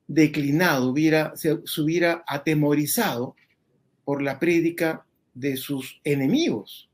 declinado, 0.05 0.91
hubiera, 0.91 1.35
se, 1.35 1.57
se 1.65 1.81
hubiera 1.81 2.23
atemorizado 2.27 3.35
por 4.03 4.21
la 4.21 4.37
prédica 4.37 5.05
de 5.35 5.55
sus 5.55 6.01
enemigos. 6.03 6.89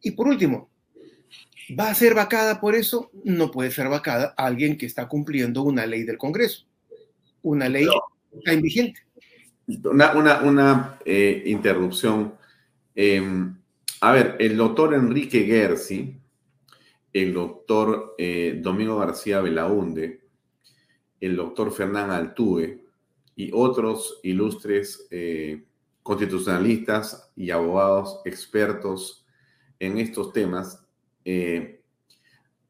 Y 0.00 0.12
por 0.12 0.28
último, 0.28 0.70
¿Va 1.78 1.90
a 1.90 1.94
ser 1.94 2.14
vacada 2.14 2.60
por 2.60 2.74
eso? 2.74 3.10
No 3.24 3.50
puede 3.50 3.70
ser 3.70 3.88
vacada 3.88 4.34
alguien 4.36 4.76
que 4.76 4.86
está 4.86 5.08
cumpliendo 5.08 5.62
una 5.62 5.86
ley 5.86 6.02
del 6.02 6.18
Congreso, 6.18 6.66
una 7.42 7.68
ley 7.68 7.86
que 7.86 8.38
está 8.38 8.52
invigente. 8.52 9.02
Una, 9.84 10.12
una, 10.14 10.40
una 10.40 10.98
eh, 11.04 11.44
interrupción. 11.46 12.34
Em, 12.94 13.56
a 14.00 14.12
ver, 14.12 14.36
el 14.40 14.56
doctor 14.56 14.94
Enrique 14.94 15.44
Gersi, 15.44 16.16
el 17.12 17.34
doctor 17.34 18.14
eh, 18.18 18.58
Domingo 18.60 18.98
García 18.98 19.40
Belaunde, 19.40 20.20
el 21.20 21.36
doctor 21.36 21.72
Fernán 21.72 22.10
Altuve 22.10 22.82
y 23.36 23.50
otros 23.52 24.18
ilustres 24.24 25.06
eh, 25.10 25.62
constitucionalistas 26.02 27.30
y 27.36 27.50
abogados 27.50 28.20
expertos 28.24 29.26
en 29.78 29.98
estos 29.98 30.32
temas 30.32 30.84
eh, 31.24 31.82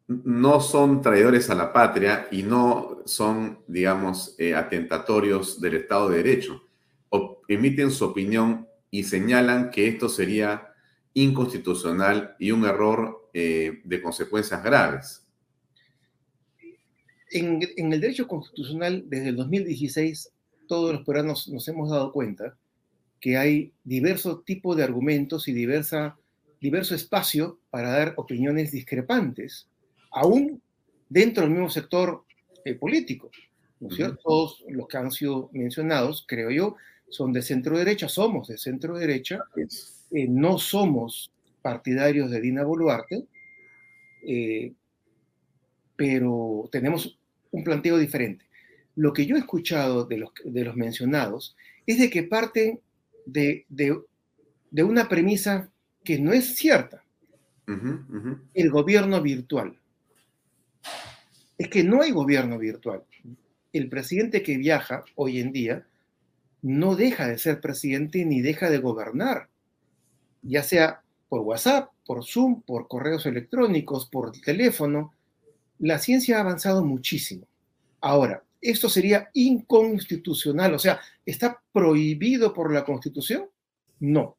no 0.07 0.61
son 0.61 1.03
traidores 1.03 1.51
a 1.51 1.55
la 1.55 1.73
patria 1.73 2.27
y 2.33 2.43
no 2.43 3.03
son, 3.05 3.61
digamos, 3.69 4.37
atentatorios 4.57 5.61
del 5.61 5.75
Estado 5.75 6.09
de 6.09 6.17
Derecho. 6.17 6.65
O 7.11 7.41
emiten 7.47 7.93
su 7.93 8.05
opinión 8.07 8.67
y 8.91 9.05
señalan 9.05 9.71
que 9.71 9.87
esto 9.87 10.09
sería 10.09 10.75
inconstitucional 11.15 12.37
y 12.39 12.51
un 12.51 12.65
error 12.65 13.31
eh, 13.33 13.81
de 13.85 14.03
consecuencias 14.03 14.63
graves. 14.63 15.27
En, 17.31 17.61
el 17.77 18.01
derecho 18.01 18.27
constitucional, 18.27 19.05
desde 19.07 19.29
el 19.29 19.37
2016, 19.37 20.33
todos 20.67 20.93
los 20.93 21.05
peruanos 21.05 21.49
nos 21.49 21.67
hemos 21.69 21.91
dado 21.91 22.13
cuenta 22.13 22.57
que 23.21 23.37
hay 23.37 23.73
diversos 23.85 24.45
tipos 24.45 24.77
de 24.77 24.85
argumentos 24.85 25.47
y 25.49 25.53
diversa, 25.53 26.17
diverso 26.61 26.95
espacio 26.95 27.59
para 27.71 27.91
dar 27.91 28.15
opiniones 28.17 28.71
discrepantes, 28.71 29.69
aún 30.11 30.63
dentro 31.09 31.43
del 31.43 31.53
mismo 31.53 31.69
sector 31.69 32.25
eh, 32.65 32.75
político. 32.75 33.31
¿no 33.81 33.89
es 33.89 33.97
cierto? 33.97 34.21
Todos 34.23 34.65
los 34.69 34.87
que 34.89 34.97
han 34.99 35.11
sido 35.11 35.51
mencionados, 35.53 36.25
creo 36.29 36.51
yo, 36.51 36.77
son 37.09 37.33
de 37.33 37.43
centro 37.43 37.79
derecha, 37.79 38.09
somos 38.09 38.49
de 38.49 38.59
centro 38.59 38.97
derecha, 38.97 39.41
eh, 39.57 40.27
no 40.29 40.59
somos 40.59 41.31
partidarios 41.63 42.31
de 42.31 42.41
Dina 42.41 42.63
Boluarte, 42.63 43.25
eh, 44.27 44.73
pero 45.97 46.69
tenemos 46.71 47.19
un 47.51 47.65
planteo 47.65 47.99
diferente. 47.99 48.45
Lo 48.97 49.13
que 49.13 49.27
yo 49.27 49.37
he 49.37 49.41
escuchado 49.41 50.05
de 50.05 50.19
los, 50.19 50.31
de 50.45 50.65
los 50.65 50.77
mencionados 50.77 51.57
es 51.87 51.99
de 51.99 52.11
que 52.11 52.23
parten 52.23 52.81
de, 53.27 53.67
de, 53.69 54.83
una 54.83 55.09
premisa 55.09 55.71
que 56.05 56.19
no 56.19 56.33
es 56.33 56.57
cierta. 56.57 57.05
El 58.55 58.71
gobierno 58.71 59.23
virtual. 59.23 59.79
Es 61.57 61.69
que 61.69 61.85
no 61.85 62.03
hay 62.03 62.11
gobierno 62.11 62.59
virtual. 62.59 63.05
El 63.73 63.89
presidente 63.89 64.43
que 64.43 64.57
viaja 64.57 65.05
hoy 65.15 65.39
en 65.39 65.53
día 65.53 65.87
no 66.63 66.97
deja 66.97 67.29
de 67.29 67.39
ser 67.39 67.61
presidente 67.61 68.25
ni 68.25 68.41
deja 68.41 68.71
de 68.71 68.79
gobernar, 68.79 69.49
ya 70.43 70.63
sea 70.63 71.03
por 71.29 71.43
WhatsApp, 71.43 71.91
por 72.05 72.25
Zoom, 72.25 72.63
por 72.63 72.89
correos 72.89 73.25
electrónicos, 73.27 74.07
por 74.07 74.33
teléfono. 74.33 75.15
La 75.79 75.99
ciencia 75.99 76.39
ha 76.39 76.41
avanzado 76.41 76.85
muchísimo. 76.85 77.47
Ahora, 78.01 78.43
¿esto 78.61 78.89
sería 78.89 79.31
inconstitucional? 79.35 80.75
O 80.75 80.79
sea, 80.79 81.01
¿está 81.25 81.63
prohibido 81.73 82.53
por 82.53 82.73
la 82.73 82.85
Constitución? 82.85 83.49
No. 84.01 84.37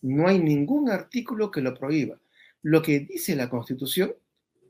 No 0.00 0.26
hay 0.26 0.38
ningún 0.38 0.90
artículo 0.90 1.50
que 1.50 1.60
lo 1.60 1.74
prohíba. 1.74 2.20
Lo 2.62 2.82
que 2.82 3.00
dice 3.00 3.36
la 3.36 3.50
Constitución 3.50 4.14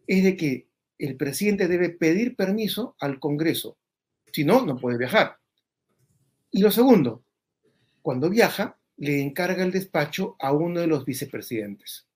es 0.07 0.25
de 0.25 0.37
que 0.37 0.69
el 0.99 1.17
presidente 1.17 1.69
debe 1.69 1.91
pedir 1.91 2.37
permiso 2.37 2.97
al 3.01 3.19
Congreso. 3.19 3.77
Si 4.33 4.45
no, 4.45 4.65
no 4.65 4.77
puede 4.77 4.99
viajar. 4.99 5.39
Y 6.51 6.61
lo 6.61 6.71
segundo, 6.71 7.25
cuando 8.03 8.29
viaja, 8.29 8.79
le 8.99 9.21
encarga 9.21 9.65
el 9.65 9.73
despacho 9.73 10.37
a 10.39 10.53
uno 10.53 10.81
de 10.81 10.87
los 10.87 11.05
vicepresidentes. 11.05 12.07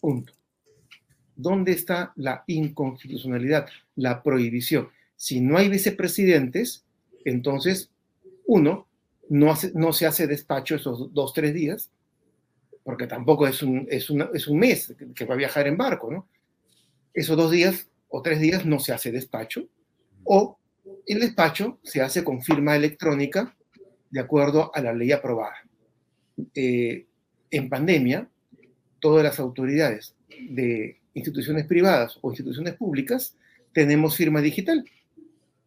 Punto. 0.00 0.32
¿Dónde 1.34 1.72
está 1.72 2.12
la 2.16 2.44
inconstitucionalidad, 2.46 3.68
la 3.96 4.22
prohibición? 4.22 4.88
Si 5.22 5.40
no 5.40 5.56
hay 5.56 5.68
vicepresidentes, 5.68 6.84
entonces, 7.24 7.92
uno, 8.44 8.88
no, 9.28 9.54
se 9.54 10.06
hace 10.06 10.26
despacho 10.26 10.74
esos 10.74 11.14
dos, 11.14 11.32
tres 11.32 11.54
días, 11.54 11.92
porque 12.82 13.06
tampoco 13.06 13.46
es 13.46 13.62
un, 13.62 13.86
es, 13.88 14.08
es 14.34 14.48
un 14.48 14.58
mes 14.58 14.92
que 15.14 15.24
va 15.24 15.34
a 15.34 15.36
viajar 15.36 15.68
en 15.68 15.76
barco, 15.76 16.10
¿no? 16.10 16.26
Esos 17.14 17.36
dos 17.36 17.52
días 17.52 17.88
o 18.08 18.20
tres 18.20 18.40
días 18.40 18.66
no 18.66 18.80
se 18.80 18.92
hace 18.92 19.12
despacho, 19.12 19.68
o 20.24 20.58
el 21.06 21.20
despacho 21.20 21.78
se 21.84 22.02
hace 22.02 22.24
con 22.24 22.42
firma 22.42 22.74
electrónica 22.74 23.56
de 24.10 24.18
acuerdo 24.18 24.74
a 24.74 24.80
la 24.80 24.92
ley 24.92 25.12
aprobada. 25.12 25.54
Eh, 26.52 27.06
en 27.48 27.68
pandemia, 27.68 28.28
todas 28.98 29.22
las 29.22 29.38
autoridades 29.38 30.16
de 30.50 30.98
instituciones 31.14 31.64
privadas 31.66 32.18
o 32.22 32.30
instituciones 32.30 32.74
públicas 32.74 33.36
tenemos 33.72 34.16
firma 34.16 34.40
digital. 34.40 34.84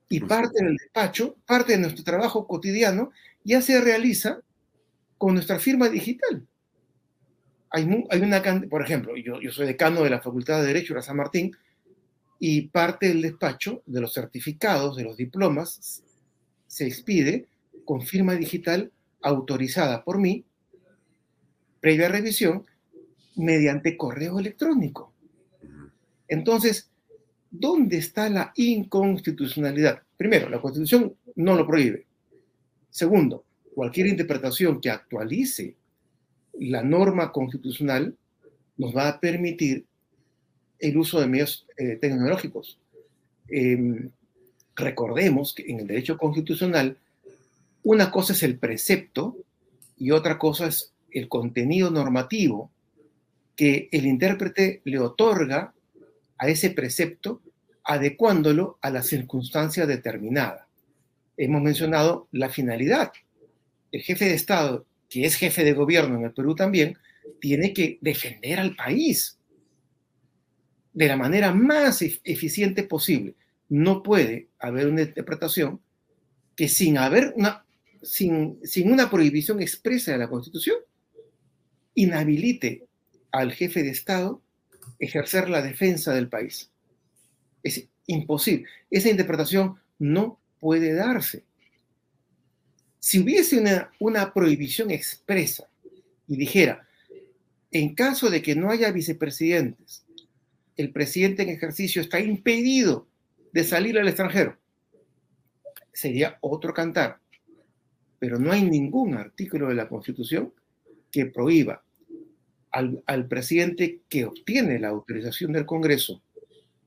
Y 0.07 0.19
parte 0.19 0.63
del 0.63 0.77
despacho, 0.77 1.35
parte 1.45 1.73
de 1.73 1.79
nuestro 1.79 2.03
trabajo 2.03 2.47
cotidiano 2.47 3.11
ya 3.43 3.61
se 3.61 3.81
realiza 3.81 4.39
con 5.17 5.33
nuestra 5.33 5.59
firma 5.59 5.89
digital. 5.89 6.45
Hay, 7.71 8.05
hay 8.09 8.21
una, 8.21 8.41
por 8.69 8.81
ejemplo, 8.81 9.17
yo, 9.17 9.41
yo 9.41 9.51
soy 9.51 9.65
decano 9.65 10.03
de 10.03 10.09
la 10.09 10.21
Facultad 10.21 10.61
de 10.61 10.67
Derecho 10.67 10.93
de 10.93 11.01
San 11.01 11.17
Martín 11.17 11.55
y 12.39 12.67
parte 12.67 13.07
del 13.07 13.21
despacho 13.21 13.81
de 13.85 14.01
los 14.01 14.13
certificados, 14.13 14.95
de 14.97 15.03
los 15.03 15.17
diplomas, 15.17 16.03
se 16.67 16.85
expide 16.85 17.47
con 17.85 18.01
firma 18.01 18.33
digital 18.35 18.91
autorizada 19.21 20.03
por 20.03 20.19
mí, 20.19 20.45
previa 21.79 22.09
revisión, 22.09 22.65
mediante 23.35 23.97
correo 23.97 24.39
electrónico. 24.39 25.13
Entonces, 26.27 26.89
¿dónde 27.51 27.97
está 27.97 28.29
la 28.29 28.51
inconstitucionalidad? 28.55 30.01
Primero, 30.17 30.49
la 30.49 30.61
Constitución 30.61 31.13
no 31.35 31.55
lo 31.55 31.67
prohíbe. 31.67 32.05
Segundo, 32.89 33.43
cualquier 33.73 34.07
interpretación 34.07 34.79
que 34.79 34.89
actualice 34.89 35.75
la 36.59 36.81
norma 36.81 37.31
constitucional 37.31 38.15
nos 38.77 38.95
va 38.95 39.09
a 39.09 39.19
permitir 39.19 39.85
el 40.79 40.97
uso 40.97 41.19
de 41.19 41.27
medios 41.27 41.65
eh, 41.77 41.97
tecnológicos. 41.99 42.77
Em, 43.47 44.09
recordemos 44.75 45.53
que 45.53 45.63
en 45.69 45.81
el 45.81 45.87
derecho 45.87 46.17
constitucional 46.17 46.97
una 47.83 48.09
cosa 48.09 48.33
es 48.33 48.43
el 48.43 48.57
precepto 48.57 49.37
y 49.97 50.11
otra 50.11 50.39
cosa 50.39 50.67
es 50.67 50.91
el 51.11 51.29
contenido 51.29 51.91
normativo 51.91 52.71
que 53.55 53.87
el 53.91 54.05
intérprete 54.05 54.81
le 54.85 54.99
otorga 54.99 55.74
a 56.37 56.47
ese 56.47 56.69
precepto 56.71 57.41
adecuándolo 57.83 58.77
a 58.81 58.89
la 58.89 59.03
circunstancia 59.03 59.85
determinada. 59.85 60.67
Hemos 61.37 61.61
mencionado 61.61 62.27
la 62.31 62.49
finalidad. 62.49 63.11
El 63.91 64.01
jefe 64.01 64.25
de 64.25 64.33
Estado, 64.33 64.85
que 65.09 65.25
es 65.25 65.35
jefe 65.35 65.63
de 65.63 65.73
gobierno 65.73 66.17
en 66.17 66.25
el 66.25 66.33
Perú 66.33 66.55
también, 66.55 66.97
tiene 67.39 67.73
que 67.73 67.97
defender 68.01 68.59
al 68.59 68.75
país 68.75 69.37
de 70.93 71.07
la 71.07 71.17
manera 71.17 71.53
más 71.53 72.01
eficiente 72.01 72.83
posible. 72.83 73.35
No 73.69 74.01
puede 74.01 74.47
haber 74.59 74.87
una 74.87 75.01
interpretación 75.01 75.81
que 76.55 76.69
sin 76.69 76.97
haber 76.97 77.33
una 77.35 77.65
sin, 78.05 78.59
una 78.85 79.09
prohibición 79.09 79.61
expresa 79.61 80.11
de 80.11 80.19
la 80.19 80.29
Constitución, 80.29 80.77
inhabilite 81.95 82.85
al 83.31 83.51
jefe 83.51 83.83
de 83.83 83.89
Estado 83.89 84.41
ejercer 84.99 85.49
la 85.49 85.61
defensa 85.61 86.13
del 86.13 86.29
país. 86.29 86.69
Es 87.63 87.87
imposible. 88.07 88.65
Esa 88.89 89.09
interpretación 89.09 89.75
no 89.99 90.39
puede 90.59 90.93
darse. 90.93 91.43
Si 92.99 93.19
hubiese 93.19 93.59
una, 93.59 93.91
una 93.99 94.33
prohibición 94.33 94.91
expresa 94.91 95.67
y 96.27 96.37
dijera, 96.37 96.87
en 97.71 97.93
caso 97.93 98.29
de 98.29 98.41
que 98.41 98.55
no 98.55 98.71
haya 98.71 98.91
vicepresidentes, 98.91 100.05
el 100.77 100.91
presidente 100.91 101.43
en 101.43 101.49
ejercicio 101.49 102.01
está 102.01 102.19
impedido 102.19 103.07
de 103.51 103.63
salir 103.63 103.97
al 103.97 104.07
extranjero, 104.07 104.57
sería 105.93 106.37
otro 106.41 106.73
cantar 106.73 107.19
pero 108.25 108.39
no 108.39 108.51
hay 108.51 108.63
ningún 108.63 109.13
artículo 109.13 109.67
de 109.67 109.75
la 109.75 109.87
Constitución 109.87 110.51
que 111.11 111.27
prohíba 111.27 111.84
al, 112.75 113.27
presidente 113.27 114.01
que 114.09 114.25
obtiene 114.25 114.79
la 114.79 114.89
autorización 114.89 115.53
del 115.53 115.65
Congreso 115.65 116.21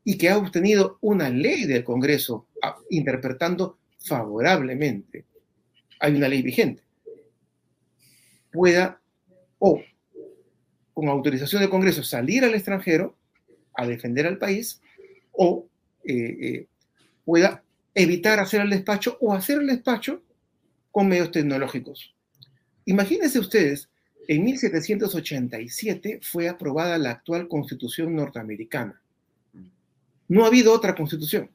y 0.04 0.18
que 0.18 0.28
ha 0.28 0.36
obtenido 0.36 0.98
una 1.00 1.30
ley 1.30 1.64
del 1.64 1.82
Congreso 1.82 2.46
ah, 2.62 2.76
interpretando 2.90 3.78
favorablemente, 3.98 5.24
hay 6.00 6.14
una 6.14 6.28
ley 6.28 6.42
vigente, 6.42 6.82
pueda 8.52 9.00
o 9.58 9.82
con 10.92 11.08
autorización 11.08 11.62
del 11.62 11.70
Congreso 11.70 12.02
salir 12.02 12.44
al 12.44 12.54
extranjero 12.54 13.16
a 13.74 13.86
defender 13.86 14.26
al 14.26 14.38
país 14.38 14.80
o 15.32 15.68
eh, 16.04 16.36
eh, 16.40 16.66
pueda 17.24 17.62
evitar 17.94 18.40
hacer 18.40 18.60
el 18.60 18.70
despacho 18.70 19.16
o 19.20 19.32
hacer 19.32 19.58
el 19.60 19.68
despacho 19.68 20.22
con 20.90 21.08
medios 21.08 21.30
tecnológicos. 21.30 22.14
Imagínense 22.84 23.38
ustedes, 23.38 23.88
en 24.28 24.44
1787 24.44 26.20
fue 26.22 26.48
aprobada 26.48 26.98
la 26.98 27.12
actual 27.12 27.48
constitución 27.48 28.14
norteamericana. 28.14 29.00
No 30.28 30.44
ha 30.44 30.48
habido 30.48 30.74
otra 30.74 30.94
constitución. 30.94 31.50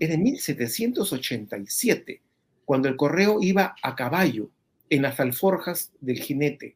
Es 0.00 0.08
de 0.08 0.16
1787, 0.16 2.22
cuando 2.64 2.88
el 2.88 2.96
correo 2.96 3.42
iba 3.42 3.76
a 3.82 3.94
caballo 3.94 4.50
en 4.88 5.02
las 5.02 5.20
alforjas 5.20 5.92
del 6.00 6.20
jinete. 6.20 6.74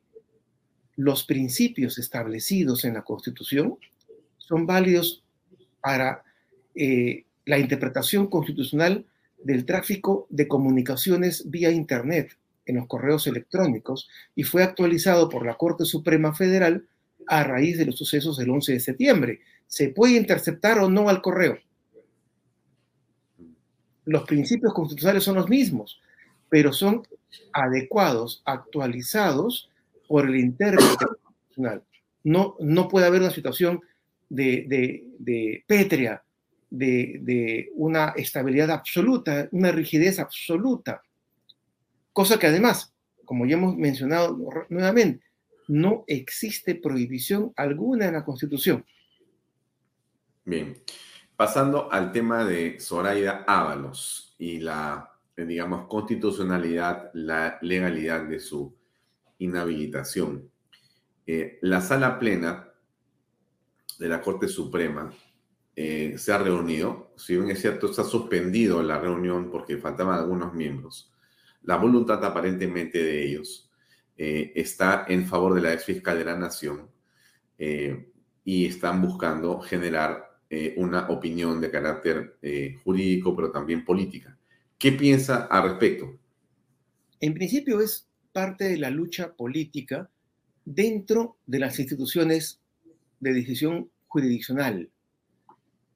Los 0.97 1.25
principios 1.25 1.99
establecidos 1.99 2.85
en 2.85 2.95
la 2.95 3.03
constitución 3.03 3.79
son 4.37 4.67
válidos 4.67 5.25
para 5.81 6.23
eh, 6.75 7.25
la 7.47 7.59
interpretación 7.59 8.27
constitucional 8.27 9.07
del 9.43 9.65
tráfico 9.65 10.27
de 10.29 10.47
comunicaciones 10.47 11.51
vía 11.51 11.71
Internet 11.71 12.37
en 12.67 12.77
los 12.77 12.87
correos 12.87 13.27
electrónicos 13.27 14.09
y 14.35 14.45
fue 14.45 14.63
actualizado 14.63 15.29
por 15.29 15.45
la 15.45 15.57
Corte 15.57 15.85
Suprema 15.85 16.35
Federal 16.35 16.87
a 17.27 17.45
raíz 17.45 17.79
de 17.79 17.87
los 17.87 17.97
sucesos 17.97 18.37
del 18.37 18.51
11 18.51 18.73
de 18.73 18.81
septiembre. 18.81 19.41
¿Se 19.67 19.89
puede 19.89 20.17
interceptar 20.17 20.79
o 20.79 20.89
no 20.89 21.09
al 21.09 21.23
correo? 21.23 21.59
Los 24.05 24.25
principios 24.25 24.75
constitucionales 24.75 25.23
son 25.23 25.37
los 25.37 25.49
mismos, 25.49 26.01
pero 26.49 26.73
son 26.73 27.07
adecuados, 27.53 28.43
actualizados 28.45 29.71
por 30.09 30.29
el 30.29 30.37
intérprete 30.37 31.07
constitucional. 31.23 31.85
No, 32.25 32.57
no 32.59 32.89
puede 32.89 33.07
haber 33.07 33.21
una 33.21 33.31
situación 33.31 33.81
de, 34.29 34.65
de, 34.69 35.05
de 35.19 35.65
pétrea, 35.67 36.23
de, 36.71 37.19
de, 37.23 37.71
una 37.75 38.11
estabilidad 38.17 38.71
absoluta, 38.71 39.49
una 39.53 39.73
rigidez 39.73 40.19
absoluta. 40.19 41.03
Cosa 42.21 42.39
que 42.39 42.49
además, 42.49 42.95
como 43.25 43.47
ya 43.47 43.55
hemos 43.55 43.79
mencionado 43.79 44.37
nuevamente, 44.69 45.25
no 45.69 46.05
existe 46.07 46.75
prohibición 46.75 47.55
alguna 47.57 48.09
en 48.09 48.13
la 48.13 48.27
Constitución. 48.27 48.85
Bien, 50.45 50.77
pasando 51.35 51.91
al 51.91 52.13
tema 52.13 52.45
de 52.45 52.79
Zoraida 52.79 53.47
Ábalos 53.49 54.35
y 54.37 54.59
la, 54.59 55.11
digamos, 55.35 55.89
constitucionalidad, 55.89 57.11
la 57.15 57.57
legalidad 57.63 58.27
de 58.27 58.39
su 58.39 58.77
inhabilitación. 59.39 60.51
Eh, 61.27 61.59
la 61.63 61.81
sala 61.81 62.19
plena 62.19 62.69
de 63.99 64.09
la 64.11 64.21
Corte 64.21 64.47
Suprema 64.47 65.11
eh, 65.75 66.17
se 66.19 66.33
ha 66.35 66.37
reunido, 66.37 67.15
si 67.17 67.35
bien 67.39 67.51
es 67.51 67.63
cierto, 67.63 67.91
se 67.91 68.03
ha 68.03 68.05
suspendido 68.05 68.83
la 68.83 68.99
reunión 69.01 69.51
porque 69.51 69.79
faltaban 69.79 70.19
algunos 70.19 70.53
miembros. 70.53 71.11
La 71.63 71.77
voluntad 71.77 72.25
aparentemente 72.25 73.03
de 73.03 73.25
ellos 73.25 73.71
eh, 74.17 74.53
está 74.55 75.05
en 75.09 75.27
favor 75.27 75.55
de 75.55 75.61
la 75.61 75.73
ex 75.73 75.85
fiscal 75.85 76.19
de 76.19 76.25
la 76.25 76.37
Nación 76.37 76.89
eh, 77.59 78.11
y 78.45 78.67
están 78.67 79.01
buscando 79.03 79.61
generar 79.61 80.29
una 80.79 81.09
opinión 81.11 81.61
de 81.61 81.71
carácter 81.71 82.37
jurídico, 82.83 83.37
pero 83.37 83.53
también 83.53 83.85
política. 83.85 84.37
¿Qué 84.77 84.91
piensa 84.91 85.45
al 85.45 85.63
respecto? 85.63 86.19
En 87.21 87.35
principio 87.35 87.81
es 87.81 88.09
parte 88.33 88.65
de 88.65 88.79
la 88.79 88.91
lucha 88.91 89.33
política 89.35 90.11
dentro 90.65 91.37
de 91.47 91.59
las 91.59 91.79
instituciones 91.79 92.61
de 93.19 93.35
decisión 93.35 93.91
jurisdiccional. 94.09 94.89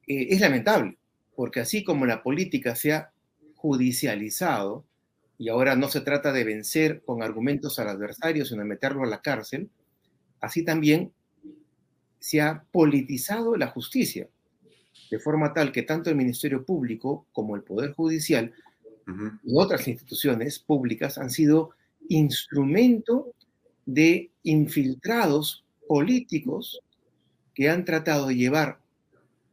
Eh, 0.06 0.26
es 0.30 0.40
lamentable, 0.40 0.98
porque 1.34 1.60
así 1.60 1.84
como 1.84 2.06
la 2.06 2.22
política 2.22 2.76
se 2.76 2.92
ha 2.92 3.12
judicializado, 3.54 4.84
y 5.38 5.48
ahora 5.48 5.76
no 5.76 5.88
se 5.88 6.00
trata 6.00 6.32
de 6.32 6.44
vencer 6.44 7.02
con 7.04 7.22
argumentos 7.22 7.78
al 7.78 7.88
adversario, 7.88 8.44
sino 8.44 8.62
de 8.62 8.68
meterlo 8.68 9.02
a 9.02 9.08
la 9.08 9.20
cárcel, 9.20 9.68
así 10.40 10.64
también 10.64 11.12
se 12.18 12.40
ha 12.40 12.64
politizado 12.72 13.56
la 13.56 13.68
justicia, 13.68 14.28
de 15.10 15.18
forma 15.18 15.52
tal 15.52 15.72
que 15.72 15.82
tanto 15.82 16.10
el 16.10 16.16
Ministerio 16.16 16.64
Público 16.64 17.26
como 17.32 17.56
el 17.56 17.62
Poder 17.62 17.92
Judicial 17.92 18.52
y 19.44 19.52
otras 19.54 19.86
instituciones 19.86 20.58
públicas 20.58 21.18
han 21.18 21.30
sido 21.30 21.70
instrumento 22.08 23.34
de 23.84 24.30
infiltrados 24.42 25.64
políticos 25.86 26.80
que 27.54 27.68
han 27.68 27.84
tratado 27.84 28.28
de 28.28 28.36
llevar 28.36 28.78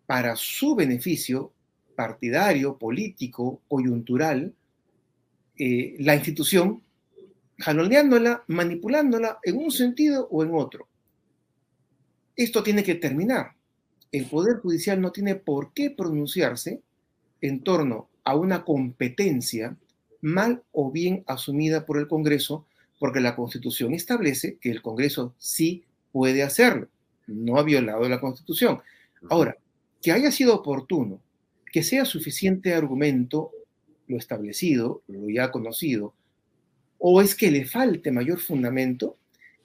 para 0.06 0.36
su 0.36 0.76
beneficio 0.76 1.52
partidario, 1.96 2.78
político, 2.78 3.62
coyuntural, 3.68 4.54
eh, 5.58 5.96
la 6.00 6.16
institución, 6.16 6.82
jaloneándola, 7.60 8.44
manipulándola 8.48 9.40
en 9.44 9.58
un 9.58 9.72
sentido 9.72 10.28
o 10.32 10.44
en 10.44 10.54
otro. 10.54 10.88
Esto 12.36 12.64
tiene 12.64 12.84
que 12.84 12.96
terminar. 12.96 13.54
El 14.12 14.26
Poder 14.26 14.58
Judicial 14.58 15.00
no 15.00 15.12
tiene 15.12 15.36
por 15.36 15.74
qué 15.74 15.90
pronunciarse 15.90 16.82
en 17.42 17.64
torno 17.64 18.10
a 18.24 18.36
una 18.36 18.64
competencia 18.64 19.78
mal 20.22 20.64
o 20.72 20.92
bien 20.92 21.24
asumida 21.28 21.86
por 21.86 21.98
el 21.98 22.08
Congreso, 22.08 22.66
porque 23.00 23.20
la 23.20 23.36
Constitución 23.36 23.94
establece 23.94 24.58
que 24.58 24.70
el 24.70 24.82
Congreso 24.82 25.34
sí 25.38 25.84
puede 26.12 26.44
hacerlo 26.44 26.88
no 27.32 27.58
ha 27.58 27.64
violado 27.64 28.08
la 28.08 28.20
Constitución. 28.20 28.80
Ahora, 29.30 29.58
que 30.02 30.12
haya 30.12 30.32
sido 30.32 30.56
oportuno, 30.56 31.22
que 31.72 31.84
sea 31.84 32.06
suficiente 32.06 32.74
argumento 32.74 33.52
lo 34.12 34.18
establecido, 34.18 35.02
lo 35.08 35.30
ya 35.30 35.52
conocido, 35.52 36.14
o 37.00 37.22
es 37.22 37.34
que 37.34 37.50
le 37.50 37.66
falte 37.66 38.12
mayor 38.12 38.40
fundamento, 38.40 39.18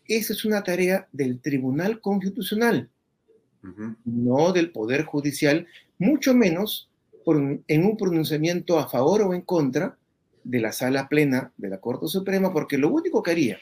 esa 0.08 0.32
es 0.32 0.44
una 0.44 0.62
tarea 0.62 1.08
del 1.12 1.40
Tribunal 1.40 2.00
Constitucional, 2.00 2.88
no 4.04 4.52
del 4.52 4.70
Poder 4.70 5.04
Judicial, 5.04 5.66
mucho 5.98 6.32
menos 6.32 6.88
en 7.26 7.84
un 7.84 7.96
pronunciamiento 7.96 8.78
a 8.78 8.88
favor 8.88 9.22
o 9.22 9.34
en 9.34 9.42
contra 9.42 9.98
de 10.44 10.60
la 10.60 10.70
sala 10.70 11.08
plena 11.08 11.52
de 11.56 11.68
la 11.68 11.80
Corte 11.80 12.06
Suprema, 12.06 12.52
porque 12.52 12.78
lo 12.78 12.88
único 12.88 13.22
que 13.22 13.32
haría, 13.32 13.58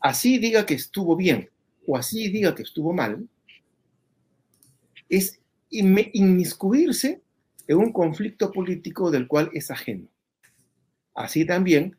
así 0.00 0.38
diga 0.38 0.66
que 0.66 0.74
estuvo 0.74 1.16
bien 1.16 1.48
o 1.86 1.96
así 1.96 2.28
diga 2.28 2.54
que 2.54 2.62
estuvo 2.62 2.92
mal, 2.92 3.26
es 5.08 5.40
inmiscuirse 5.70 7.22
en 7.70 7.76
un 7.76 7.92
conflicto 7.92 8.50
político 8.50 9.12
del 9.12 9.28
cual 9.28 9.48
es 9.52 9.70
ajeno. 9.70 10.08
Así 11.14 11.44
también 11.44 11.96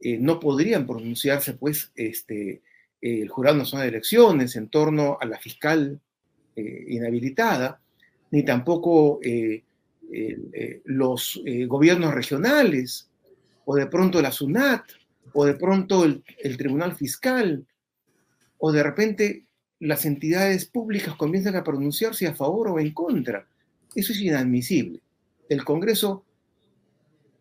eh, 0.00 0.16
no 0.18 0.40
podrían 0.40 0.86
pronunciarse, 0.86 1.52
pues, 1.52 1.92
este, 1.94 2.62
el 3.02 3.28
Jurado 3.28 3.58
Nacional 3.58 3.84
de 3.84 3.90
Elecciones 3.90 4.56
en 4.56 4.70
torno 4.70 5.18
a 5.20 5.26
la 5.26 5.38
fiscal 5.38 6.00
eh, 6.56 6.86
inhabilitada, 6.88 7.82
ni 8.30 8.46
tampoco 8.46 9.20
eh, 9.22 9.62
los 10.84 11.42
gobiernos 11.66 12.14
regionales, 12.14 13.10
o 13.66 13.76
de 13.76 13.86
pronto 13.88 14.22
la 14.22 14.32
SUNAT, 14.32 14.84
o 15.34 15.44
de 15.44 15.54
pronto 15.54 16.04
el, 16.04 16.24
el 16.38 16.56
Tribunal 16.56 16.96
Fiscal, 16.96 17.66
o 18.56 18.72
de 18.72 18.82
repente 18.82 19.44
las 19.80 20.06
entidades 20.06 20.64
públicas 20.64 21.14
comienzan 21.16 21.56
a 21.56 21.64
pronunciarse 21.64 22.26
a 22.26 22.34
favor 22.34 22.68
o 22.68 22.78
en 22.78 22.94
contra. 22.94 23.46
Eso 23.94 24.12
es 24.12 24.20
inadmisible. 24.20 25.00
El 25.48 25.64
Congreso 25.64 26.24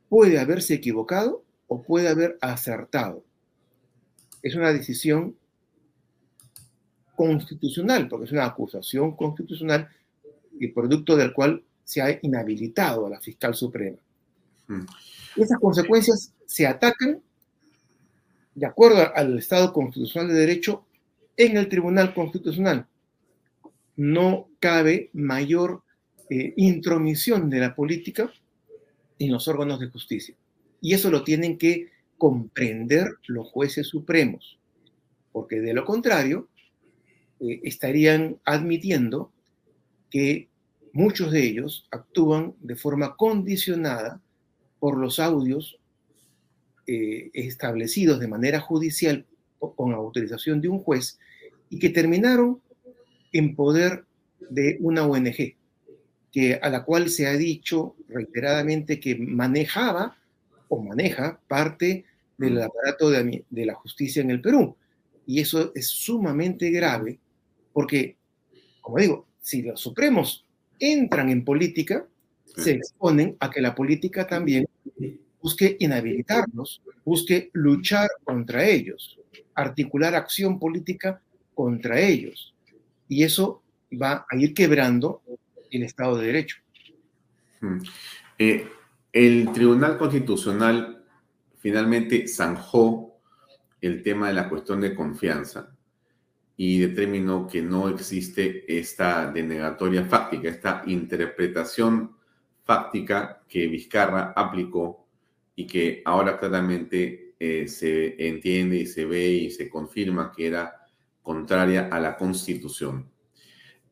puede 0.09 0.39
haberse 0.39 0.75
equivocado 0.75 1.43
o 1.67 1.81
puede 1.81 2.07
haber 2.07 2.37
acertado. 2.41 3.23
Es 4.41 4.55
una 4.55 4.71
decisión 4.73 5.35
constitucional, 7.15 8.07
porque 8.07 8.25
es 8.25 8.31
una 8.31 8.45
acusación 8.45 9.15
constitucional 9.15 9.87
y 10.59 10.67
producto 10.67 11.15
del 11.15 11.33
cual 11.33 11.63
se 11.83 12.01
ha 12.01 12.19
inhabilitado 12.21 13.05
a 13.05 13.09
la 13.09 13.19
fiscal 13.19 13.55
suprema. 13.55 13.97
Hmm. 14.67 14.85
Esas 15.35 15.59
consecuencias 15.59 16.33
se 16.45 16.67
atacan 16.67 17.21
de 18.55 18.65
acuerdo 18.65 19.11
al 19.15 19.37
Estado 19.37 19.73
constitucional 19.73 20.27
de 20.27 20.39
derecho 20.39 20.85
en 21.37 21.57
el 21.57 21.67
Tribunal 21.69 22.13
Constitucional. 22.13 22.87
No 23.95 24.47
cabe 24.59 25.09
mayor 25.13 25.82
eh, 26.29 26.53
intromisión 26.57 27.49
de 27.49 27.59
la 27.59 27.75
política 27.75 28.31
en 29.19 29.31
los 29.31 29.47
órganos 29.47 29.79
de 29.79 29.87
justicia. 29.87 30.35
Y 30.81 30.93
eso 30.93 31.09
lo 31.09 31.23
tienen 31.23 31.57
que 31.57 31.89
comprender 32.17 33.17
los 33.27 33.49
jueces 33.49 33.87
supremos, 33.87 34.59
porque 35.31 35.59
de 35.59 35.73
lo 35.73 35.85
contrario, 35.85 36.47
eh, 37.39 37.59
estarían 37.63 38.37
admitiendo 38.45 39.31
que 40.09 40.47
muchos 40.93 41.31
de 41.31 41.43
ellos 41.43 41.87
actúan 41.91 42.53
de 42.61 42.75
forma 42.75 43.15
condicionada 43.17 44.21
por 44.79 44.97
los 44.97 45.19
audios 45.19 45.79
eh, 46.87 47.31
establecidos 47.33 48.19
de 48.19 48.27
manera 48.27 48.59
judicial 48.59 49.25
con 49.59 49.93
autorización 49.93 50.61
de 50.61 50.67
un 50.67 50.79
juez 50.79 51.17
y 51.69 51.79
que 51.79 51.89
terminaron 51.89 52.61
en 53.31 53.55
poder 53.55 54.05
de 54.49 54.77
una 54.81 55.05
ONG, 55.05 55.55
que, 56.33 56.59
a 56.61 56.69
la 56.69 56.83
cual 56.83 57.09
se 57.09 57.27
ha 57.27 57.33
dicho 57.33 57.95
reiteradamente 58.09 58.99
que 58.99 59.15
manejaba 59.15 60.17
o 60.67 60.81
maneja 60.81 61.39
parte 61.47 62.05
del 62.37 62.59
aparato 62.61 63.09
de, 63.11 63.45
de 63.47 63.65
la 63.65 63.75
justicia 63.75 64.21
en 64.21 64.31
el 64.31 64.41
Perú. 64.41 64.75
Y 65.25 65.39
eso 65.39 65.71
es 65.75 65.87
sumamente 65.87 66.71
grave 66.71 67.19
porque, 67.71 68.17
como 68.81 68.97
digo, 68.97 69.27
si 69.39 69.61
los 69.61 69.79
supremos 69.79 70.45
entran 70.79 71.29
en 71.29 71.45
política, 71.45 72.05
se 72.55 72.71
exponen 72.71 73.37
a 73.39 73.49
que 73.49 73.61
la 73.61 73.73
política 73.73 74.27
también 74.27 74.67
busque 75.41 75.75
inhabilitarlos, 75.79 76.81
busque 77.05 77.49
luchar 77.53 78.09
contra 78.23 78.65
ellos, 78.65 79.19
articular 79.53 80.15
acción 80.15 80.59
política 80.59 81.21
contra 81.53 81.99
ellos. 81.99 82.53
Y 83.07 83.23
eso 83.23 83.61
va 84.01 84.25
a 84.29 84.35
ir 84.35 84.53
quebrando 84.53 85.21
el 85.77 85.83
Estado 85.83 86.17
de 86.17 86.27
Derecho. 86.27 86.57
Hmm. 87.61 87.79
Eh, 88.37 88.67
el 89.11 89.51
Tribunal 89.51 89.97
Constitucional 89.97 91.05
finalmente 91.59 92.27
zanjó 92.27 93.19
el 93.79 94.01
tema 94.01 94.27
de 94.27 94.33
la 94.33 94.49
cuestión 94.49 94.81
de 94.81 94.95
confianza 94.95 95.75
y 96.55 96.79
determinó 96.79 97.47
que 97.47 97.61
no 97.61 97.89
existe 97.89 98.63
esta 98.79 99.31
denegatoria 99.31 100.05
fáctica, 100.05 100.49
esta 100.49 100.83
interpretación 100.85 102.15
fáctica 102.63 103.43
que 103.47 103.67
Vizcarra 103.67 104.33
aplicó 104.35 105.07
y 105.55 105.67
que 105.67 106.01
ahora 106.05 106.39
claramente 106.39 107.35
eh, 107.39 107.67
se 107.67 108.27
entiende 108.27 108.77
y 108.77 108.85
se 108.85 109.05
ve 109.05 109.27
y 109.27 109.51
se 109.51 109.69
confirma 109.69 110.31
que 110.35 110.47
era 110.47 110.87
contraria 111.21 111.89
a 111.91 111.99
la 111.99 112.15
Constitución. 112.15 113.09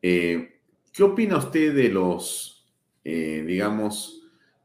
Eh, 0.00 0.61
¿Qué 0.92 1.02
opina 1.02 1.38
usted 1.38 1.74
de 1.74 1.88
los, 1.88 2.66
eh, 3.04 3.42
digamos, 3.46 4.18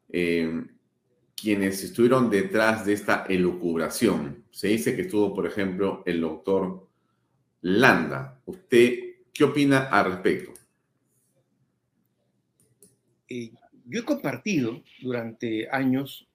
quienes 0.10 1.84
estuvieron 1.84 2.30
detrás 2.30 2.86
de 2.86 2.94
esta 2.94 3.26
elucubración? 3.30 4.44
Se 4.52 4.68
dice 4.68 4.96
que 4.96 5.04
estuvo, 5.04 5.34
por 5.34 5.46
ejemplo, 5.46 6.04
el 6.06 6.22
doctor 6.22 6.88
Landa. 7.62 8.42
¿Usted 8.46 9.00
qué 9.34 9.44
opina 9.44 9.86
al 9.86 10.12
respecto? 10.12 10.54
yo 13.90 14.00
he 14.00 14.04
compartido 14.04 14.82
durante 15.02 15.70
años 15.70 16.28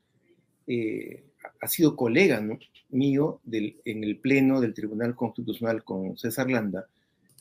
eh, 0.67 1.25
ha 1.61 1.69
sido 1.69 1.97
colega 1.97 2.43
mío 2.91 3.41
en 3.51 4.05
el 4.05 4.19
Pleno 4.19 4.61
del 4.61 4.75
Tribunal 4.75 5.15
Constitucional 5.15 5.83
con 5.83 6.17
César 6.17 6.51
Landa, 6.51 6.87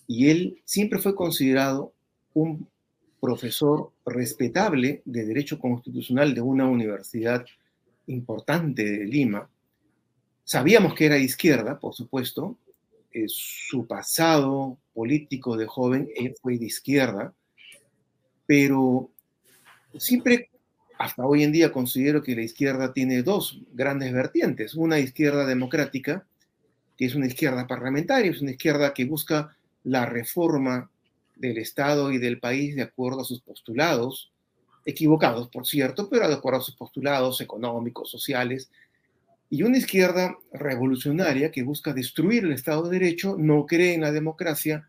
y 0.07 0.29
él 0.29 0.61
siempre 0.65 0.99
fue 0.99 1.15
considerado 1.15 1.93
un 2.33 2.67
profesor 3.19 3.91
respetable 4.05 5.01
de 5.05 5.25
Derecho 5.25 5.59
Constitucional 5.59 6.33
de 6.33 6.41
una 6.41 6.65
universidad 6.65 7.45
importante 8.07 8.83
de 8.83 9.05
Lima. 9.05 9.47
Sabíamos 10.43 10.95
que 10.95 11.05
era 11.05 11.15
de 11.15 11.21
izquierda, 11.21 11.79
por 11.79 11.93
supuesto, 11.93 12.57
eh, 13.13 13.25
su 13.27 13.85
pasado 13.87 14.77
político 14.93 15.57
de 15.57 15.67
joven 15.67 16.09
eh, 16.15 16.33
fue 16.41 16.57
de 16.57 16.65
izquierda, 16.65 17.33
pero 18.45 19.09
siempre 19.97 20.49
hasta 21.01 21.25
hoy 21.25 21.43
en 21.43 21.51
día 21.51 21.71
considero 21.71 22.21
que 22.21 22.35
la 22.35 22.43
izquierda 22.43 22.93
tiene 22.93 23.23
dos 23.23 23.59
grandes 23.73 24.13
vertientes. 24.13 24.75
Una 24.75 24.99
izquierda 24.99 25.47
democrática, 25.47 26.25
que 26.95 27.05
es 27.05 27.15
una 27.15 27.25
izquierda 27.25 27.65
parlamentaria, 27.65 28.29
es 28.29 28.41
una 28.41 28.51
izquierda 28.51 28.93
que 28.93 29.05
busca 29.05 29.57
la 29.83 30.05
reforma 30.05 30.90
del 31.41 31.57
Estado 31.57 32.11
y 32.11 32.19
del 32.19 32.39
país 32.39 32.75
de 32.75 32.83
acuerdo 32.83 33.21
a 33.21 33.25
sus 33.25 33.41
postulados, 33.41 34.31
equivocados, 34.85 35.49
por 35.49 35.65
cierto, 35.65 36.07
pero 36.09 36.27
de 36.27 36.35
acuerdo 36.35 36.59
a 36.59 36.63
sus 36.63 36.75
postulados 36.75 37.41
económicos, 37.41 38.09
sociales. 38.09 38.71
Y 39.49 39.63
una 39.63 39.79
izquierda 39.79 40.37
revolucionaria 40.53 41.51
que 41.51 41.63
busca 41.63 41.93
destruir 41.93 42.45
el 42.45 42.53
Estado 42.53 42.83
de 42.83 42.99
Derecho, 42.99 43.35
no 43.37 43.65
cree 43.65 43.95
en 43.95 44.01
la 44.01 44.11
democracia 44.11 44.87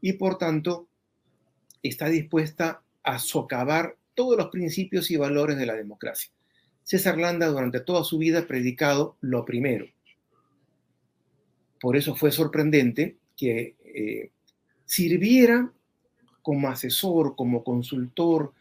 y 0.00 0.14
por 0.14 0.36
tanto 0.36 0.88
está 1.82 2.08
dispuesta 2.08 2.82
a 3.02 3.18
socavar 3.18 3.96
todos 4.14 4.36
los 4.36 4.48
principios 4.48 5.10
y 5.10 5.16
valores 5.16 5.56
de 5.56 5.66
la 5.66 5.74
democracia. 5.74 6.30
César 6.82 7.16
Landa 7.16 7.46
durante 7.46 7.80
toda 7.80 8.04
su 8.04 8.18
vida 8.18 8.40
ha 8.40 8.46
predicado 8.46 9.16
lo 9.20 9.44
primero. 9.44 9.86
Por 11.80 11.96
eso 11.96 12.14
fue 12.14 12.30
sorprendente 12.32 13.16
que 13.36 13.76
eh, 13.84 14.30
sirviera 14.84 15.72
como 16.42 16.68
asesor, 16.68 17.34
como 17.36 17.64
consultor 17.64 18.52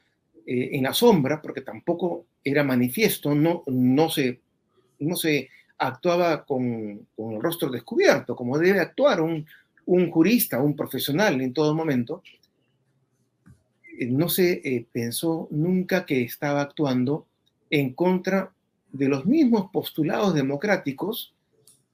eh, 0.45 0.69
en 0.73 0.84
la 0.84 0.93
sombra, 0.93 1.41
porque 1.41 1.61
tampoco 1.61 2.25
era 2.43 2.63
manifiesto, 2.63 3.36
no, 3.36 3.63
no, 3.67 4.09
se, 4.09 4.39
no 4.99 5.15
se 5.15 5.49
actuaba 5.77 6.45
con, 6.45 7.07
con 7.15 7.34
el 7.34 7.41
rostro 7.41 7.69
descubierto, 7.69 8.36
como 8.36 8.57
debe 8.57 8.79
actuar 8.79 9.21
un, 9.21 9.45
un 9.86 10.11
jurista, 10.11 10.61
un 10.61 10.75
profesional 10.75 11.41
en 11.41 11.53
todo 11.53 11.73
momento, 11.73 12.23
eh, 13.99 14.05
no 14.05 14.29
se 14.29 14.61
eh, 14.63 14.86
pensó 14.91 15.47
nunca 15.51 16.05
que 16.05 16.21
estaba 16.23 16.61
actuando 16.61 17.27
en 17.69 17.93
contra 17.93 18.51
de 18.91 19.07
los 19.07 19.25
mismos 19.25 19.69
postulados 19.71 20.34
democráticos 20.34 21.34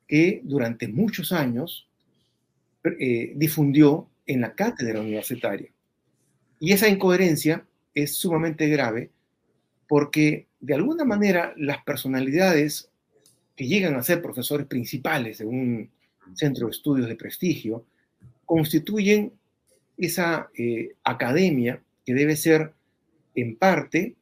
que 0.07 0.41
durante 0.43 0.88
muchos 0.88 1.31
años 1.31 1.88
difundió 3.35 4.07
en 4.25 4.39
la 4.39 4.53
cátedra 4.53 5.01
universitaria. 5.01 5.69
Y 6.60 6.74
esa 6.74 6.88
incoherencia 6.88 7.66
es 7.93 8.16
sumamente 8.16 8.68
grave 8.68 9.12
porque 9.88 10.47
de 10.60 10.76
alguna 10.76 11.05
manera 11.05 11.53
las 11.58 11.84
personalidades 11.84 12.89
que 13.55 13.68
llegan 13.68 13.95
a 13.95 14.03
ser 14.03 14.22
profesores 14.22 14.68
principales 14.68 15.39
de 15.39 15.45
un 15.45 15.89
centro 16.36 16.68
de 16.68 16.72
estudios 16.72 17.08
de 17.08 17.16
prestigio 17.16 17.86
constituyen 18.45 19.34
esa 19.97 20.49
academia 21.03 21.82
que 22.05 22.14
debe 22.14 22.36
ser, 22.36 22.74
en 23.36 23.55
parte, 23.55 24.16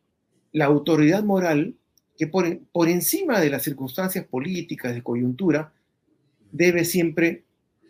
la 0.52 0.66
autoridad 0.66 1.24
moral 1.24 1.76
que 2.18 2.28
por, 2.28 2.60
por 2.72 2.88
encima 2.88 3.42
de 3.42 3.50
las 3.50 3.64
circunstancias 3.64 4.26
políticas 4.26 4.94
de 4.94 5.04
coyuntura 5.04 5.74
debe 6.52 6.86
siempre 6.86 7.44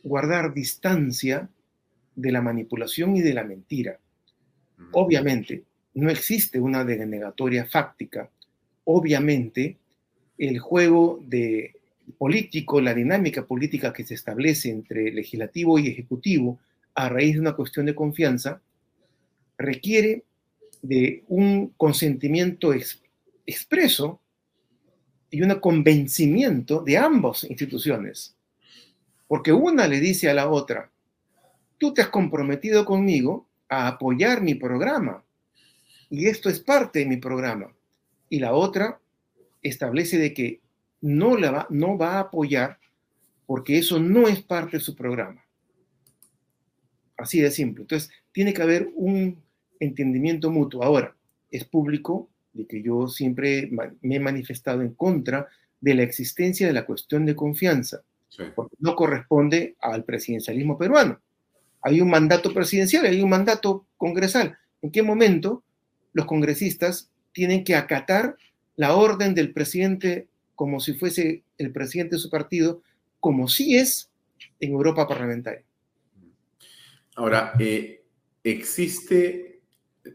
guardar 0.03 0.53
distancia 0.53 1.49
de 2.15 2.31
la 2.31 2.41
manipulación 2.41 3.15
y 3.15 3.21
de 3.21 3.33
la 3.33 3.43
mentira. 3.43 3.99
Obviamente, 4.91 5.63
no 5.95 6.09
existe 6.09 6.59
una 6.59 6.83
denegatoria 6.83 7.65
fáctica. 7.65 8.29
Obviamente, 8.85 9.77
el 10.37 10.59
juego 10.59 11.19
de 11.25 11.75
político, 12.17 12.81
la 12.81 12.93
dinámica 12.93 13.45
política 13.45 13.93
que 13.93 14.03
se 14.03 14.13
establece 14.13 14.69
entre 14.69 15.11
legislativo 15.11 15.79
y 15.79 15.87
ejecutivo 15.87 16.59
a 16.93 17.09
raíz 17.09 17.35
de 17.35 17.41
una 17.41 17.55
cuestión 17.55 17.85
de 17.85 17.95
confianza 17.95 18.61
requiere 19.57 20.23
de 20.81 21.23
un 21.27 21.73
consentimiento 21.77 22.73
expreso 23.45 24.19
y 25.31 25.41
un 25.41 25.53
convencimiento 25.59 26.81
de 26.81 26.97
ambas 26.97 27.43
instituciones. 27.45 28.35
Porque 29.27 29.51
una 29.51 29.87
le 29.87 29.99
dice 29.99 30.29
a 30.29 30.33
la 30.33 30.49
otra, 30.49 30.91
tú 31.77 31.93
te 31.93 32.01
has 32.01 32.09
comprometido 32.09 32.85
conmigo 32.85 33.44
a 33.69 33.87
apoyar 33.87 34.41
mi 34.41 34.55
programa 34.55 35.23
y 36.09 36.27
esto 36.27 36.49
es 36.49 36.59
parte 36.59 36.99
de 36.99 37.05
mi 37.05 37.17
programa. 37.17 37.75
Y 38.29 38.39
la 38.39 38.53
otra 38.53 38.99
establece 39.61 40.17
de 40.17 40.33
que 40.33 40.61
no, 41.01 41.37
la 41.37 41.51
va, 41.51 41.67
no 41.69 41.97
va 41.97 42.13
a 42.13 42.19
apoyar 42.21 42.79
porque 43.45 43.77
eso 43.77 43.99
no 43.99 44.27
es 44.27 44.41
parte 44.41 44.77
de 44.77 44.83
su 44.83 44.95
programa. 44.95 45.43
Así 47.17 47.39
de 47.39 47.51
simple. 47.51 47.83
Entonces, 47.83 48.11
tiene 48.31 48.53
que 48.53 48.61
haber 48.61 48.89
un 48.95 49.41
entendimiento 49.79 50.49
mutuo. 50.51 50.83
Ahora, 50.83 51.15
es 51.51 51.63
público 51.63 52.29
de 52.53 52.65
que 52.65 52.81
yo 52.81 53.07
siempre 53.07 53.69
me 54.01 54.15
he 54.15 54.19
manifestado 54.19 54.81
en 54.81 54.93
contra 54.93 55.47
de 55.79 55.93
la 55.93 56.03
existencia 56.03 56.67
de 56.67 56.73
la 56.73 56.85
cuestión 56.85 57.25
de 57.25 57.35
confianza, 57.35 58.01
porque 58.55 58.75
no 58.79 58.95
corresponde 58.95 59.75
al 59.79 60.03
presidencialismo 60.03 60.77
peruano. 60.77 61.19
Hay 61.85 62.01
un 62.01 62.09
mandato 62.09 62.51
presidencial, 62.51 63.05
hay 63.05 63.21
un 63.21 63.29
mandato 63.29 63.85
congresal. 63.95 64.57
¿En 64.81 64.91
qué 64.91 65.03
momento 65.03 65.63
los 66.13 66.25
congresistas 66.25 67.11
tienen 67.31 67.63
que 67.63 67.75
acatar 67.75 68.37
la 68.75 68.95
orden 68.95 69.35
del 69.35 69.53
presidente 69.53 70.27
como 70.55 70.79
si 70.79 70.95
fuese 70.95 71.43
el 71.59 71.71
presidente 71.71 72.15
de 72.15 72.21
su 72.21 72.31
partido, 72.31 72.81
como 73.19 73.47
si 73.47 73.77
es 73.77 74.09
en 74.59 74.71
Europa 74.71 75.07
parlamentaria? 75.07 75.63
Ahora, 77.15 77.53
eh, 77.59 78.03
existe 78.43 79.61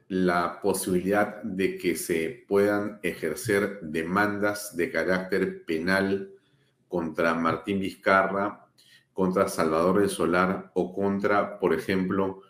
la 0.09 0.59
posibilidad 0.61 1.41
de 1.45 1.79
que 1.79 1.95
se 1.95 2.47
puedan 2.49 2.99
ejercer 3.05 3.79
demandas 3.83 4.77
de 4.77 4.91
carácter 4.91 5.65
penal 5.65 6.33
contra 6.89 7.33
Martín 7.35 7.79
Vizcarra, 7.79 8.60
contra 9.21 9.49
Salvador 9.49 10.01
del 10.01 10.09
Solar 10.09 10.71
o 10.73 10.95
contra, 10.95 11.59
por 11.59 11.75
ejemplo, 11.75 12.41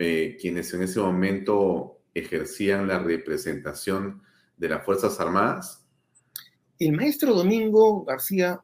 eh, 0.00 0.36
quienes 0.40 0.74
en 0.74 0.82
ese 0.82 0.98
momento 0.98 2.00
ejercían 2.12 2.88
la 2.88 2.98
representación 2.98 4.20
de 4.56 4.68
las 4.68 4.84
Fuerzas 4.84 5.20
Armadas? 5.20 5.86
El 6.76 6.94
maestro 6.94 7.34
Domingo 7.34 8.04
García 8.04 8.60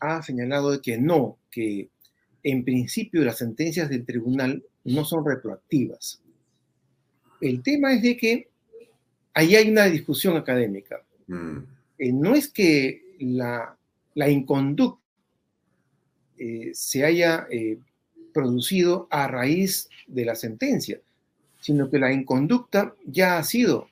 ha 0.00 0.22
señalado 0.22 0.80
que 0.80 0.96
no, 0.96 1.36
que 1.50 1.90
en 2.42 2.64
principio 2.64 3.22
las 3.22 3.36
sentencias 3.36 3.90
del 3.90 4.06
tribunal 4.06 4.64
no 4.84 5.04
son 5.04 5.26
retroactivas. 5.26 6.22
El 7.38 7.62
tema 7.62 7.92
es 7.92 8.00
de 8.00 8.16
que 8.16 8.48
ahí 9.34 9.56
hay 9.56 9.70
una 9.70 9.84
discusión 9.84 10.38
académica. 10.38 11.04
Mm. 11.26 11.58
Eh, 11.98 12.12
no 12.14 12.34
es 12.34 12.48
que 12.48 13.14
la, 13.18 13.76
la 14.14 14.30
inconducta 14.30 14.97
eh, 16.38 16.70
se 16.72 17.04
haya 17.04 17.46
eh, 17.50 17.78
producido 18.32 19.08
a 19.10 19.26
raíz 19.26 19.88
de 20.06 20.24
la 20.24 20.36
sentencia, 20.36 21.00
sino 21.60 21.90
que 21.90 21.98
la 21.98 22.12
inconducta 22.12 22.94
ya 23.04 23.38
ha 23.38 23.44
sido 23.44 23.88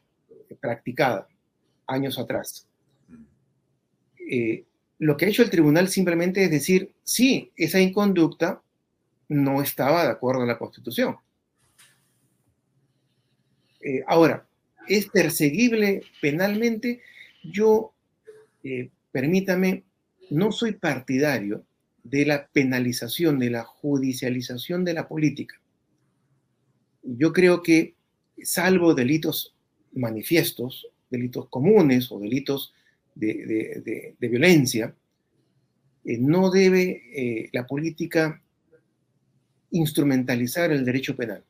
practicada 0.61 1.29
años 1.87 2.19
atrás. 2.19 2.67
Mm. 3.09 4.63
lo 4.99 5.17
que 5.17 5.27
ha 5.27 5.29
hecho 5.29 5.43
el 5.43 5.51
tribunal 5.51 5.89
simplemente 5.89 6.43
es 6.45 6.51
decir, 6.51 6.93
sí, 7.03 7.53
esa 7.57 7.81
inconducta 7.81 8.63
no 9.29 9.61
estaba 9.61 10.05
de 10.05 10.11
acuerdo 10.11 10.43
a 10.43 10.47
la 10.47 10.59
Constitución. 10.59 11.17
ahora, 14.07 14.47
¿es 14.89 15.07
perseguible 15.09 16.03
penalmente? 16.21 17.03
Yo, 17.43 17.93
permítame, 19.13 19.85
no 20.31 20.51
soy 20.51 20.73
partidario 20.73 21.66
de 22.11 22.27
la 22.27 22.47
penalización, 22.49 23.39
de 23.39 23.51
la 23.51 23.65
judicialización 23.65 24.85
de 24.85 24.95
la 24.95 25.09
política. 25.09 25.61
Yo 27.03 27.33
creo 27.33 27.63
que, 27.63 27.95
salvo 28.43 28.95
delitos 28.95 29.55
manifiestos, 29.95 30.87
delitos 31.11 31.49
comunes 31.49 32.11
o 32.13 32.19
delitos 32.19 32.75
de, 33.15 34.15
violencia, 34.19 34.95
eh, 36.05 36.19
no 36.19 36.51
debe 36.51 37.03
eh, 37.15 37.49
la 37.53 37.67
política 37.67 38.43
instrumentalizar 39.71 40.71
el 40.71 40.85
derecho 40.85 41.17
penal. 41.17 41.43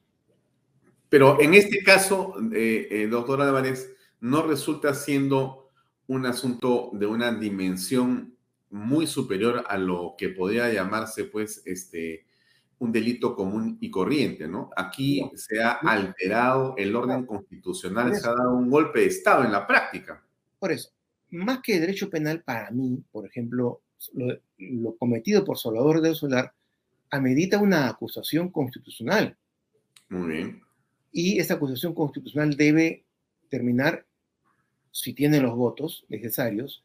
Pero 1.09 1.41
en 1.41 1.55
este 1.55 1.83
caso, 1.83 2.35
eh, 2.53 3.07
doctor 3.11 3.41
Álvarez, 3.43 3.93
no 4.21 4.43
resulta 4.43 4.95
siendo 4.95 5.71
un 6.09 6.27
asunto 6.27 6.91
de 6.95 7.07
una 7.07 7.33
dimensión 7.33 8.36
muy 8.77 9.07
superior 9.07 9.65
a 9.67 9.79
lo 9.79 10.15
que 10.17 10.29
podría 10.29 10.73
llamarse, 10.73 11.25
pues, 11.25 11.63
este, 11.65 12.27
un 12.79 12.93
delito 12.93 13.35
común 13.35 13.79
y 13.81 13.91
corriente, 13.91 14.47
¿no? 14.47 14.71
Aquí 14.77 15.29
se 15.35 15.63
ha 15.63 15.73
alterado 15.73 16.75
el 16.77 16.95
orden 16.95 17.25
constitucional, 17.25 18.15
se 18.15 18.27
ha 18.27 18.33
dado 18.33 18.55
un 18.55 18.69
golpe 18.69 19.01
de 19.01 19.07
Estado 19.07 19.45
en 19.45 19.53
la 19.53 19.67
práctica. 19.67 20.23
Por 20.59 20.73
eso, 20.73 20.91
más 21.31 21.61
que 21.61 21.81
derecho 21.81 22.11
penal 22.11 22.43
para 22.43 22.71
mí, 22.71 23.03
por 23.11 23.27
ejemplo, 23.27 23.81
lo, 24.13 24.97
cometido 24.97 25.45
por 25.45 25.59
Salvador 25.59 26.01
del 26.03 26.15
Solar 26.15 26.53
amerita 27.11 27.59
una 27.59 27.89
acusación 27.89 28.51
constitucional. 28.51 29.37
Muy 30.11 30.33
bien. 30.35 30.63
Y 31.13 31.39
esa 31.39 31.55
acusación 31.55 31.95
constitucional 31.95 32.57
debe 32.57 33.05
terminar, 33.49 34.05
si 34.91 35.15
tiene 35.15 35.41
los 35.41 35.55
votos 35.55 36.05
necesarios, 36.09 36.85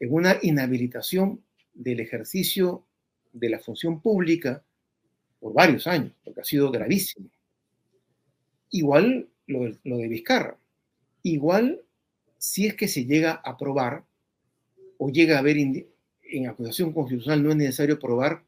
en 0.00 0.12
una 0.12 0.36
inhabilitación 0.42 1.42
del 1.74 2.00
ejercicio 2.00 2.84
de 3.32 3.50
la 3.50 3.58
función 3.60 4.00
pública 4.00 4.64
por 5.38 5.52
varios 5.52 5.86
años, 5.86 6.12
porque 6.24 6.40
ha 6.40 6.44
sido 6.44 6.70
gravísimo. 6.70 7.28
Igual 8.70 9.28
lo, 9.46 9.64
de 9.64 10.08
Vizcarra. 10.08 10.56
Igual 11.22 11.82
si 12.38 12.66
es 12.66 12.74
que 12.74 12.88
se 12.88 13.04
llega 13.04 13.32
a 13.32 13.56
probar 13.56 14.04
o 14.98 15.10
llega 15.10 15.36
a 15.36 15.40
haber 15.40 15.58
en 15.58 16.46
acusación 16.46 16.92
constitucional 16.92 17.42
no 17.42 17.50
es 17.50 17.56
necesario 17.56 17.98
probar 17.98 18.44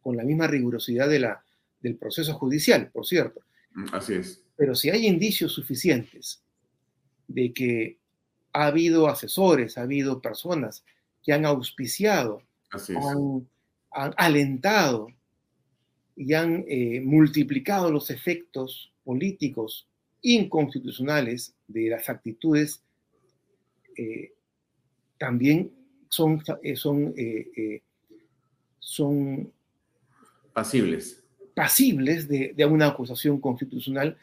con 0.00 0.16
la 0.16 0.24
misma 0.24 0.46
rigurosidad 0.46 1.08
de 1.08 1.20
la, 1.20 1.44
del 1.80 1.96
proceso 1.96 2.34
judicial, 2.34 2.90
por 2.90 3.06
cierto. 3.06 3.40
Mm, 3.72 3.86
así 3.92 4.14
es. 4.14 4.42
Pero 4.56 4.74
si 4.74 4.90
hay 4.90 5.06
indicios 5.06 5.52
suficientes 5.52 6.42
de 7.28 7.52
que 7.52 7.97
ha 8.58 8.66
habido 8.66 9.06
asesores, 9.06 9.78
ha 9.78 9.82
habido 9.82 10.20
personas 10.20 10.84
que 11.22 11.32
han 11.32 11.46
auspiciado, 11.46 12.42
han, 12.72 14.14
alentado 14.16 15.08
y 16.16 16.34
han 16.34 16.64
eh, 16.66 17.00
multiplicado 17.00 17.92
los 17.92 18.10
efectos 18.10 18.92
políticos 19.04 19.86
inconstitucionales 20.22 21.54
de 21.68 21.88
las 21.90 22.08
actitudes, 22.08 22.82
eh, 23.96 24.32
también 25.18 25.70
son, 26.08 26.42
eh, 26.64 26.74
son, 26.74 27.14
son 28.80 29.52
pasibles. 30.52 31.22
Pasibles 31.54 32.26
de, 32.26 32.54
de 32.56 32.64
una 32.64 32.88
acusación 32.88 33.40
constitucional. 33.40 34.16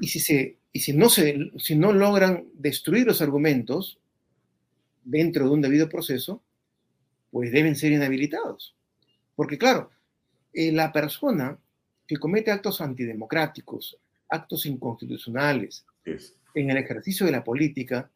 Y 0.00 0.08
si 0.08 0.20
se 0.20 0.57
y 0.72 0.80
si 0.80 0.92
no, 0.92 1.08
se, 1.08 1.50
si 1.58 1.76
no 1.76 1.92
logran 1.92 2.46
destruir 2.54 3.06
los 3.06 3.22
argumentos 3.22 3.98
dentro 5.04 5.46
de 5.46 5.50
un 5.50 5.62
debido 5.62 5.88
proceso, 5.88 6.42
pues 7.30 7.52
deben 7.52 7.76
ser 7.76 7.92
inhabilitados. 7.92 8.74
Porque 9.34 9.58
claro, 9.58 9.90
eh, 10.52 10.72
la 10.72 10.92
persona 10.92 11.58
que 12.06 12.16
comete 12.16 12.50
actos 12.50 12.80
antidemocráticos, 12.80 13.98
actos 14.28 14.66
inconstitucionales 14.66 15.84
en 16.54 16.70
el 16.70 16.76
ejercicio 16.76 17.26
de 17.26 17.32
la 17.32 17.44
política, 17.44 18.10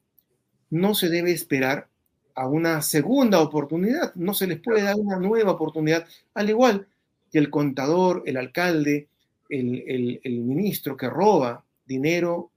no 0.70 0.94
se 0.94 1.09
debe 1.09 1.32
esperar 1.32 1.88
a 2.34 2.48
una 2.48 2.80
segunda 2.80 3.40
oportunidad, 3.40 4.14
no 4.14 4.32
se 4.32 4.46
les 4.46 4.59
puede 4.61 4.82
dar 4.82 4.96
una 4.96 5.18
nueva 5.18 5.53
oportunidad, 5.53 6.07
al 6.32 6.48
igual 6.48 6.86
que 7.30 7.38
el 7.38 7.50
contador, 7.50 8.22
el 8.26 8.38
alcalde, 8.38 9.09
el, 9.50 10.20
el 10.22 10.38
ministro 10.40 10.96
que 10.96 11.11
roba 11.11 11.62
dinero 11.85 12.51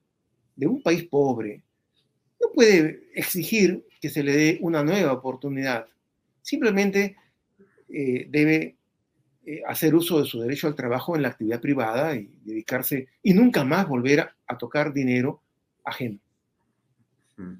de 0.56 0.68
un 0.68 0.82
país 0.82 1.04
pobre, 1.04 1.64
no 2.42 2.52
puede 2.54 3.10
exigir 3.14 3.86
que 4.02 4.10
se 4.10 4.24
le 4.24 4.36
dé 4.36 4.58
una 4.62 4.84
nueva 4.84 5.14
oportunidad. 5.14 5.88
Simplemente 6.42 7.16
eh, 7.90 8.28
debe 8.30 8.76
eh, 9.46 9.62
hacer 9.68 9.96
uso 9.96 10.20
de 10.20 10.26
su 10.26 10.40
derecho 10.40 10.68
al 10.68 10.76
trabajo 10.76 11.16
en 11.16 11.22
la 11.22 11.30
actividad 11.30 11.62
privada 11.62 12.16
y 12.16 12.30
dedicarse 12.44 13.08
y 13.24 13.34
nunca 13.34 13.64
más 13.64 13.88
volver 13.88 14.30
a, 14.48 14.58
tocar 14.58 14.94
dinero 14.94 15.42
ajeno. 15.84 16.20
Mm. 17.38 17.54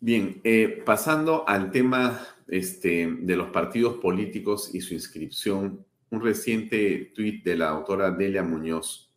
Bien, 0.00 0.40
eh, 0.44 0.82
pasando 0.84 1.48
al 1.48 1.70
tema 1.70 2.20
este, 2.48 3.10
de 3.20 3.36
los 3.36 3.48
partidos 3.48 3.96
políticos 3.98 4.74
y 4.74 4.82
su 4.82 4.92
inscripción, 4.92 5.86
un 6.10 6.20
reciente 6.20 7.12
tuit 7.14 7.42
de 7.42 7.56
la 7.56 7.70
autora 7.70 8.10
Delia 8.10 8.42
Muñoz 8.42 9.13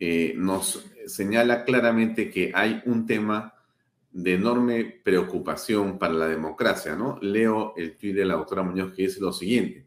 eh, 0.00 0.34
nos 0.36 0.84
señala 1.06 1.64
claramente 1.64 2.30
que 2.30 2.52
hay 2.54 2.82
un 2.86 3.04
tema 3.04 3.54
de 4.12 4.34
enorme 4.34 5.00
preocupación 5.02 5.98
para 5.98 6.14
la 6.14 6.28
democracia, 6.28 6.94
¿no? 6.94 7.18
Leo 7.20 7.74
el 7.76 7.96
tuit 7.96 8.14
de 8.14 8.24
la 8.24 8.34
doctora 8.34 8.62
Muñoz 8.62 8.92
que 8.94 9.02
dice 9.02 9.20
lo 9.20 9.32
siguiente. 9.32 9.86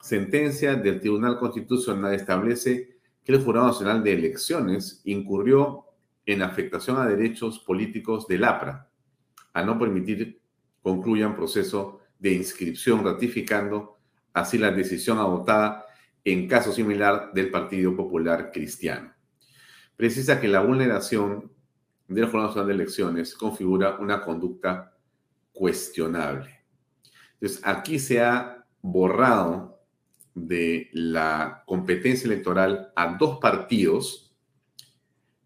Sentencia 0.00 0.74
del 0.74 1.00
Tribunal 1.00 1.38
Constitucional 1.38 2.14
establece 2.14 2.96
que 3.22 3.32
el 3.32 3.42
Jurado 3.42 3.68
Nacional 3.68 4.02
de 4.02 4.14
Elecciones 4.14 5.00
incurrió 5.04 5.84
en 6.26 6.42
afectación 6.42 6.96
a 6.96 7.06
derechos 7.06 7.58
políticos 7.60 8.26
del 8.26 8.44
APRA, 8.44 8.88
a 9.52 9.62
no 9.62 9.78
permitir 9.78 10.40
concluyan 10.82 11.36
proceso 11.36 12.00
de 12.18 12.32
inscripción, 12.32 13.04
ratificando 13.04 13.98
así 14.32 14.58
la 14.58 14.72
decisión 14.72 15.18
adoptada 15.18 15.84
en 16.24 16.48
caso 16.48 16.72
similar 16.72 17.32
del 17.32 17.50
Partido 17.50 17.94
Popular 17.94 18.50
Cristiano 18.52 19.11
precisa 19.96 20.40
que 20.40 20.48
la 20.48 20.60
vulneración 20.60 21.50
del 22.08 22.26
Jurado 22.26 22.48
Nacional 22.48 22.68
de 22.68 22.74
Elecciones 22.74 23.34
configura 23.34 23.98
una 23.98 24.22
conducta 24.22 24.94
cuestionable. 25.52 26.64
Entonces, 27.34 27.60
aquí 27.64 27.98
se 27.98 28.20
ha 28.20 28.64
borrado 28.80 29.80
de 30.34 30.88
la 30.92 31.62
competencia 31.66 32.26
electoral 32.26 32.92
a 32.96 33.16
dos 33.16 33.38
partidos 33.38 34.34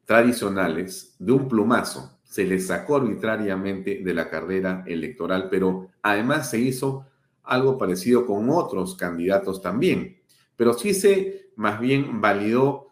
tradicionales 0.04 1.16
de 1.18 1.32
un 1.32 1.48
plumazo. 1.48 2.18
Se 2.22 2.44
les 2.44 2.68
sacó 2.68 2.96
arbitrariamente 2.96 4.02
de 4.04 4.14
la 4.14 4.28
carrera 4.30 4.84
electoral, 4.86 5.48
pero 5.50 5.88
además 6.02 6.50
se 6.50 6.60
hizo 6.60 7.06
algo 7.42 7.78
parecido 7.78 8.26
con 8.26 8.48
otros 8.50 8.96
candidatos 8.96 9.60
también. 9.60 10.20
Pero 10.56 10.74
sí 10.74 10.94
se 10.94 11.50
más 11.56 11.80
bien 11.80 12.20
validó 12.20 12.85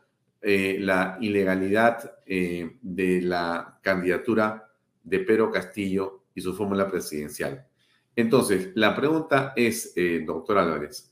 eh, 0.47 0.77
la 0.79 1.17
ilegalidad 1.23 2.19
eh, 2.27 2.77
de 2.83 3.23
la 3.23 3.79
candidatura 3.83 4.71
de 5.03 5.21
Pedro 5.21 5.51
Castillo 5.51 6.25
y 6.35 6.43
su 6.43 6.55
fórmula 6.55 6.91
presidencial. 6.91 7.67
Entonces, 8.15 8.69
la 8.75 8.95
pregunta 8.95 9.55
es, 9.57 9.95
eh, 9.97 10.23
doctor 10.27 10.59
Álvarez, 10.59 11.11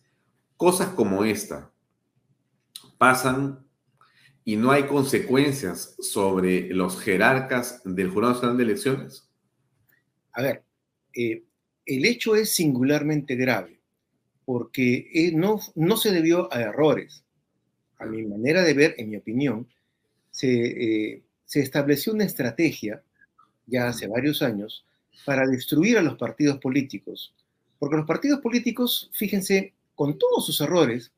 cosas 0.58 0.88
como 0.88 1.24
esta 1.24 1.72
pasan 2.98 3.66
y 4.44 4.56
no 4.56 4.70
hay 4.70 4.82
consecuencias 4.82 5.96
sobre 5.98 6.68
los 6.68 7.00
jerarcas 7.00 7.80
del 7.86 8.10
Jurado 8.10 8.34
Nacional 8.34 8.58
de 8.58 8.64
Elecciones? 8.64 9.30
A 10.32 10.42
ver, 10.42 10.62
el 11.14 12.04
hecho 12.04 12.36
es 12.36 12.54
singularmente 12.54 13.34
grave 13.34 13.80
porque 14.44 15.32
no, 15.34 15.58
no 15.74 15.96
se 15.96 16.12
debió 16.12 16.52
a 16.52 16.60
errores. 16.60 17.21
A 18.02 18.06
mi 18.06 18.22
manera 18.24 18.62
de 18.62 18.74
ver, 18.74 18.94
en 18.98 19.10
mi 19.10 19.16
opinión, 19.16 19.66
se, 20.30 20.50
eh, 20.50 21.22
se 21.44 21.60
estableció 21.60 22.12
una 22.12 22.24
estrategia 22.24 23.02
ya 23.66 23.88
hace 23.88 24.08
varios 24.08 24.42
años 24.42 24.84
para 25.24 25.46
destruir 25.46 25.98
a 25.98 26.02
los 26.02 26.16
partidos 26.18 26.58
políticos. 26.58 27.34
Porque 27.78 27.96
los 27.96 28.06
partidos 28.06 28.40
políticos, 28.40 29.10
fíjense, 29.12 29.72
con 29.94 30.18
todos 30.18 30.46
sus 30.46 30.60
errores, 30.60 31.12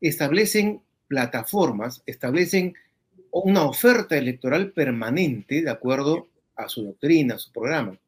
establecen 0.00 0.80
plataformas, 1.06 2.02
establecen 2.06 2.74
una 3.30 3.64
oferta 3.64 4.16
electoral 4.16 4.72
permanente 4.72 5.62
de 5.62 5.70
acuerdo 5.70 6.28
a 6.56 6.68
su 6.68 6.84
doctrina, 6.84 7.34
a 7.34 7.38
su 7.38 7.52
programa, 7.52 7.98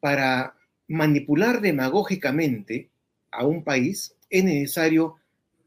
para 0.00 0.54
manipular 0.88 1.60
demagógicamente 1.60 2.90
a 3.30 3.44
un 3.44 3.64
país 3.64 4.14
es 4.30 4.44
necesario 4.44 5.16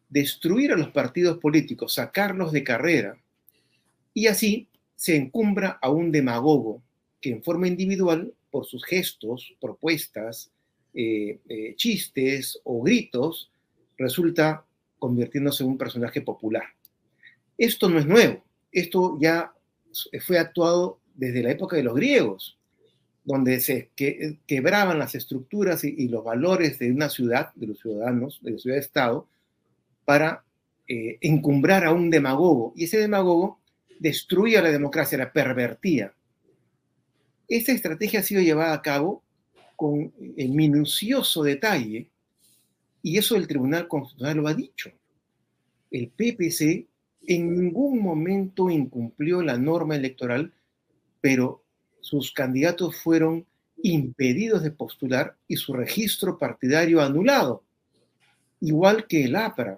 destruir 0.09 0.71
a 0.73 0.77
los 0.77 0.89
partidos 0.89 1.37
políticos, 1.37 1.93
sacarlos 1.93 2.51
de 2.51 2.63
carrera, 2.63 3.17
y 4.13 4.27
así 4.27 4.67
se 4.95 5.15
encumbra 5.15 5.79
a 5.81 5.89
un 5.89 6.11
demagogo 6.11 6.81
que 7.21 7.31
en 7.31 7.43
forma 7.43 7.67
individual, 7.67 8.33
por 8.51 8.65
sus 8.65 8.83
gestos, 8.83 9.55
propuestas, 9.61 10.51
eh, 10.93 11.39
eh, 11.47 11.75
chistes 11.75 12.59
o 12.63 12.81
gritos, 12.81 13.51
resulta 13.97 14.65
convirtiéndose 14.97 15.63
en 15.63 15.69
un 15.69 15.77
personaje 15.77 16.21
popular. 16.21 16.63
Esto 17.57 17.89
no 17.89 17.99
es 17.99 18.05
nuevo, 18.05 18.43
esto 18.71 19.17
ya 19.19 19.53
fue 20.25 20.39
actuado 20.39 20.99
desde 21.13 21.43
la 21.43 21.51
época 21.51 21.75
de 21.75 21.83
los 21.83 21.95
griegos, 21.95 22.57
donde 23.23 23.59
se 23.59 23.89
quebraban 24.47 24.97
las 24.97 25.13
estructuras 25.13 25.83
y, 25.83 26.07
los 26.07 26.23
valores 26.23 26.79
de 26.79 26.91
una 26.91 27.09
ciudad, 27.09 27.53
de 27.55 27.67
los 27.67 27.79
ciudadanos, 27.79 28.39
de 28.41 28.51
la 28.51 28.57
ciudad-estado, 28.57 29.27
para 30.09 30.43
eh, 30.87 31.19
encumbrar 31.21 31.85
a 31.85 31.93
un 31.93 32.09
demagogo. 32.09 32.73
Y 32.75 32.85
ese 32.85 32.97
demagogo 32.97 33.59
destruía 33.99 34.59
la 34.59 34.71
democracia, 34.71 35.19
la 35.19 35.31
pervertía. 35.31 36.11
Esta 37.47 37.73
estrategia 37.73 38.21
ha 38.21 38.23
sido 38.23 38.41
llevada 38.41 38.73
a 38.73 38.81
cabo 38.81 39.21
con 39.75 40.11
minucioso 40.35 41.43
detalle, 41.43 42.09
y 43.03 43.19
eso 43.19 43.35
el 43.35 43.47
Tribunal 43.47 43.87
Constitucional 43.87 44.37
lo 44.37 44.47
ha 44.47 44.55
dicho. 44.55 44.91
El 45.91 46.07
PPC 46.07 46.87
en 47.27 47.53
ningún 47.53 48.01
momento 48.01 48.71
incumplió 48.71 49.43
la 49.43 49.59
norma 49.59 49.95
electoral, 49.95 50.51
pero 51.21 51.61
sus 52.01 52.31
candidatos 52.31 52.95
fueron 52.95 53.45
impedidos 53.83 54.63
de 54.63 54.71
postular 54.71 55.37
y 55.47 55.57
su 55.57 55.71
registro 55.73 56.39
partidario 56.39 56.99
anulado, 56.99 57.63
igual 58.59 59.05
que 59.05 59.25
el 59.25 59.35
APRA. 59.35 59.77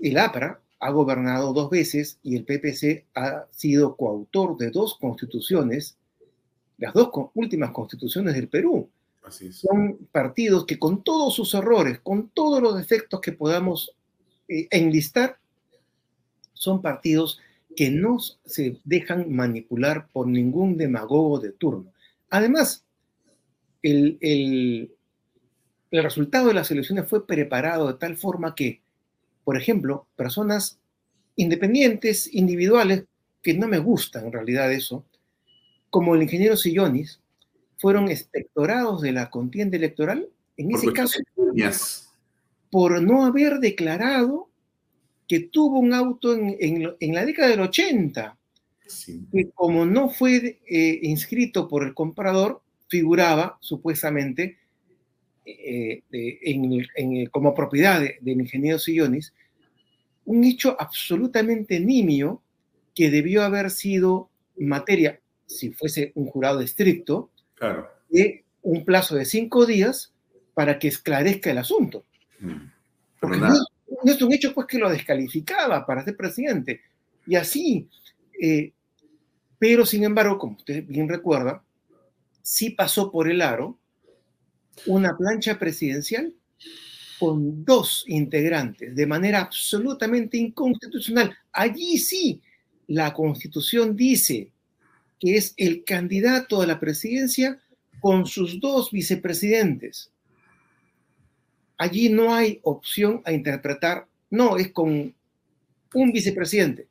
El, 0.00 0.18
APRA 0.18 0.60
ha 0.80 0.90
gobernado 0.90 1.52
dos 1.52 1.70
veces 1.70 2.18
y 2.22 2.36
el 2.36 2.44
PPC 2.44 3.06
ha 3.14 3.46
sido 3.50 3.96
coautor 3.96 4.56
de 4.56 4.70
dos 4.70 4.96
constituciones, 4.98 5.96
las 6.78 6.92
dos 6.92 7.10
últimas 7.34 7.70
constituciones 7.70 8.34
del 8.34 8.48
Perú. 8.48 8.88
Son 9.50 9.96
partidos 10.12 10.66
que 10.66 10.78
con 10.78 11.02
todos 11.02 11.34
sus 11.34 11.54
errores, 11.54 11.98
con 12.00 12.28
todos 12.28 12.62
los 12.62 12.76
defectos 12.76 13.20
que 13.20 13.32
podamos 13.32 13.94
eh, 14.48 14.68
enlistar, 14.70 15.38
son 16.52 16.82
partidos 16.82 17.40
que 17.74 17.90
no 17.90 18.18
se 18.18 18.78
dejan 18.84 19.32
manipular 19.32 20.08
por 20.12 20.26
ningún 20.26 20.76
demagogo 20.76 21.40
de 21.40 21.52
turno. 21.52 21.92
Además, 22.30 22.84
el, 23.82 24.18
el, 24.20 24.90
resultado 25.90 26.48
de 26.48 26.54
las 26.54 26.70
elecciones 26.70 27.06
fue 27.08 27.26
preparado 27.26 27.86
de 27.86 27.94
tal 27.94 28.16
forma 28.16 28.54
que, 28.54 28.80
por 29.44 29.56
ejemplo, 29.56 30.06
personas 30.16 30.78
independientes, 31.36 32.32
individuales, 32.32 33.04
que 33.42 33.54
no 33.54 33.68
me 33.68 33.78
gustan 33.78 34.26
en 34.26 34.32
realidad 34.32 34.72
eso, 34.72 35.04
como 35.90 36.14
el 36.14 36.22
ingeniero 36.22 36.56
Sillonis, 36.56 37.20
fueron 37.76 38.08
espectorados 38.08 39.02
de 39.02 39.12
la 39.12 39.30
contienda 39.30 39.76
electoral, 39.76 40.28
en 40.56 40.72
ese 40.72 40.92
caso, 40.92 41.20
por 42.70 43.02
no 43.02 43.24
haber 43.26 43.58
declarado 43.58 44.48
que 45.28 45.40
tuvo 45.40 45.78
un 45.78 45.92
auto 45.92 46.34
en, 46.34 47.14
la 47.14 47.24
década 47.26 47.48
del 47.48 47.60
80, 47.60 48.36
que 49.32 49.50
como 49.54 49.84
no 49.84 50.08
fue 50.08 50.60
eh, 50.66 51.00
inscrito 51.02 51.68
por 51.68 51.84
el 51.84 51.94
comprador, 51.94 52.62
figuraba 52.88 53.58
supuestamente 53.60 54.58
eh, 55.46 56.02
en, 56.10 57.26
como 57.26 57.54
propiedad 57.54 58.00
del 58.00 58.40
ingeniero 58.40 58.78
Sillonis, 58.78 59.32
un 60.24 60.44
hecho 60.44 60.76
absolutamente 60.78 61.80
nimio 61.80 62.42
que 62.94 63.10
debió 63.10 63.42
haber 63.42 63.70
sido 63.70 64.30
materia, 64.56 65.20
si 65.46 65.70
fuese 65.70 66.12
un 66.14 66.26
jurado 66.26 66.60
estricto, 66.60 67.30
de 68.08 68.44
un 68.62 68.84
plazo 68.84 69.16
de 69.16 69.24
cinco 69.24 69.66
días 69.66 70.12
para 70.54 70.78
que 70.78 70.88
esclarezca 70.88 71.50
el 71.50 71.58
asunto. 71.58 72.04
Mm. 72.40 72.70
Porque 73.20 73.38
no 73.38 74.12
es 74.12 74.22
un 74.22 74.32
hecho 74.32 74.54
pues 74.54 74.66
que 74.66 74.78
lo 74.78 74.90
descalificaba 74.90 75.84
para 75.84 76.04
ser 76.04 76.16
presidente. 76.16 76.82
Y 77.26 77.36
así, 77.36 77.88
eh, 78.40 78.72
pero 79.58 79.86
sin 79.86 80.04
embargo, 80.04 80.38
como 80.38 80.56
usted 80.56 80.84
bien 80.86 81.08
recuerda, 81.08 81.62
sí 82.42 82.70
pasó 82.70 83.10
por 83.10 83.30
el 83.30 83.40
aro 83.40 83.78
una 84.86 85.16
plancha 85.16 85.58
presidencial 85.58 86.32
con 87.18 87.64
dos 87.64 88.04
integrantes 88.06 88.94
de 88.94 89.06
manera 89.06 89.40
absolutamente 89.40 90.36
inconstitucional. 90.36 91.36
Allí 91.52 91.98
sí, 91.98 92.42
la 92.88 93.12
constitución 93.12 93.96
dice 93.96 94.50
que 95.18 95.36
es 95.36 95.54
el 95.56 95.84
candidato 95.84 96.60
a 96.60 96.66
la 96.66 96.78
presidencia 96.80 97.60
con 98.00 98.26
sus 98.26 98.60
dos 98.60 98.90
vicepresidentes. 98.90 100.10
Allí 101.78 102.08
no 102.08 102.34
hay 102.34 102.60
opción 102.62 103.22
a 103.24 103.32
interpretar, 103.32 104.06
no, 104.30 104.56
es 104.58 104.70
con 104.72 105.14
un 105.94 106.12
vicepresidente, 106.12 106.88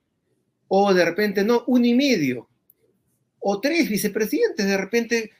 o 0.67 0.93
de 0.93 1.05
repente 1.05 1.43
no, 1.43 1.63
un 1.67 1.85
y 1.85 1.93
medio, 1.93 2.49
o 3.39 3.59
tres 3.59 3.89
vicepresidentes, 3.89 4.65
de 4.65 4.77
repente 4.77 5.31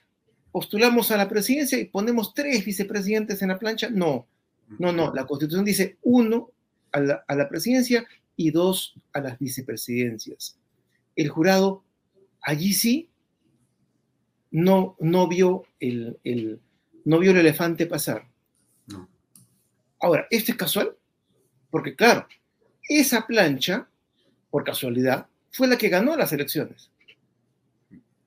postulamos 0.54 1.10
a 1.10 1.18
la 1.18 1.28
presidencia 1.28 1.80
y 1.80 1.86
ponemos 1.86 2.36
tres 2.36 2.64
vicepresidentes 2.64 3.42
en 3.42 3.50
la 3.50 3.58
plancha, 3.58 3.90
no, 3.90 4.28
no, 4.78 4.92
no, 4.94 5.12
la 5.12 5.26
constitución 5.26 5.66
dice 5.66 5.98
uno 6.04 6.52
a 6.92 7.00
la, 7.00 7.50
presidencia 7.50 8.06
y 8.36 8.52
dos 8.52 8.94
a 9.14 9.20
las 9.20 9.40
vicepresidencias. 9.40 10.56
El 11.16 11.30
jurado 11.30 11.84
allí 12.40 12.74
sí 12.74 13.10
no, 14.52 14.96
no, 15.00 15.28
vio, 15.28 15.64
el, 15.80 16.20
el, 16.24 16.62
no 17.04 17.18
vio 17.18 17.32
el 17.32 17.38
elefante 17.38 17.88
pasar. 17.88 18.30
No. 18.86 19.10
Ahora, 20.00 20.28
¿esto 20.30 20.52
es 20.52 20.58
casual? 20.58 20.96
Porque 21.72 21.96
claro, 21.96 22.28
esa 22.88 23.26
plancha, 23.26 23.90
por 24.52 24.64
casualidad, 24.64 25.26
fue 25.52 25.68
la 25.68 25.80
que 25.80 25.90
ganó 25.90 26.16
las 26.16 26.32
elecciones. 26.32 26.92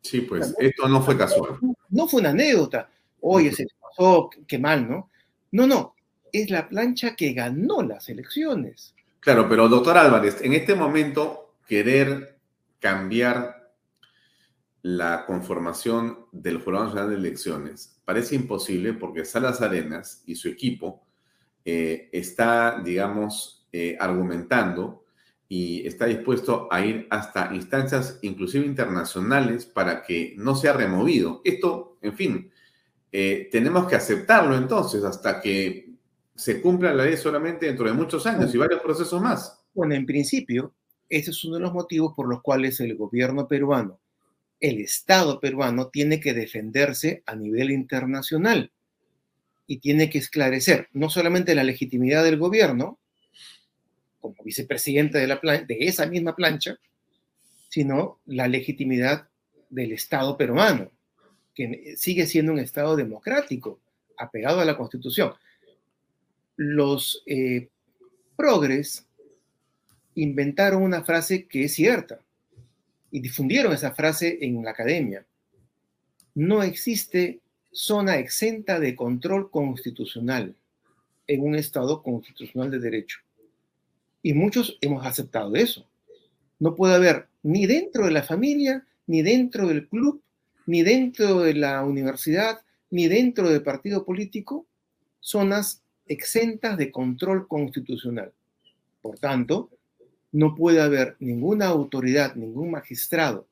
Sí, 0.02 0.22
pues 0.22 0.54
esto 0.58 0.88
no 0.88 1.02
fue 1.02 1.16
casual. 1.16 1.58
No 1.90 2.08
fue 2.08 2.20
una 2.20 2.30
anécdota. 2.30 2.88
Oye, 3.20 3.52
se 3.52 3.66
pasó, 3.80 4.30
qué 4.46 4.58
mal, 4.58 4.88
¿no? 4.88 5.10
No, 5.52 5.66
no, 5.66 5.94
es 6.32 6.50
la 6.50 6.68
plancha 6.68 7.16
que 7.16 7.32
ganó 7.32 7.82
las 7.82 8.08
elecciones. 8.08 8.94
Claro, 9.20 9.48
pero 9.48 9.68
doctor 9.68 9.98
Álvarez, 9.98 10.40
en 10.42 10.52
este 10.52 10.74
momento 10.74 11.54
querer 11.66 12.38
cambiar 12.78 13.72
la 14.82 15.26
conformación 15.26 16.26
del 16.30 16.60
Jurado 16.60 16.84
Nacional 16.84 17.10
de 17.10 17.16
Elecciones 17.16 17.96
parece 18.06 18.36
imposible 18.36 18.92
porque 18.92 19.24
Salas 19.24 19.60
Arenas 19.60 20.22
y 20.26 20.36
su 20.36 20.48
equipo 20.48 21.04
eh, 21.64 22.08
está, 22.12 22.80
digamos, 22.82 23.66
eh, 23.72 23.96
argumentando 23.98 25.05
y 25.48 25.86
está 25.86 26.06
dispuesto 26.06 26.68
a 26.70 26.84
ir 26.84 27.06
hasta 27.10 27.54
instancias 27.54 28.18
inclusive 28.22 28.66
internacionales 28.66 29.64
para 29.64 30.02
que 30.02 30.34
no 30.36 30.56
sea 30.56 30.72
removido. 30.72 31.40
Esto, 31.44 31.98
en 32.02 32.16
fin, 32.16 32.50
eh, 33.12 33.48
tenemos 33.52 33.86
que 33.86 33.96
aceptarlo 33.96 34.56
entonces 34.56 35.04
hasta 35.04 35.40
que 35.40 35.94
se 36.34 36.60
cumpla 36.60 36.92
la 36.92 37.04
ley 37.04 37.16
solamente 37.16 37.66
dentro 37.66 37.86
de 37.86 37.92
muchos 37.92 38.26
años 38.26 38.54
y 38.54 38.58
varios 38.58 38.80
procesos 38.80 39.22
más. 39.22 39.60
Bueno, 39.72 39.94
en 39.94 40.04
principio, 40.04 40.74
ese 41.08 41.30
es 41.30 41.44
uno 41.44 41.56
de 41.56 41.62
los 41.62 41.72
motivos 41.72 42.12
por 42.14 42.28
los 42.28 42.42
cuales 42.42 42.80
el 42.80 42.96
gobierno 42.96 43.46
peruano, 43.46 44.00
el 44.60 44.80
Estado 44.80 45.38
peruano, 45.40 45.88
tiene 45.88 46.20
que 46.20 46.34
defenderse 46.34 47.22
a 47.26 47.36
nivel 47.36 47.70
internacional 47.70 48.72
y 49.66 49.78
tiene 49.78 50.10
que 50.10 50.18
esclarecer 50.18 50.88
no 50.92 51.08
solamente 51.08 51.54
la 51.54 51.64
legitimidad 51.64 52.24
del 52.24 52.38
gobierno, 52.38 52.98
como 54.26 54.44
vicepresidente 54.44 55.18
de, 55.18 55.26
la 55.26 55.36
de 55.36 55.76
esa 55.80 56.06
misma 56.06 56.34
plancha, 56.34 56.78
sino 57.68 58.18
la 58.26 58.48
legitimidad 58.48 59.28
del 59.70 59.92
Estado 59.92 60.36
peruano, 60.36 60.90
que 61.54 61.94
sigue 61.96 62.26
siendo 62.26 62.52
un 62.52 62.58
Estado 62.58 62.96
democrático, 62.96 63.80
apegado 64.18 64.60
a 64.60 64.64
la 64.64 64.76
Constitución. 64.76 65.34
Los 66.56 67.22
eh, 67.26 67.68
progres 68.36 69.06
inventaron 70.14 70.82
una 70.82 71.04
frase 71.04 71.46
que 71.46 71.64
es 71.64 71.74
cierta 71.74 72.20
y 73.10 73.20
difundieron 73.20 73.72
esa 73.72 73.92
frase 73.92 74.38
en 74.40 74.64
la 74.64 74.70
academia. 74.70 75.24
No 76.34 76.62
existe 76.62 77.40
zona 77.72 78.16
exenta 78.16 78.80
de 78.80 78.96
control 78.96 79.50
constitucional 79.50 80.54
en 81.26 81.42
un 81.42 81.54
Estado 81.54 82.02
constitucional 82.02 82.70
de 82.70 82.78
derecho. 82.78 83.18
Y 84.26 84.34
muchos 84.34 84.76
hemos 84.80 85.06
aceptado 85.06 85.54
eso. 85.54 85.86
No 86.58 86.74
puede 86.74 86.96
haber 86.96 87.28
ni 87.44 87.64
dentro 87.66 88.06
de 88.06 88.10
la 88.10 88.24
familia, 88.24 88.84
ni 89.06 89.22
dentro 89.22 89.68
del 89.68 89.86
club, 89.86 90.20
ni 90.66 90.82
dentro 90.82 91.42
de 91.42 91.54
la 91.54 91.84
universidad, 91.84 92.58
ni 92.90 93.06
dentro 93.06 93.48
del 93.48 93.62
partido 93.62 94.04
político, 94.04 94.66
zonas 95.20 95.80
exentas 96.08 96.76
de 96.76 96.90
control 96.90 97.46
constitucional. 97.46 98.32
Por 99.00 99.16
tanto, 99.20 99.70
no 100.32 100.56
puede 100.56 100.80
haber 100.80 101.14
ninguna 101.20 101.66
autoridad, 101.66 102.34
ningún 102.34 102.72
magistrado, 102.72 103.46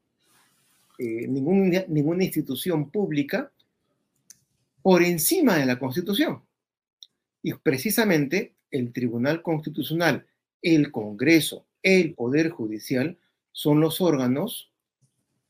eh, 0.98 1.28
ninguna 1.28 2.24
institución 2.24 2.90
pública 2.90 3.48
por 4.82 5.04
encima 5.04 5.56
de 5.56 5.66
la 5.66 5.78
Constitución. 5.78 6.42
Y 7.44 7.54
precisamente 7.54 8.54
el 8.72 8.92
Tribunal 8.92 9.40
Constitucional, 9.40 10.26
el 10.64 10.90
Congreso, 10.90 11.66
el 11.82 12.14
Poder 12.14 12.48
Judicial 12.48 13.18
son 13.52 13.80
los 13.80 14.00
órganos 14.00 14.72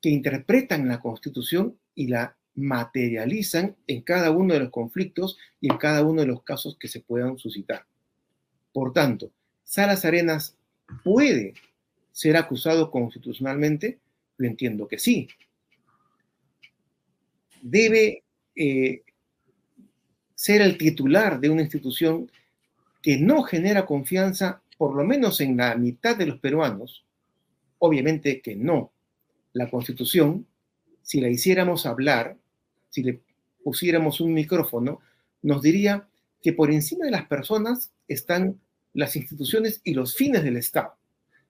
que 0.02 0.10
interpretan 0.10 0.88
la 0.88 1.00
Constitución 1.00 1.78
y 1.94 2.08
la 2.08 2.36
materializan 2.56 3.76
en 3.86 4.02
cada 4.02 4.32
uno 4.32 4.54
de 4.54 4.60
los 4.60 4.70
conflictos 4.70 5.38
y 5.60 5.70
en 5.70 5.78
cada 5.78 6.02
uno 6.02 6.20
de 6.20 6.26
los 6.26 6.42
casos 6.42 6.76
que 6.78 6.88
se 6.88 7.00
puedan 7.00 7.38
suscitar. 7.38 7.86
Por 8.72 8.92
tanto, 8.92 9.30
Salas 9.62 10.04
Arenas 10.04 10.56
puede 11.04 11.54
ser 12.10 12.36
acusado 12.36 12.90
constitucionalmente, 12.90 14.00
yo 14.36 14.46
entiendo 14.46 14.88
que 14.88 14.98
sí. 14.98 15.28
Debe 17.62 18.24
eh, 18.56 19.02
ser 20.34 20.60
el 20.60 20.76
titular 20.76 21.40
de 21.40 21.50
una 21.50 21.62
institución 21.62 22.30
que 23.00 23.18
no 23.18 23.42
genera 23.42 23.86
confianza, 23.86 24.62
por 24.84 24.96
lo 24.96 25.04
menos 25.04 25.40
en 25.40 25.56
la 25.56 25.74
mitad 25.76 26.14
de 26.14 26.26
los 26.26 26.38
peruanos. 26.40 27.06
Obviamente 27.78 28.42
que 28.42 28.54
no. 28.54 28.92
La 29.54 29.70
constitución, 29.70 30.46
si 31.00 31.22
la 31.22 31.30
hiciéramos 31.30 31.86
hablar, 31.86 32.36
si 32.90 33.02
le 33.02 33.22
pusiéramos 33.62 34.20
un 34.20 34.34
micrófono, 34.34 35.00
nos 35.40 35.62
diría 35.62 36.06
que 36.42 36.52
por 36.52 36.70
encima 36.70 37.06
de 37.06 37.12
las 37.12 37.24
personas 37.24 37.92
están 38.08 38.60
las 38.92 39.16
instituciones 39.16 39.80
y 39.84 39.94
los 39.94 40.16
fines 40.16 40.44
del 40.44 40.58
Estado. 40.58 40.92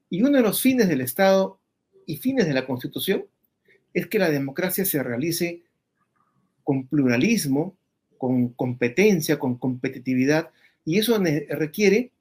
Y 0.09 0.22
uno 0.22 0.37
de 0.37 0.45
los 0.45 0.61
fines 0.61 0.89
del 0.89 1.01
Estado 1.01 1.59
y 2.07 2.18
fines 2.18 2.47
de 2.47 2.55
la 2.55 2.68
Constitución 2.68 3.24
es 3.95 4.07
que 4.07 4.20
la 4.20 4.30
democracia 4.30 4.85
se 4.85 5.03
realice 5.03 5.64
con 6.62 6.87
pluralismo, 6.87 7.76
con 8.16 8.51
competencia, 8.51 9.41
con 9.41 9.59
competitividad, 9.59 10.51
y 10.85 11.01
eso 11.01 11.20
requiere 11.49 12.12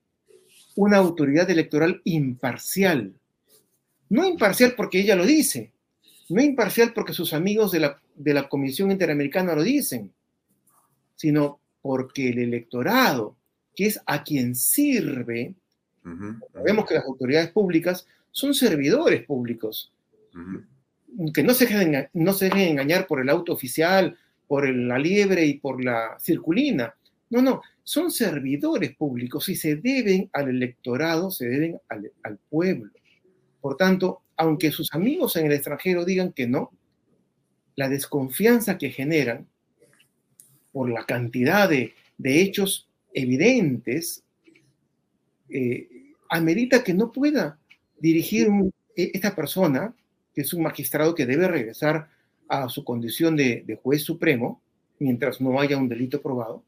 una 0.76 0.98
autoridad 0.98 1.50
electoral 1.50 2.02
imparcial. 2.04 3.14
No 4.10 4.26
imparcial 4.26 4.74
porque 4.76 5.00
ella 5.00 5.16
lo 5.16 5.26
dice, 5.26 5.72
no 6.30 6.42
imparcial 6.42 6.94
porque 6.94 7.14
sus 7.14 7.34
amigos 7.34 7.72
de 7.72 7.80
la, 7.80 8.02
de 8.16 8.34
la 8.34 8.50
Comisión 8.50 8.92
Interamericana 8.92 9.56
lo 9.56 9.64
dicen, 9.64 10.12
sino 11.16 11.60
porque 11.82 12.30
el 12.30 12.40
electorado, 12.40 13.36
que 13.76 13.88
es 13.88 14.00
a 14.06 14.24
quien 14.24 14.56
sirve, 14.56 15.54
sabemos 16.54 16.86
que 16.86 16.96
las 16.96 17.06
autoridades 17.06 17.52
públicas 17.52 18.08
son 18.32 18.54
servidores 18.54 19.26
públicos, 19.26 19.92
que 21.34 21.44
no 21.44 21.54
se, 21.54 21.66
dejen, 21.66 22.10
no 22.14 22.34
se 22.34 22.46
dejen 22.46 22.70
engañar 22.70 23.08
por 23.08 23.22
el 23.22 23.30
auto 23.30 23.54
oficial, 23.54 24.18
por 24.48 24.68
la 24.68 24.98
liebre 24.98 25.46
y 25.46 25.56
por 25.56 25.84
la 25.84 26.18
circulina. 26.20 26.94
No, 27.30 27.42
no, 27.42 27.62
son 27.84 28.12
servidores 28.12 28.96
públicos 28.96 29.50
y 29.50 29.56
se 29.56 29.76
deben 29.76 30.30
al 30.34 30.50
electorado, 30.50 31.32
se 31.32 31.48
deben 31.48 31.80
al, 31.90 32.40
pueblo. 32.50 32.92
Por 33.62 33.76
tanto, 33.78 34.22
aunque 34.38 34.72
sus 34.72 34.94
amigos 34.94 35.36
en 35.36 35.48
el 35.48 35.54
extranjero 35.54 36.06
digan 36.06 36.32
que 36.32 36.48
no, 36.48 36.72
la 37.76 37.90
desconfianza 37.90 38.78
que 38.78 38.90
generan 38.90 39.48
por 40.72 40.90
la 40.90 41.06
cantidad 41.06 41.70
de, 41.70 41.94
hechos 42.20 42.88
evidentes 43.14 44.24
eh, 45.50 45.88
amerita 46.30 46.84
que 46.84 46.94
no 46.94 47.12
pueda 47.12 47.60
dirigir 48.00 48.48
e, 48.96 49.12
esta 49.14 49.36
persona, 49.36 49.94
que 50.34 50.42
es 50.42 50.54
un 50.54 50.64
magistrado 50.64 51.14
que 51.14 51.26
debe 51.26 51.48
regresar 51.48 52.10
a 52.48 52.70
su 52.70 52.84
condición 52.86 53.36
de, 53.36 53.64
de 53.68 53.76
juez 53.76 54.04
supremo, 54.04 54.62
mientras 55.00 55.42
no 55.42 55.60
haya 55.60 55.78
un 55.78 55.90
delito 55.90 56.22
probado, 56.22 56.64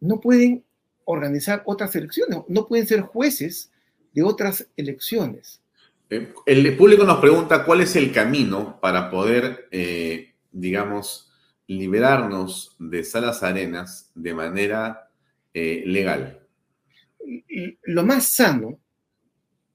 no 0.00 0.20
pueden 0.20 0.64
organizar 1.04 1.62
otras 1.66 1.94
elecciones, 1.96 2.40
no 2.48 2.66
pueden 2.66 2.86
ser 2.86 3.00
jueces 3.00 3.70
de 4.12 4.22
otras 4.22 4.68
elecciones. 4.76 5.60
Eh, 6.08 6.32
el 6.46 6.76
público 6.76 7.04
nos 7.04 7.20
pregunta 7.20 7.64
cuál 7.64 7.82
es 7.82 7.94
el 7.96 8.12
camino 8.12 8.80
para 8.80 9.10
poder, 9.10 9.68
eh, 9.70 10.34
digamos, 10.50 11.30
liberarnos 11.68 12.74
de 12.80 13.04
salas 13.04 13.42
arenas 13.44 14.10
de 14.14 14.34
manera 14.34 15.08
eh, 15.54 15.84
legal. 15.86 16.40
Lo 17.84 18.04
más 18.04 18.32
sano, 18.32 18.80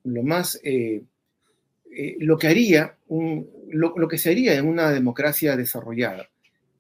lo 0.03 0.23
más, 0.23 0.59
lo 2.19 2.37
que 2.37 2.47
haría, 2.47 2.97
lo, 3.69 4.07
que 4.09 4.17
se 4.17 4.31
haría 4.31 4.55
en 4.55 4.67
una 4.67 4.91
democracia 4.91 5.55
desarrollada, 5.55 6.27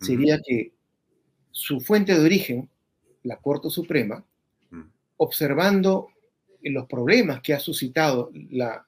sería 0.01 0.41
que 0.45 0.73
su 1.51 1.79
fuente 1.79 2.13
de 2.13 2.25
origen, 2.25 2.69
la 3.25 3.37
Corte 3.37 3.69
Suprema, 3.69 4.23
observando 5.17 6.09
los 6.61 6.87
problemas 6.87 7.41
que 7.41 7.53
ha 7.53 7.59
suscitado 7.59 8.31
la, 8.49 8.83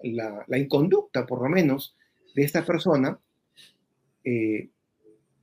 inconducta, 0.58 1.26
por 1.26 1.42
lo 1.42 1.50
menos, 1.50 1.96
de 2.36 2.44
esta 2.44 2.66
persona, 2.66 3.20
eh, 4.24 4.70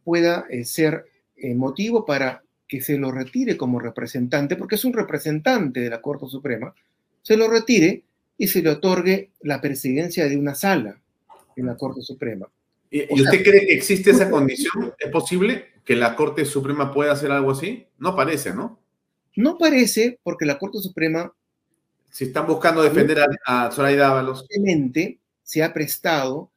pueda 0.03 0.47
eh, 0.51 0.65
ser 0.65 1.07
eh, 1.37 1.55
motivo 1.55 2.05
para 2.05 2.43
que 2.69 2.81
se 2.81 2.99
lo 2.99 3.11
retire 3.13 3.57
como 3.57 3.81
representante, 3.81 4.57
porque 4.57 4.75
es 4.75 4.85
un 4.85 4.93
representante 4.93 5.81
de 5.81 5.91
la 5.91 6.01
Corte 6.01 6.27
Suprema, 6.27 6.75
se 7.23 7.37
lo 7.37 7.49
retire 7.49 8.05
y 8.37 8.49
se 8.49 8.63
le 8.63 8.71
otorgue 8.71 9.31
la 9.41 9.61
presidencia 9.61 10.29
de 10.29 10.37
una 10.37 10.55
sala 10.55 11.01
en 11.57 11.67
la 11.67 11.77
Corte 11.77 12.03
Suprema. 12.03 12.49
¿Y, 12.91 13.23
usted 13.23 13.43
cree 13.43 13.67
que 13.67 13.75
existe 13.75 14.11
esa 14.11 14.31
condición? 14.31 14.93
¿Es 14.99 15.11
posible 15.11 15.67
que 15.85 15.97
la 15.97 16.15
Corte 16.17 16.45
Suprema 16.45 16.93
pueda 16.93 17.13
hacer 17.13 17.31
algo 17.33 17.51
así? 17.51 17.87
No 17.99 18.15
parece, 18.15 18.55
¿no? 18.55 18.84
No 19.37 19.59
parece 19.59 20.19
porque 20.23 20.47
la 20.47 20.59
Corte 20.59 20.79
Suprema 20.79 21.33
si 22.15 22.27
están 22.27 22.47
buscando 22.47 22.81
defender 22.81 23.19
a, 23.45 23.67
a 23.67 23.71
Zoraida 23.73 24.09
Ábalos. 24.09 24.47
se 25.43 25.65
ha 25.65 25.73
prestado 25.73 26.53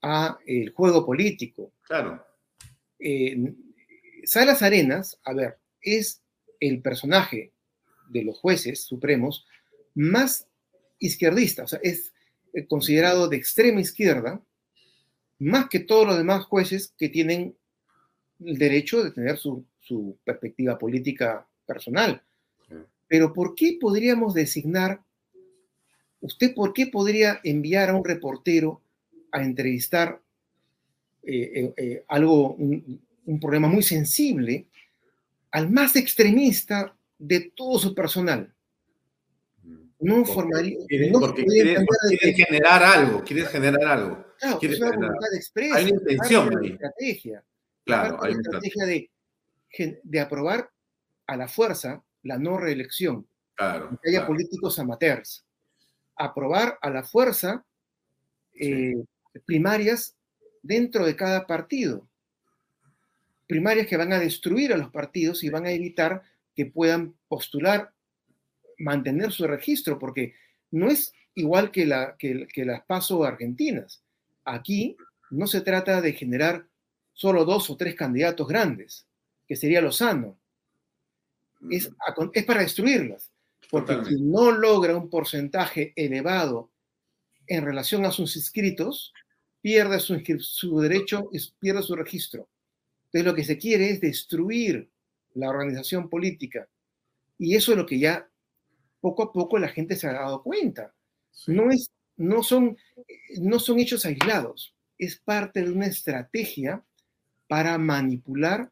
a 0.00 0.38
el 0.46 0.70
juego 0.70 1.04
político. 1.04 1.72
Claro. 1.82 2.24
Eh, 3.00 3.54
Salas 4.22 4.62
Arenas, 4.62 5.18
a 5.24 5.32
ver, 5.32 5.58
es 5.80 6.22
el 6.60 6.80
personaje 6.80 7.50
de 8.08 8.22
los 8.22 8.38
jueces 8.38 8.84
supremos 8.84 9.44
más 9.94 10.46
izquierdista, 11.00 11.64
o 11.64 11.66
sea, 11.66 11.80
es 11.82 12.12
eh, 12.52 12.64
considerado 12.64 13.28
de 13.28 13.36
extrema 13.36 13.80
izquierda, 13.80 14.40
más 15.40 15.68
que 15.68 15.80
todos 15.80 16.06
los 16.06 16.16
demás 16.16 16.44
jueces 16.44 16.94
que 16.96 17.08
tienen 17.08 17.56
el 18.44 18.58
derecho 18.58 19.02
de 19.02 19.10
tener 19.10 19.38
su, 19.38 19.64
su 19.80 20.16
perspectiva 20.22 20.78
política 20.78 21.48
personal. 21.66 22.22
Pero 23.08 23.32
¿por 23.32 23.54
qué 23.54 23.78
podríamos 23.80 24.34
designar, 24.34 25.00
usted 26.20 26.54
por 26.54 26.72
qué 26.72 26.86
podría 26.86 27.40
enviar 27.44 27.90
a 27.90 27.94
un 27.94 28.04
reportero 28.04 28.80
a 29.30 29.42
entrevistar 29.42 30.20
eh, 31.22 31.52
eh, 31.54 31.74
eh, 31.76 32.04
algo, 32.08 32.54
un, 32.54 33.00
problema 33.40 33.68
muy 33.68 33.82
sensible, 33.82 34.66
al 35.50 35.70
más 35.70 35.96
extremista 35.96 36.96
de 37.18 37.52
todo 37.54 37.78
su 37.78 37.94
personal? 37.94 38.52
No 40.00 40.24
formaría. 40.24 40.78
porque 41.12 41.44
quiere, 41.44 41.86
generar 42.34 42.82
algo, 42.82 43.22
quiere 43.22 43.46
generar 43.46 43.84
algo. 43.84 44.26
Claro, 44.38 44.58
quiere 44.58 44.74
es 44.74 44.80
una 44.80 44.90
voluntad 44.90 45.34
expresa. 45.34 45.76
Hay 45.76 45.84
una 45.84 45.94
intención 45.94 46.58
ahí. 46.58 46.72
Estrategia. 46.72 47.44
Claro, 47.84 48.22
hay 48.22 48.32
una 48.32 48.42
estrategia 48.42 48.86
de, 48.86 49.10
de 50.02 50.20
aprobar 50.20 50.73
a 51.26 51.36
la 51.36 51.48
fuerza 51.48 52.02
la 52.22 52.38
no 52.38 52.56
reelección. 52.56 53.26
Claro, 53.54 53.90
que 54.02 54.10
haya 54.10 54.20
claro. 54.20 54.32
políticos 54.32 54.78
amateurs. 54.78 55.44
Aprobar 56.16 56.78
a 56.80 56.90
la 56.90 57.04
fuerza 57.04 57.64
eh, 58.52 59.04
primarias 59.46 60.16
dentro 60.62 61.04
de 61.04 61.16
cada 61.16 61.46
partido. 61.46 62.08
Primarias 63.46 63.86
que 63.86 63.96
van 63.96 64.12
a 64.12 64.18
destruir 64.18 64.72
a 64.72 64.76
los 64.76 64.90
partidos 64.90 65.44
y 65.44 65.50
van 65.50 65.66
a 65.66 65.72
evitar 65.72 66.22
que 66.54 66.66
puedan 66.66 67.14
postular, 67.28 67.92
mantener 68.78 69.32
su 69.32 69.46
registro, 69.46 69.98
porque 69.98 70.34
no 70.70 70.88
es 70.88 71.12
igual 71.34 71.70
que, 71.70 71.84
la, 71.84 72.16
que, 72.16 72.46
que 72.48 72.64
las 72.64 72.84
paso 72.84 73.24
argentinas. 73.24 74.02
Aquí 74.44 74.96
no 75.30 75.46
se 75.46 75.60
trata 75.60 76.00
de 76.00 76.12
generar 76.12 76.66
solo 77.12 77.44
dos 77.44 77.70
o 77.70 77.76
tres 77.76 77.94
candidatos 77.94 78.48
grandes, 78.48 79.06
que 79.46 79.56
sería 79.56 79.80
lo 79.80 79.92
sano. 79.92 80.38
Es, 81.70 81.90
es 82.32 82.44
para 82.44 82.62
destruirlas, 82.62 83.32
porque 83.70 83.94
Totalmente. 83.94 84.16
quien 84.16 84.30
no 84.30 84.50
logra 84.50 84.96
un 84.96 85.08
porcentaje 85.08 85.92
elevado 85.96 86.70
en 87.46 87.64
relación 87.64 88.04
a 88.04 88.10
sus 88.10 88.36
inscritos, 88.36 89.12
pierde 89.60 89.98
su, 90.00 90.20
su 90.40 90.80
derecho, 90.80 91.30
pierde 91.58 91.82
su 91.82 91.96
registro. 91.96 92.48
Entonces 93.06 93.26
lo 93.26 93.34
que 93.34 93.44
se 93.44 93.58
quiere 93.58 93.90
es 93.90 94.00
destruir 94.00 94.90
la 95.34 95.48
organización 95.48 96.08
política. 96.08 96.68
Y 97.38 97.54
eso 97.56 97.72
es 97.72 97.78
lo 97.78 97.86
que 97.86 97.98
ya 97.98 98.28
poco 99.00 99.22
a 99.22 99.32
poco 99.32 99.58
la 99.58 99.68
gente 99.68 99.96
se 99.96 100.06
ha 100.06 100.12
dado 100.12 100.42
cuenta. 100.42 100.94
Sí. 101.30 101.52
No, 101.52 101.70
es, 101.70 101.90
no, 102.16 102.42
son, 102.42 102.76
no 103.38 103.58
son 103.58 103.78
hechos 103.78 104.04
aislados, 104.04 104.74
es 104.98 105.18
parte 105.18 105.62
de 105.62 105.70
una 105.70 105.86
estrategia 105.86 106.84
para 107.48 107.76
manipular 107.78 108.70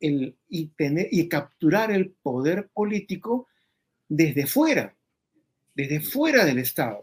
el, 0.00 0.36
y, 0.48 0.68
tener, 0.68 1.08
y 1.10 1.28
capturar 1.28 1.90
el 1.90 2.10
poder 2.10 2.68
político 2.72 3.48
desde 4.08 4.46
fuera, 4.46 4.94
desde 5.74 6.00
fuera 6.00 6.44
del 6.44 6.58
Estado. 6.58 7.00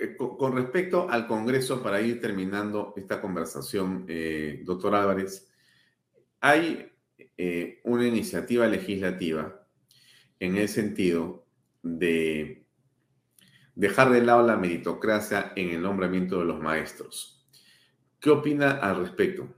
Eh, 0.00 0.16
Con 0.16 0.36
con 0.36 0.56
respecto 0.56 1.08
al 1.08 1.26
Congreso, 1.26 1.82
para 1.82 2.00
ir 2.00 2.20
terminando 2.20 2.92
esta 2.96 3.20
conversación, 3.20 4.04
eh, 4.08 4.60
doctor 4.64 4.94
Álvarez, 4.94 5.48
hay 6.40 6.90
eh, 7.36 7.80
una 7.84 8.06
iniciativa 8.06 8.66
legislativa 8.66 9.66
en 10.40 10.56
el 10.56 10.68
sentido 10.68 11.46
de 11.82 12.64
dejar 13.74 14.10
de 14.10 14.22
lado 14.22 14.46
la 14.46 14.56
meritocracia 14.56 15.52
en 15.56 15.70
el 15.70 15.82
nombramiento 15.82 16.40
de 16.40 16.44
los 16.44 16.60
maestros. 16.60 17.46
¿Qué 18.20 18.30
opina 18.30 18.72
al 18.72 18.96
respecto? 18.98 19.48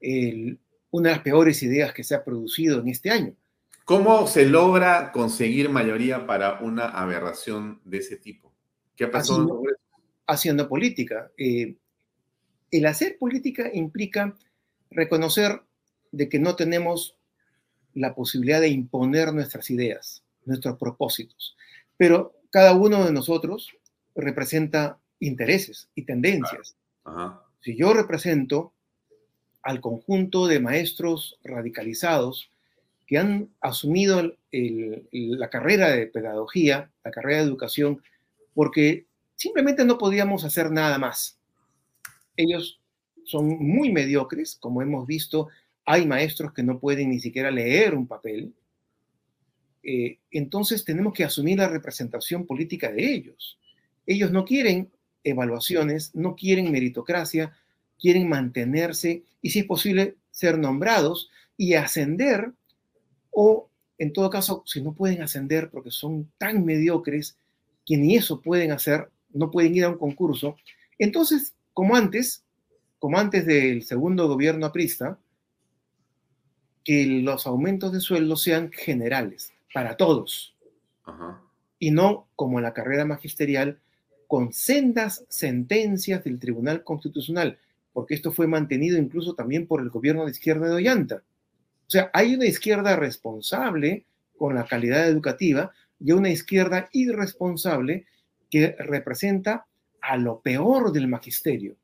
El- 0.00 0.58
una 0.90 1.10
de 1.10 1.14
las 1.16 1.22
peores 1.24 1.62
ideas 1.62 1.92
que 1.92 2.04
se 2.04 2.14
ha 2.14 2.24
producido 2.24 2.80
en 2.80 2.88
este 2.88 3.10
año. 3.10 3.34
¿Cómo 3.84 4.26
se 4.26 4.46
logra 4.46 5.12
conseguir 5.12 5.68
mayoría 5.68 6.26
para 6.26 6.60
una 6.60 6.86
aberración 6.86 7.80
de 7.84 7.98
ese 7.98 8.16
tipo? 8.16 8.52
¿Qué 8.96 9.04
ha 9.04 9.10
pasado 9.10 9.38
en 9.38 9.42
el 9.44 9.46
Así- 9.48 9.56
Congreso? 9.56 9.80
haciendo 10.26 10.68
política. 10.68 11.30
Eh, 11.38 11.76
el 12.70 12.86
hacer 12.86 13.16
política 13.18 13.70
implica 13.72 14.34
reconocer 14.90 15.62
de 16.10 16.28
que 16.28 16.38
no 16.40 16.56
tenemos 16.56 17.16
la 17.94 18.14
posibilidad 18.14 18.60
de 18.60 18.68
imponer 18.68 19.32
nuestras 19.32 19.70
ideas, 19.70 20.22
nuestros 20.44 20.76
propósitos, 20.78 21.56
pero 21.96 22.34
cada 22.50 22.72
uno 22.74 23.04
de 23.04 23.12
nosotros 23.12 23.76
representa 24.14 24.98
intereses 25.20 25.88
y 25.94 26.02
tendencias. 26.02 26.76
Ajá. 27.04 27.42
Si 27.60 27.76
yo 27.76 27.92
represento 27.94 28.72
al 29.66 29.80
conjunto 29.80 30.46
de 30.46 30.60
maestros 30.60 31.40
radicalizados 31.42 32.52
que 33.04 33.18
han 33.18 33.50
asumido 33.60 34.36
la 34.52 35.50
carrera 35.50 35.90
de 35.90 36.06
pedagogía, 36.06 36.92
la 37.04 37.10
carrera 37.10 37.38
de 37.38 37.48
educación, 37.48 38.00
porque 38.54 39.06
simplemente 39.34 39.84
no 39.84 39.98
podíamos 39.98 40.44
hacer 40.44 40.70
nada 40.70 40.98
más. 40.98 41.40
Ellos 42.36 42.80
son 43.24 43.48
muy 43.58 43.90
mediocres, 43.90 44.54
como 44.54 44.82
hemos 44.82 45.04
visto, 45.04 45.48
hay 45.84 46.06
maestros 46.06 46.52
que 46.52 46.62
no 46.62 46.78
pueden 46.78 47.10
ni 47.10 47.18
siquiera 47.18 47.50
leer 47.50 47.96
un 47.96 48.06
papel. 48.06 48.54
Eh, 49.82 50.18
entonces 50.30 50.84
tenemos 50.84 51.12
que 51.12 51.24
asumir 51.24 51.58
la 51.58 51.68
representación 51.68 52.46
política 52.46 52.92
de 52.92 53.14
ellos. 53.14 53.58
Ellos 54.06 54.30
no 54.30 54.44
quieren 54.44 54.92
evaluaciones, 55.24 56.14
no 56.14 56.36
quieren 56.36 56.70
meritocracia, 56.70 57.52
quieren 57.98 58.28
mantenerse 58.28 59.22
y 59.42 59.50
si 59.50 59.60
es 59.60 59.64
posible 59.66 60.16
ser 60.30 60.58
nombrados 60.58 61.30
y 61.56 61.74
ascender 61.74 62.52
o 63.30 63.68
en 63.98 64.12
todo 64.12 64.28
caso, 64.30 64.62
si 64.66 64.82
no 64.82 64.92
pueden 64.92 65.22
ascender 65.22 65.70
porque 65.70 65.90
son 65.90 66.30
tan 66.38 66.64
mediocres 66.64 67.38
que 67.86 67.96
ni 67.96 68.16
eso 68.16 68.40
pueden 68.40 68.72
hacer, 68.72 69.10
no 69.32 69.50
pueden 69.50 69.74
ir 69.74 69.84
a 69.84 69.88
un 69.88 69.98
concurso, 69.98 70.56
entonces, 70.98 71.54
como 71.72 71.96
antes, 71.96 72.44
como 72.98 73.18
antes 73.18 73.46
del 73.46 73.84
segundo 73.84 74.28
gobierno 74.28 74.66
aprista, 74.66 75.18
que 76.84 77.06
los 77.06 77.46
aumentos 77.46 77.92
de 77.92 78.00
sueldo 78.00 78.36
sean 78.36 78.70
generales 78.70 79.52
para 79.74 79.96
todos 79.96 80.54
Ajá. 81.04 81.42
y 81.78 81.90
no 81.90 82.28
como 82.36 82.60
la 82.60 82.72
carrera 82.72 83.04
magisterial 83.04 83.80
con 84.28 84.52
sendas 84.52 85.24
sentencias 85.28 86.24
del 86.24 86.38
Tribunal 86.38 86.84
Constitucional, 86.84 87.58
porque 87.96 88.12
esto 88.12 88.30
fue 88.30 88.46
mantenido 88.46 88.98
incluso 88.98 89.34
también 89.34 89.66
por 89.66 89.80
el 89.80 89.88
gobierno 89.88 90.26
de 90.26 90.30
izquierda 90.30 90.68
de 90.68 90.74
Ollanta. 90.74 91.22
O 91.86 91.90
sea, 91.90 92.10
hay 92.12 92.34
una 92.34 92.44
izquierda 92.44 92.94
responsable 92.94 94.04
con 94.36 94.54
la 94.54 94.66
calidad 94.66 95.08
educativa 95.08 95.72
y 95.98 96.12
una 96.12 96.28
izquierda 96.28 96.90
irresponsable 96.92 98.04
que 98.50 98.76
representa 98.78 99.64
a 100.02 100.18
lo 100.18 100.40
peor 100.40 100.92
del 100.92 101.08
magisterio. 101.08 101.74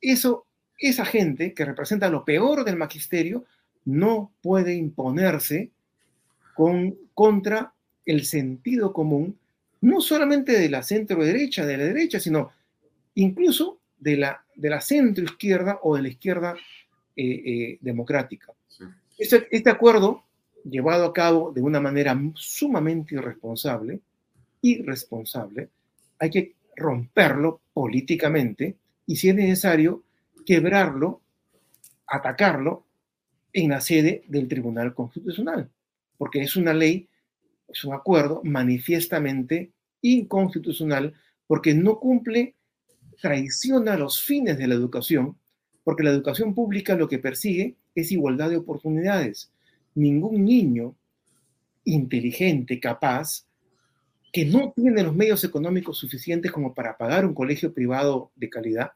Eso, 0.00 0.48
esa 0.76 1.04
gente 1.04 1.54
que 1.54 1.64
representa 1.64 2.10
lo 2.10 2.24
peor 2.24 2.64
del 2.64 2.74
magisterio 2.74 3.44
no 3.84 4.32
puede 4.42 4.74
imponerse 4.74 5.70
con, 6.56 6.98
contra 7.14 7.74
el 8.06 8.24
sentido 8.24 8.92
común, 8.92 9.38
no 9.82 10.00
solamente 10.00 10.50
de 10.58 10.68
la 10.68 10.82
centro 10.82 11.24
derecha, 11.24 11.64
de 11.64 11.76
la 11.76 11.84
derecha, 11.84 12.18
sino 12.18 12.50
incluso 13.14 13.79
de 14.00 14.16
la, 14.16 14.44
de 14.54 14.70
la 14.70 14.80
centro 14.80 15.24
izquierda 15.24 15.78
o 15.82 15.96
de 15.96 16.02
la 16.02 16.08
izquierda 16.08 16.56
eh, 17.16 17.42
eh, 17.44 17.78
democrática. 17.80 18.52
Sí. 18.68 18.84
Este, 19.18 19.46
este 19.50 19.70
acuerdo, 19.70 20.24
llevado 20.64 21.04
a 21.04 21.12
cabo 21.12 21.52
de 21.52 21.62
una 21.62 21.80
manera 21.80 22.18
sumamente 22.34 23.14
irresponsable, 23.14 24.00
irresponsable, 24.62 25.68
hay 26.18 26.30
que 26.30 26.54
romperlo 26.76 27.60
políticamente 27.72 28.76
y 29.06 29.16
si 29.16 29.28
es 29.28 29.34
necesario, 29.34 30.02
quebrarlo, 30.46 31.20
atacarlo 32.06 32.84
en 33.52 33.70
la 33.70 33.80
sede 33.80 34.22
del 34.28 34.48
Tribunal 34.48 34.94
Constitucional, 34.94 35.68
porque 36.16 36.40
es 36.40 36.56
una 36.56 36.72
ley, 36.72 37.08
es 37.68 37.84
un 37.84 37.94
acuerdo 37.94 38.40
manifiestamente 38.44 39.70
inconstitucional, 40.02 41.14
porque 41.46 41.74
no 41.74 41.98
cumple, 41.98 42.54
traiciona 43.20 43.96
los 43.96 44.22
fines 44.22 44.58
de 44.58 44.66
la 44.66 44.74
educación, 44.74 45.36
porque 45.84 46.02
la 46.02 46.10
educación 46.10 46.54
pública 46.54 46.94
lo 46.96 47.08
que 47.08 47.18
persigue 47.18 47.76
es 47.94 48.12
igualdad 48.12 48.50
de 48.50 48.56
oportunidades. 48.56 49.52
Ningún 49.94 50.44
niño 50.44 50.96
inteligente, 51.84 52.78
capaz, 52.78 53.46
que 54.32 54.44
no 54.44 54.72
tiene 54.74 55.02
los 55.02 55.14
medios 55.14 55.42
económicos 55.44 55.98
suficientes 55.98 56.52
como 56.52 56.74
para 56.74 56.96
pagar 56.96 57.26
un 57.26 57.34
colegio 57.34 57.72
privado 57.74 58.30
de 58.36 58.48
calidad, 58.48 58.92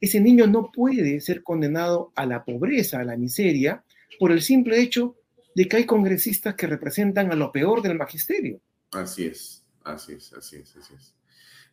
ese 0.00 0.20
niño 0.20 0.46
no 0.46 0.70
puede 0.72 1.20
ser 1.20 1.42
condenado 1.42 2.12
a 2.16 2.26
la 2.26 2.44
pobreza, 2.44 3.00
a 3.00 3.04
la 3.04 3.16
miseria, 3.16 3.84
por 4.18 4.32
el 4.32 4.42
simple 4.42 4.80
hecho 4.80 5.16
de 5.54 5.68
que 5.68 5.76
hay 5.76 5.86
congresistas 5.86 6.54
que 6.54 6.66
representan 6.66 7.30
a 7.30 7.36
lo 7.36 7.52
peor 7.52 7.82
del 7.82 7.96
magisterio. 7.96 8.60
Así 8.92 9.26
es, 9.26 9.64
así 9.84 10.14
es, 10.14 10.32
así 10.32 10.56
es, 10.56 10.76
así 10.76 10.94
es. 10.94 11.14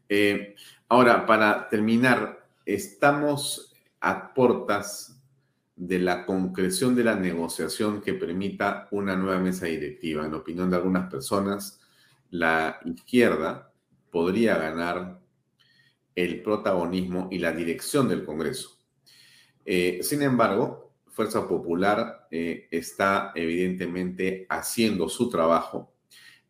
Eh, 0.10 0.56
ahora, 0.88 1.28
para 1.28 1.70
terminar, 1.70 2.48
estamos 2.66 3.72
a 4.02 4.34
puertas 4.34 5.22
de 5.76 6.00
la 6.00 6.26
concreción 6.26 6.96
de 6.96 7.04
la 7.04 7.16
negociación 7.16 8.02
que 8.02 8.16
permita 8.16 8.88
una 8.92 9.16
nueva 9.16 9.40
mesa 9.40 9.68
directiva. 9.68 10.26
En 10.26 10.34
opinión 10.34 10.70
de 10.70 10.78
algunas 10.78 11.10
personas, 11.10 11.80
la 12.32 12.80
izquierda 12.84 13.72
podría 14.10 14.58
ganar 14.58 15.20
el 16.16 16.42
protagonismo 16.42 17.30
y 17.32 17.38
la 17.38 17.52
dirección 17.52 18.10
del 18.10 18.26
Congreso. 18.26 18.78
Eh, 19.64 20.00
sin 20.02 20.24
embargo, 20.24 20.96
Fuerza 21.08 21.48
Popular 21.48 22.28
eh, 22.32 22.68
está 22.72 23.32
evidentemente 23.36 24.48
haciendo 24.50 25.08
su 25.08 25.30
trabajo 25.30 25.94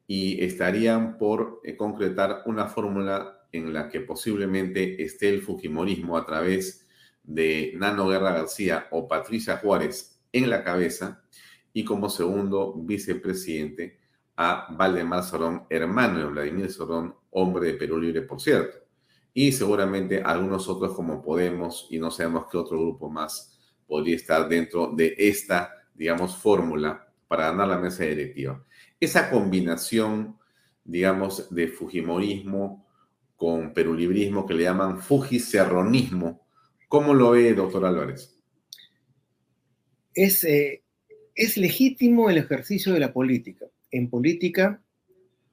y 0.07 0.43
estarían 0.43 1.17
por 1.17 1.61
concretar 1.77 2.43
una 2.45 2.65
fórmula 2.65 3.38
en 3.51 3.73
la 3.73 3.89
que 3.89 4.01
posiblemente 4.01 5.03
esté 5.03 5.29
el 5.29 5.41
Fujimorismo 5.41 6.17
a 6.17 6.25
través 6.25 6.87
de 7.23 7.73
Nano 7.75 8.07
Guerra 8.07 8.31
García 8.31 8.87
o 8.91 9.07
Patricia 9.07 9.57
Juárez 9.57 10.19
en 10.31 10.49
la 10.49 10.63
cabeza 10.63 11.23
y 11.73 11.83
como 11.83 12.09
segundo 12.09 12.73
vicepresidente 12.75 13.99
a 14.35 14.67
Valdemar 14.71 15.23
Sorón, 15.23 15.65
hermano 15.69 16.19
de 16.19 16.25
Vladimir 16.25 16.71
Sorón, 16.71 17.15
hombre 17.31 17.67
de 17.67 17.73
Perú 17.73 17.99
Libre, 17.99 18.21
por 18.21 18.39
cierto. 18.39 18.77
Y 19.33 19.51
seguramente 19.51 20.21
algunos 20.21 20.67
otros 20.67 20.93
como 20.93 21.21
Podemos 21.21 21.87
y 21.89 21.99
no 21.99 22.09
sabemos 22.09 22.45
qué 22.49 22.57
otro 22.57 22.79
grupo 22.79 23.09
más 23.09 23.59
podría 23.85 24.15
estar 24.15 24.47
dentro 24.47 24.91
de 24.95 25.15
esta, 25.17 25.73
digamos, 25.93 26.37
fórmula 26.37 27.11
para 27.27 27.51
ganar 27.51 27.67
la 27.67 27.77
mesa 27.77 28.03
directiva. 28.05 28.63
Esa 28.99 29.29
combinación, 29.29 30.37
digamos, 30.83 31.53
de 31.53 31.67
Fujimorismo 31.67 32.88
con 33.39 33.73
perulibrismo 33.73 34.45
que 34.45 34.53
le 34.53 34.63
llaman 34.63 34.99
fujicerronismo, 34.99 36.41
¿cómo 36.89 37.13
lo 37.13 37.31
ve, 37.31 37.53
doctor 37.53 37.85
Álvarez? 37.85 38.35
Es, 40.13 40.43
eh, 40.43 40.81
es 41.35 41.55
legítimo 41.55 42.29
el 42.29 42.37
ejercicio 42.37 42.91
de 42.91 42.99
la 42.99 43.13
política. 43.13 43.65
En 43.91 44.09
política, 44.09 44.81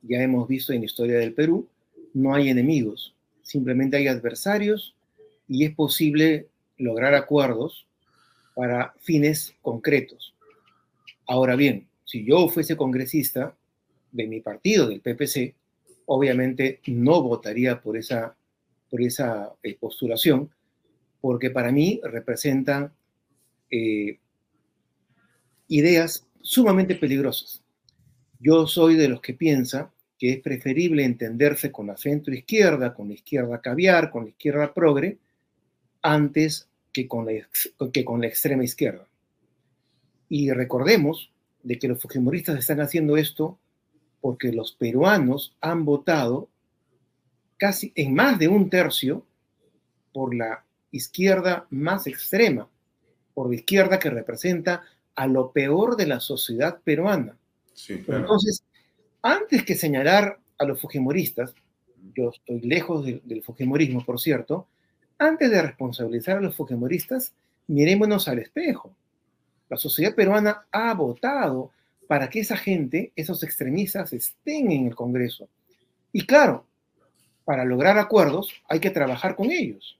ya 0.02 0.20
hemos 0.20 0.48
visto 0.48 0.72
en 0.72 0.80
la 0.80 0.86
historia 0.86 1.16
del 1.18 1.32
Perú, 1.32 1.68
no 2.12 2.34
hay 2.34 2.48
enemigos, 2.48 3.14
simplemente 3.42 3.96
hay 3.96 4.08
adversarios 4.08 4.96
y 5.46 5.64
es 5.64 5.72
posible 5.72 6.48
lograr 6.78 7.14
acuerdos 7.14 7.86
para 8.56 8.94
fines 8.98 9.54
concretos. 9.62 10.34
Ahora 11.24 11.54
bien, 11.54 11.86
si 12.04 12.24
yo 12.24 12.48
fuese 12.48 12.76
congresista 12.76 13.56
de 14.10 14.26
mi 14.26 14.40
partido, 14.40 14.88
del 14.88 15.00
PPC, 15.00 15.54
obviamente 16.06 16.80
no 16.86 17.22
votaría 17.22 17.80
por 17.80 17.96
esa, 17.96 18.36
por 18.90 19.02
esa 19.02 19.52
eh, 19.62 19.76
postulación, 19.78 20.50
porque 21.20 21.50
para 21.50 21.72
mí 21.72 22.00
representan 22.04 22.92
eh, 23.70 24.18
ideas 25.68 26.26
sumamente 26.40 26.94
peligrosas. 26.94 27.62
Yo 28.38 28.66
soy 28.66 28.96
de 28.96 29.08
los 29.08 29.20
que 29.20 29.34
piensa 29.34 29.92
que 30.18 30.32
es 30.32 30.40
preferible 30.40 31.04
entenderse 31.04 31.70
con 31.70 31.88
la 31.88 31.96
centro 31.96 32.32
izquierda, 32.34 32.94
con 32.94 33.08
la 33.08 33.14
izquierda 33.14 33.60
caviar, 33.60 34.10
con 34.10 34.24
la 34.24 34.30
izquierda 34.30 34.72
progre, 34.72 35.18
antes 36.00 36.68
que 36.92 37.06
con 37.06 37.26
la, 37.26 37.32
que 37.92 38.04
con 38.04 38.20
la 38.20 38.26
extrema 38.26 38.64
izquierda. 38.64 39.06
Y 40.28 40.50
recordemos 40.52 41.30
de 41.62 41.78
que 41.78 41.88
los 41.88 42.00
fujimoristas 42.00 42.58
están 42.58 42.80
haciendo 42.80 43.16
esto 43.16 43.58
porque 44.26 44.50
los 44.50 44.72
peruanos 44.72 45.54
han 45.60 45.84
votado 45.84 46.48
casi 47.58 47.92
en 47.94 48.12
más 48.12 48.40
de 48.40 48.48
un 48.48 48.68
tercio 48.68 49.24
por 50.12 50.34
la 50.34 50.64
izquierda 50.90 51.68
más 51.70 52.08
extrema, 52.08 52.68
por 53.34 53.48
la 53.48 53.54
izquierda 53.54 54.00
que 54.00 54.10
representa 54.10 54.82
a 55.14 55.28
lo 55.28 55.52
peor 55.52 55.96
de 55.96 56.08
la 56.08 56.18
sociedad 56.18 56.80
peruana. 56.82 57.36
Entonces, 57.88 58.64
antes 59.22 59.62
que 59.64 59.76
señalar 59.76 60.40
a 60.58 60.64
los 60.64 60.80
fujimoristas, 60.80 61.54
yo 62.12 62.30
estoy 62.30 62.62
lejos 62.62 63.06
del 63.06 63.44
fujimorismo, 63.44 64.04
por 64.04 64.18
cierto, 64.18 64.66
antes 65.20 65.52
de 65.52 65.62
responsabilizar 65.62 66.38
a 66.38 66.40
los 66.40 66.56
fujimoristas, 66.56 67.32
mirémonos 67.68 68.26
al 68.26 68.40
espejo. 68.40 68.92
La 69.68 69.76
sociedad 69.76 70.16
peruana 70.16 70.66
ha 70.72 70.92
votado 70.94 71.70
para 72.06 72.28
que 72.30 72.40
esa 72.40 72.56
gente, 72.56 73.12
esos 73.16 73.42
extremistas, 73.42 74.12
estén 74.12 74.70
en 74.70 74.86
el 74.86 74.94
Congreso. 74.94 75.48
Y 76.12 76.26
claro, 76.26 76.66
para 77.44 77.64
lograr 77.64 77.98
acuerdos 77.98 78.50
hay 78.68 78.80
que 78.80 78.90
trabajar 78.90 79.36
con 79.36 79.50
ellos, 79.50 79.98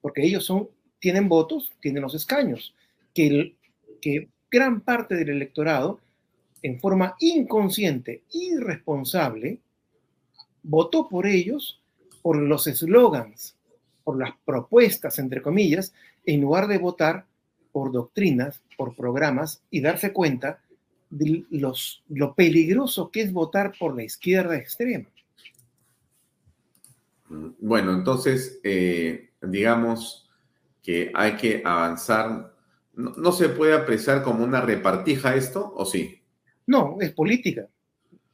porque 0.00 0.24
ellos 0.24 0.44
son, 0.44 0.68
tienen 0.98 1.28
votos, 1.28 1.72
tienen 1.80 2.02
los 2.02 2.14
escaños, 2.14 2.74
que, 3.14 3.56
que 4.00 4.28
gran 4.50 4.80
parte 4.80 5.14
del 5.14 5.30
electorado, 5.30 6.00
en 6.62 6.80
forma 6.80 7.16
inconsciente, 7.20 8.22
irresponsable, 8.32 9.60
votó 10.62 11.08
por 11.08 11.26
ellos, 11.26 11.80
por 12.22 12.36
los 12.36 12.66
eslogans, 12.66 13.56
por 14.02 14.18
las 14.18 14.30
propuestas, 14.44 15.18
entre 15.18 15.42
comillas, 15.42 15.92
en 16.24 16.40
lugar 16.40 16.66
de 16.66 16.78
votar 16.78 17.26
por 17.72 17.92
doctrinas, 17.92 18.62
por 18.76 18.96
programas 18.96 19.62
y 19.70 19.80
darse 19.80 20.12
cuenta 20.12 20.60
de 21.10 21.44
los, 21.50 22.02
lo 22.08 22.34
peligroso 22.34 23.10
que 23.10 23.22
es 23.22 23.32
votar 23.32 23.72
por 23.78 23.96
la 23.96 24.04
izquierda 24.04 24.56
extrema. 24.56 25.08
Bueno, 27.28 27.92
entonces, 27.92 28.60
eh, 28.62 29.30
digamos 29.42 30.28
que 30.82 31.10
hay 31.14 31.36
que 31.36 31.62
avanzar. 31.64 32.54
¿No, 32.94 33.32
se 33.32 33.48
puede 33.50 33.74
apreciar 33.74 34.22
como 34.22 34.44
una 34.44 34.60
repartija 34.60 35.34
esto 35.34 35.72
o 35.76 35.84
sí? 35.84 36.20
No, 36.66 36.96
es 37.00 37.12
política. 37.12 37.68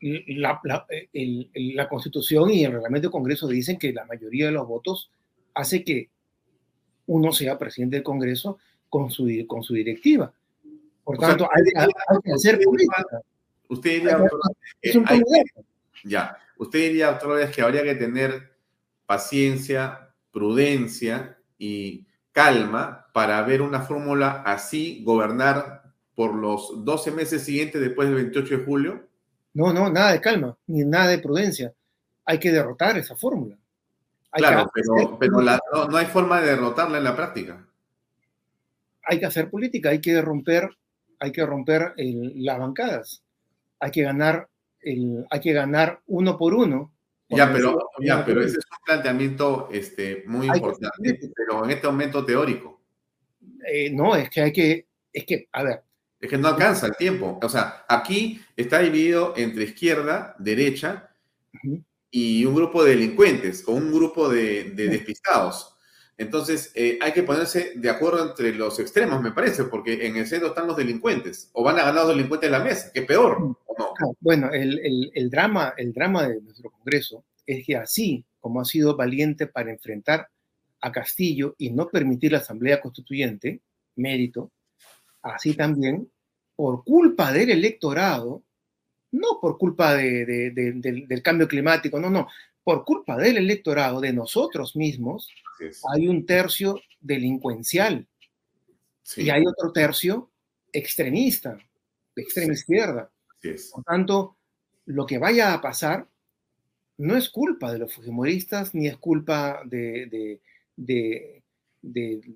La, 0.00 0.60
la, 0.62 1.88
Constitución 1.88 2.50
y 2.50 2.64
el 2.64 2.72
reglamento 2.72 3.06
del 3.08 3.12
Congreso 3.12 3.48
dicen 3.48 3.78
que 3.78 3.92
la 3.92 4.04
mayoría 4.04 4.46
de 4.46 4.52
los 4.52 4.66
votos 4.66 5.10
hace 5.54 5.84
que 5.84 6.10
uno 7.06 7.32
sea 7.32 7.58
presidente 7.58 7.96
del 7.96 8.02
Congreso 8.02 8.58
con 8.88 9.10
su, 9.10 9.28
con 9.46 9.62
su 9.62 9.74
directiva. 9.74 10.32
Por 11.04 11.18
tanto, 11.18 11.48
hay, 11.52 11.88
que 12.22 12.32
hacer 12.32 12.60
política. 12.62 13.20
Usted 13.68 13.90
diría, 13.90 14.18
ya, 16.04 16.36
usted 16.58 16.78
diría, 16.78 17.12
vez, 17.12 17.50
que 17.50 17.62
habría 17.62 17.82
que 17.82 17.94
tener 17.94 18.52
paciencia, 19.06 20.10
prudencia 20.30 21.38
y 21.58 22.06
calma 22.32 23.06
para 23.12 23.42
ver 23.42 23.62
una 23.62 23.82
fórmula 23.82 24.42
así, 24.44 25.02
gobernar 25.04 25.82
por 26.14 26.34
los 26.34 26.84
12 26.84 27.10
meses 27.12 27.42
siguientes 27.42 27.80
después 27.80 28.08
del 28.08 28.16
28 28.16 28.58
de 28.58 28.64
julio? 28.64 29.08
No, 29.54 29.72
no, 29.72 29.90
nada 29.90 30.12
de 30.12 30.20
calma, 30.20 30.56
ni 30.66 30.84
nada 30.84 31.08
de 31.08 31.18
prudencia. 31.18 31.72
Hay 32.24 32.38
que 32.38 32.50
derrotar 32.50 32.96
esa 32.96 33.16
fórmula. 33.16 33.58
claro, 34.30 34.70
pero, 34.72 35.18
pero 35.18 35.40
no, 35.40 35.96
hay 35.96 36.06
forma 36.06 36.40
de 36.40 36.50
derrotarla 36.50 36.98
en 36.98 37.04
la 37.04 37.16
práctica. 37.16 37.66
Hay 39.04 39.18
que 39.18 39.26
hacer 39.26 39.50
política, 39.50 39.90
hay 39.90 40.00
que 40.00 40.20
romper, 40.22 40.70
hay 41.22 41.30
que 41.30 41.46
romper 41.46 41.94
las 41.96 42.58
bancadas. 42.58 43.22
Hay 43.78 43.90
que 43.90 44.02
ganar, 44.02 44.48
el, 44.80 45.24
hay 45.30 45.40
que 45.40 45.52
ganar 45.52 46.00
uno 46.06 46.36
por 46.36 46.54
uno 46.54 46.92
ya, 47.36 47.52
pero, 47.52 47.88
ya, 48.00 48.24
pero 48.24 48.42
ese 48.42 48.58
es 48.58 48.64
un 48.70 48.84
planteamiento 48.84 49.68
este, 49.72 50.24
muy 50.26 50.46
importante, 50.46 51.18
pero 51.34 51.64
en 51.64 51.70
este 51.70 51.86
momento 51.86 52.24
teórico. 52.24 52.82
Eh, 53.66 53.90
no, 53.90 54.14
es 54.16 54.28
que 54.28 54.42
hay 54.42 54.52
que, 54.52 54.86
es 55.12 55.24
que, 55.24 55.48
a 55.52 55.62
ver. 55.62 55.82
Es 56.20 56.28
que 56.28 56.38
no 56.38 56.48
alcanza 56.48 56.86
el 56.86 56.96
tiempo. 56.96 57.38
O 57.42 57.48
sea, 57.48 57.84
aquí 57.88 58.40
está 58.56 58.80
dividido 58.80 59.34
entre 59.36 59.64
izquierda, 59.64 60.36
derecha 60.38 61.10
y 62.10 62.44
un 62.44 62.54
grupo 62.54 62.84
de 62.84 62.90
delincuentes 62.92 63.64
o 63.66 63.72
un 63.72 63.92
grupo 63.92 64.28
de, 64.28 64.70
despistados. 64.70 65.71
Entonces, 66.22 66.72
eh, 66.74 66.98
hay 67.00 67.12
que 67.12 67.22
ponerse 67.22 67.72
de 67.76 67.90
acuerdo 67.90 68.30
entre 68.30 68.54
los 68.54 68.78
extremos, 68.78 69.20
me 69.20 69.32
parece, 69.32 69.64
porque 69.64 70.06
en 70.06 70.16
el 70.16 70.26
centro 70.26 70.48
están 70.48 70.66
los 70.66 70.76
delincuentes, 70.76 71.50
o 71.52 71.62
van 71.62 71.78
a 71.78 71.84
ganar 71.84 72.06
los 72.06 72.08
delincuentes 72.08 72.46
en 72.46 72.52
la 72.52 72.64
mesa, 72.64 72.90
que 72.92 73.02
peor, 73.02 73.56
¿o 73.66 73.74
no? 73.78 73.94
Bueno, 74.20 74.50
el, 74.52 75.10
el, 75.14 75.30
drama, 75.30 75.74
el 75.76 75.92
drama 75.92 76.28
de 76.28 76.40
nuestro 76.40 76.70
Congreso 76.70 77.24
es 77.46 77.66
que 77.66 77.76
así 77.76 78.24
como 78.40 78.60
ha 78.60 78.64
sido 78.64 78.96
valiente 78.96 79.46
para 79.46 79.70
enfrentar 79.70 80.28
a 80.80 80.90
Castillo 80.90 81.54
y 81.58 81.70
no 81.70 81.88
permitir 81.88 82.32
la 82.32 82.38
Asamblea 82.38 82.80
Constituyente, 82.80 83.60
mérito, 83.96 84.50
así 85.22 85.54
también, 85.54 86.10
por 86.56 86.84
culpa 86.84 87.32
del 87.32 87.50
electorado, 87.50 88.42
no 89.12 89.38
por 89.40 89.58
culpa 89.58 89.94
de, 89.94 90.50
del, 90.52 91.22
cambio 91.22 91.46
climático, 91.46 92.00
no, 92.00 92.10
no, 92.10 92.28
por 92.64 92.84
culpa 92.84 93.16
del 93.16 93.36
electorado, 93.38 94.00
de 94.00 94.12
nosotros 94.12 94.76
mismos, 94.76 95.28
hay 95.92 96.08
un 96.08 96.26
tercio 96.26 96.80
delincuencial. 97.00 98.06
Y 99.16 99.30
hay 99.30 99.44
otro 99.46 99.72
tercio 99.72 100.30
extremista, 100.72 101.58
de 102.14 102.22
extrema 102.22 102.52
izquierda. 102.52 103.10
Por 103.72 103.84
tanto, 103.84 104.36
lo 104.86 105.06
que 105.06 105.18
vaya 105.18 105.52
a 105.52 105.60
pasar 105.60 106.08
no 106.98 107.16
es 107.16 107.28
culpa 107.28 107.72
de 107.72 107.80
los 107.80 107.92
fujimoristas 107.94 108.74
ni 108.74 108.86
es 108.86 108.96
culpa 108.96 109.62
de, 109.64 110.40
de, 110.76 111.42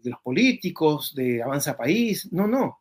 los 0.03 0.21
políticos, 0.23 1.15
de 1.15 1.43
Avanza 1.43 1.77
País, 1.77 2.31
no, 2.33 2.47
no. 2.47 2.81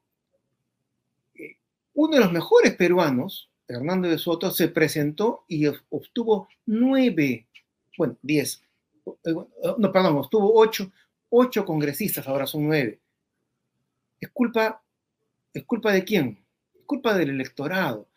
Eh, 1.36 1.58
uno 1.94 2.16
de 2.16 2.22
los 2.22 2.32
mejores 2.32 2.76
peruanos, 2.76 3.52
Hernando 3.68 4.08
de 4.08 4.18
Soto, 4.18 4.52
se 4.52 4.68
presentó 4.68 5.46
y 5.48 5.68
obtuvo 5.90 6.48
nueve, 6.66 7.48
bueno, 7.98 8.18
diez, 8.22 8.62
eh, 9.06 9.34
no, 9.78 9.92
perdón, 9.92 10.18
obtuvo 10.18 10.54
ocho, 10.56 10.92
ocho 11.30 11.66
congresistas, 11.66 12.28
ahora 12.28 12.46
son 12.46 12.68
nueve. 12.68 13.00
¿Es 14.20 14.30
culpa, 14.30 14.82
es 15.54 15.64
culpa 15.66 15.92
de 15.92 16.04
quién? 16.04 16.40
Es 16.74 16.82
culpa 16.86 17.14
del 17.16 17.30
electorado. 17.30 18.08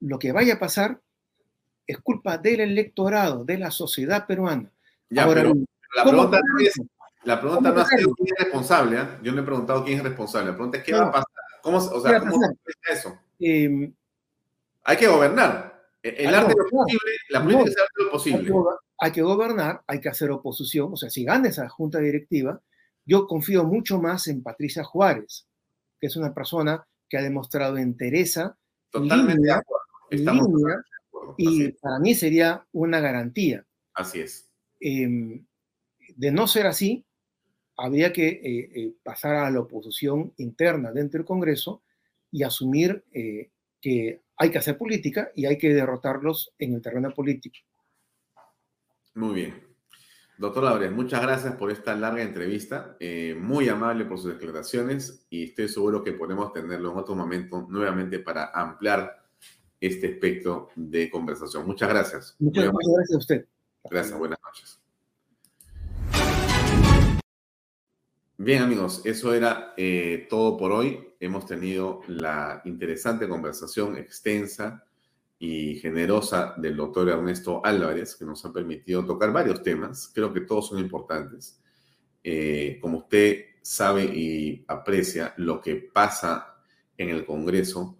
Lo 0.00 0.18
que 0.18 0.32
vaya 0.32 0.54
a 0.54 0.58
pasar 0.58 1.00
es 1.86 1.98
culpa 1.98 2.38
del 2.38 2.60
electorado, 2.60 3.44
de 3.44 3.58
la 3.58 3.70
sociedad 3.70 4.26
peruana. 4.26 4.70
Ahora, 5.16 5.44
la 5.96 6.04
pregunta 6.04 6.40
no 6.44 6.58
es, 6.60 6.80
la 7.24 7.40
pregunta 7.40 7.72
no 7.72 7.80
es 7.80 7.88
quién 7.88 8.34
es 8.36 8.44
responsable. 8.44 9.00
¿eh? 9.00 9.08
Yo 9.22 9.32
no 9.32 9.40
he 9.40 9.44
preguntado 9.44 9.84
quién 9.84 9.98
es 9.98 10.04
responsable. 10.04 10.50
La 10.50 10.54
pregunta 10.54 10.78
es 10.78 10.84
qué 10.84 10.92
va 10.92 11.06
a 11.06 11.12
pasar. 11.12 11.26
¿Cómo, 11.62 11.78
o 11.78 12.00
sea, 12.00 12.20
¿cómo 12.20 12.38
se 12.40 12.92
eso? 12.92 13.18
Eh, 13.40 13.92
hay 14.88 14.96
que 14.96 15.06
gobernar. 15.06 15.82
E, 16.02 16.08
el 16.24 16.34
arte 16.34 16.54
de 16.54 16.62
lo 16.62 16.70
posible, 16.70 17.12
la 17.28 17.44
política 17.44 17.68
es 17.68 17.76
el 17.76 17.82
arte 17.82 17.92
de 17.98 18.04
lo 18.04 18.10
posible. 18.10 18.52
Hay 19.00 19.12
que, 19.12 19.22
gobernar, 19.22 19.84
hay 19.86 20.00
que 20.00 20.08
hacer 20.08 20.30
oposición. 20.30 20.94
O 20.94 20.96
sea, 20.96 21.10
si 21.10 21.24
gana 21.24 21.48
esa 21.48 21.68
junta 21.68 21.98
directiva, 21.98 22.60
yo 23.04 23.26
confío 23.26 23.64
mucho 23.64 24.00
más 24.00 24.26
en 24.28 24.42
Patricia 24.42 24.82
Juárez, 24.82 25.46
que 26.00 26.06
es 26.06 26.16
una 26.16 26.32
persona 26.32 26.86
que 27.06 27.18
ha 27.18 27.22
demostrado 27.22 27.76
entereza. 27.76 28.56
Totalmente 28.90 29.42
de 29.42 29.52
acuerdo. 29.52 29.84
Estamos 30.10 30.48
de 30.48 30.72
acuerdo. 30.72 31.34
Y 31.36 31.68
para 31.72 31.98
mí 31.98 32.14
sería 32.14 32.66
una 32.72 33.00
garantía. 33.00 33.66
Así 33.92 34.20
es. 34.20 34.48
Em, 34.80 35.44
de 36.16 36.32
no 36.32 36.46
ser 36.46 36.66
así, 36.66 37.04
habría 37.76 38.10
que 38.10 38.26
eh, 38.28 38.70
eh, 38.74 38.94
pasar 39.02 39.34
a 39.34 39.50
la 39.50 39.60
oposición 39.60 40.32
interna 40.38 40.92
dentro 40.92 41.18
del 41.18 41.26
Congreso 41.26 41.82
y 42.30 42.42
asumir 42.42 43.04
eh, 43.12 43.50
que 43.82 44.22
hay 44.38 44.50
que 44.50 44.58
hacer 44.58 44.78
política 44.78 45.30
y 45.34 45.46
hay 45.46 45.58
que 45.58 45.74
derrotarlos 45.74 46.54
en 46.58 46.74
el 46.74 46.82
terreno 46.82 47.12
político. 47.12 47.58
Muy 49.14 49.34
bien. 49.34 49.68
Doctor 50.38 50.62
Laures, 50.62 50.92
muchas 50.92 51.20
gracias 51.20 51.56
por 51.56 51.72
esta 51.72 51.96
larga 51.96 52.22
entrevista, 52.22 52.96
eh, 53.00 53.36
muy 53.36 53.68
amable 53.68 54.04
por 54.04 54.18
sus 54.18 54.34
declaraciones 54.34 55.26
y 55.28 55.46
estoy 55.46 55.68
seguro 55.68 56.04
que 56.04 56.12
podemos 56.12 56.52
tenerlo 56.52 56.92
en 56.92 56.98
otro 56.98 57.16
momento 57.16 57.66
nuevamente 57.68 58.20
para 58.20 58.52
ampliar 58.54 59.24
este 59.80 60.14
aspecto 60.14 60.68
de 60.76 61.10
conversación. 61.10 61.66
Muchas 61.66 61.88
gracias. 61.88 62.36
Muchas, 62.38 62.66
gracias 62.66 63.14
a 63.14 63.18
usted. 63.18 63.46
Gracias, 63.90 64.16
buenas 64.16 64.38
noches. 64.44 64.80
Bien 68.40 68.62
amigos, 68.62 69.02
eso 69.04 69.34
era 69.34 69.74
eh, 69.76 70.28
todo 70.30 70.56
por 70.56 70.70
hoy. 70.70 71.08
Hemos 71.18 71.44
tenido 71.44 72.02
la 72.06 72.62
interesante 72.66 73.28
conversación 73.28 73.96
extensa 73.96 74.84
y 75.40 75.74
generosa 75.80 76.54
del 76.56 76.76
doctor 76.76 77.08
Ernesto 77.08 77.60
Álvarez, 77.64 78.14
que 78.14 78.24
nos 78.24 78.44
ha 78.44 78.52
permitido 78.52 79.04
tocar 79.04 79.32
varios 79.32 79.60
temas. 79.64 80.12
Creo 80.14 80.32
que 80.32 80.42
todos 80.42 80.68
son 80.68 80.78
importantes. 80.78 81.60
Eh, 82.22 82.78
como 82.80 82.98
usted 82.98 83.44
sabe 83.60 84.04
y 84.04 84.64
aprecia, 84.68 85.34
lo 85.38 85.60
que 85.60 85.74
pasa 85.92 86.60
en 86.96 87.08
el 87.08 87.26
Congreso 87.26 87.98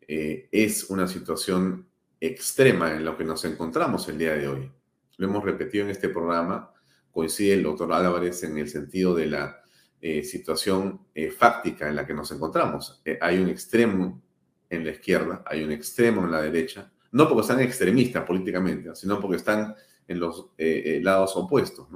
eh, 0.00 0.48
es 0.50 0.90
una 0.90 1.06
situación 1.06 1.86
extrema 2.18 2.90
en 2.96 3.04
la 3.04 3.16
que 3.16 3.22
nos 3.22 3.44
encontramos 3.44 4.08
el 4.08 4.18
día 4.18 4.32
de 4.32 4.48
hoy. 4.48 4.72
Lo 5.16 5.28
hemos 5.28 5.44
repetido 5.44 5.84
en 5.84 5.90
este 5.92 6.08
programa. 6.08 6.72
Coincide 7.12 7.54
el 7.54 7.62
doctor 7.62 7.92
Álvarez 7.92 8.42
en 8.42 8.58
el 8.58 8.68
sentido 8.68 9.14
de 9.14 9.26
la 9.26 9.59
eh, 10.02 10.22
situación 10.22 11.00
eh, 11.14 11.30
fáctica 11.30 11.86
en 11.86 11.94
la 11.96 12.06
que 12.06 12.14
nos 12.14 12.32
encontramos. 12.32 13.02
Eh, 13.04 13.18
hay 13.20 13.38
un 13.38 13.50
extremo 13.50 14.22
en 14.70 14.84
la 14.84 14.92
izquierda, 14.92 15.44
hay 15.46 15.62
un 15.62 15.72
extremo 15.72 16.24
en 16.24 16.30
la 16.30 16.40
derecha, 16.40 16.90
no 17.12 17.28
porque 17.28 17.46
sean 17.46 17.60
extremistas 17.60 18.24
políticamente, 18.24 18.94
sino 18.94 19.20
porque 19.20 19.36
están 19.36 19.74
en 20.08 20.20
los 20.20 20.50
lados 20.56 21.36
opuestos. 21.36 21.86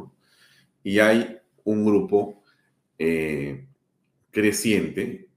Y 0.83 0.99
hay 0.99 1.39
un 1.63 1.85
grupo 1.85 2.43
creciente 4.31 5.29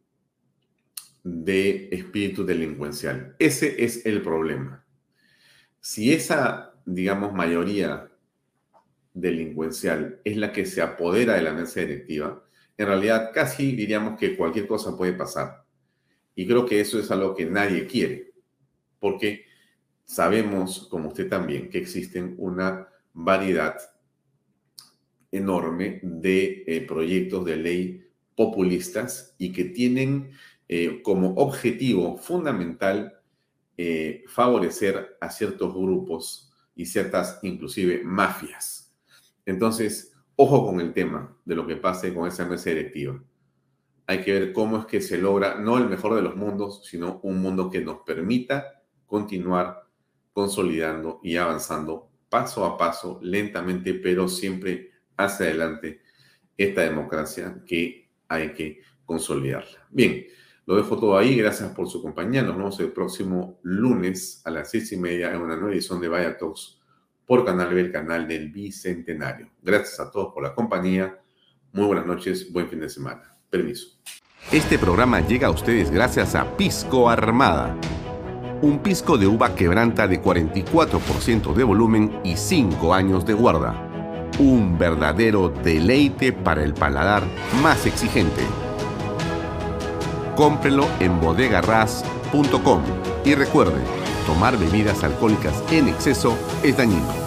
de 1.23 1.89
espíritu 1.91 2.43
delincuencial. 2.45 3.35
Ese 3.39 3.83
es 3.83 4.05
el 4.05 4.21
problema. 4.21 4.83
Si 5.79 6.11
esa, 6.11 6.73
digamos, 6.85 7.33
mayoría 7.33 8.09
delincuencial 9.13 10.21
es 10.23 10.37
la 10.37 10.51
que 10.51 10.65
se 10.65 10.81
apodera 10.81 11.35
de 11.35 11.43
la 11.43 11.53
mesa 11.53 11.81
directiva, 11.81 12.43
en 12.77 12.87
realidad 12.87 13.31
casi 13.33 13.75
diríamos 13.75 14.19
que 14.19 14.37
cualquier 14.37 14.67
cosa 14.67 14.95
puede 14.95 15.13
pasar. 15.13 15.65
Y 16.35 16.45
creo 16.45 16.65
que 16.65 16.79
eso 16.79 16.99
es 16.99 17.09
algo 17.09 17.35
que 17.35 17.45
nadie 17.45 17.87
quiere, 17.87 18.31
porque 18.99 19.45
sabemos, 20.05 20.87
como 20.89 21.09
usted 21.09 21.27
también, 21.27 21.69
que 21.69 21.79
existen 21.79 22.35
una 22.37 22.87
variedad 23.13 23.75
enorme 25.31 25.99
de 26.03 26.63
eh, 26.67 26.81
proyectos 26.87 27.45
de 27.45 27.55
ley 27.57 28.07
populistas 28.35 29.35
y 29.37 29.51
que 29.51 29.65
tienen 29.65 30.31
eh, 30.69 31.01
como 31.01 31.33
objetivo 31.35 32.17
fundamental 32.17 33.19
eh, 33.77 34.23
favorecer 34.27 35.17
a 35.19 35.29
ciertos 35.29 35.73
grupos 35.73 36.51
y 36.75 36.85
ciertas, 36.85 37.39
inclusive, 37.41 38.03
mafias. 38.03 38.93
Entonces, 39.45 40.16
Ojo 40.39 40.67
con 40.67 40.79
el 40.79 40.93
tema 40.93 41.35
de 41.45 41.55
lo 41.55 41.65
que 41.65 41.77
pase 41.77 42.13
con 42.13 42.27
esa 42.27 42.45
mesa 42.45 42.69
directiva. 42.69 43.19
Hay 44.05 44.21
que 44.21 44.33
ver 44.33 44.53
cómo 44.53 44.77
es 44.77 44.85
que 44.85 45.01
se 45.01 45.17
logra 45.17 45.55
no 45.55 45.79
el 45.79 45.89
mejor 45.89 46.13
de 46.13 46.21
los 46.21 46.35
mundos, 46.35 46.85
sino 46.85 47.19
un 47.23 47.41
mundo 47.41 47.71
que 47.71 47.81
nos 47.81 48.01
permita 48.05 48.83
continuar 49.07 49.87
consolidando 50.33 51.19
y 51.23 51.37
avanzando 51.37 52.11
paso 52.29 52.65
a 52.65 52.77
paso, 52.77 53.19
lentamente, 53.23 53.95
pero 53.95 54.27
siempre 54.27 54.91
hacia 55.17 55.47
adelante 55.47 56.01
esta 56.55 56.81
democracia 56.81 57.63
que 57.65 58.11
hay 58.27 58.53
que 58.53 58.81
consolidarla. 59.05 59.87
Bien, 59.89 60.23
lo 60.67 60.75
dejo 60.75 60.99
todo 60.99 61.17
ahí. 61.17 61.35
Gracias 61.35 61.71
por 61.71 61.89
su 61.89 61.99
compañía. 61.99 62.43
Nos 62.43 62.57
vemos 62.57 62.79
el 62.79 62.91
próximo 62.91 63.59
lunes 63.63 64.43
a 64.45 64.51
las 64.51 64.69
seis 64.69 64.91
y 64.91 64.97
media 64.97 65.33
en 65.33 65.41
una 65.41 65.55
nueva 65.55 65.73
edición 65.73 65.99
de 65.99 66.09
Vaya 66.09 66.37
Talks 66.37 66.77
por 67.27 67.45
Canal 67.45 67.73
B, 67.73 67.91
canal 67.91 68.27
del 68.27 68.49
Bicentenario. 68.49 69.49
Gracias 69.61 69.99
a 69.99 70.09
todos 70.09 70.33
por 70.33 70.41
la 70.41 70.55
compañía. 70.55 71.19
Muy 71.73 71.85
buenas 71.85 72.05
noches, 72.05 72.51
buen 72.51 72.69
fin 72.69 72.79
de 72.79 72.89
semana. 72.89 73.21
Permiso. 73.49 73.99
Este 74.51 74.79
programa 74.79 75.19
llega 75.19 75.47
a 75.47 75.51
ustedes 75.51 75.91
gracias 75.91 76.33
a 76.33 76.55
Pisco 76.55 77.09
Armada. 77.09 77.75
Un 78.61 78.79
pisco 78.79 79.17
de 79.17 79.27
uva 79.27 79.53
quebranta 79.53 80.07
de 80.07 80.21
44% 80.21 81.53
de 81.53 81.63
volumen 81.63 82.19
y 82.23 82.37
5 82.37 82.93
años 82.93 83.25
de 83.25 83.33
guarda. 83.33 83.83
Un 84.39 84.77
verdadero 84.79 85.49
deleite 85.49 86.31
para 86.31 86.63
el 86.63 86.73
paladar 86.73 87.23
más 87.61 87.85
exigente. 87.85 88.41
Cómprelo 90.35 90.87
en 90.99 91.19
bodegarras.com 91.19 92.83
y 93.25 93.35
recuerde, 93.35 93.81
tomar 94.27 94.59
bebidas 94.59 95.03
alcohólicas 95.03 95.63
en 95.71 95.87
exceso 95.87 96.37
es 96.61 96.77
dañino. 96.77 97.26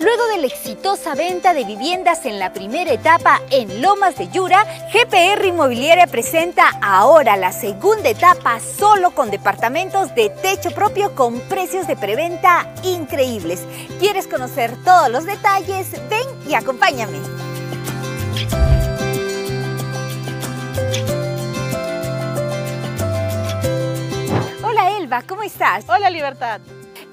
Luego 0.00 0.26
de 0.28 0.38
la 0.38 0.46
exitosa 0.46 1.14
venta 1.14 1.52
de 1.52 1.64
viviendas 1.64 2.24
en 2.24 2.38
la 2.38 2.52
primera 2.52 2.90
etapa 2.90 3.40
en 3.50 3.82
Lomas 3.82 4.16
de 4.16 4.28
Yura, 4.28 4.64
GPR 4.92 5.44
Inmobiliaria 5.44 6.06
presenta 6.06 6.70
ahora 6.80 7.36
la 7.36 7.52
segunda 7.52 8.08
etapa 8.08 8.58
solo 8.60 9.10
con 9.10 9.30
departamentos 9.30 10.14
de 10.14 10.30
techo 10.30 10.70
propio 10.70 11.14
con 11.14 11.38
precios 11.40 11.86
de 11.86 11.96
preventa 11.96 12.72
increíbles. 12.82 13.66
¿Quieres 13.98 14.26
conocer 14.26 14.74
todos 14.84 15.10
los 15.10 15.26
detalles? 15.26 15.90
Ven 16.08 16.26
y 16.48 16.54
acompáñame. 16.54 17.18
Hola 24.62 24.96
Elba, 24.98 25.22
¿cómo 25.28 25.42
estás? 25.42 25.84
Hola 25.88 26.08
Libertad. 26.08 26.60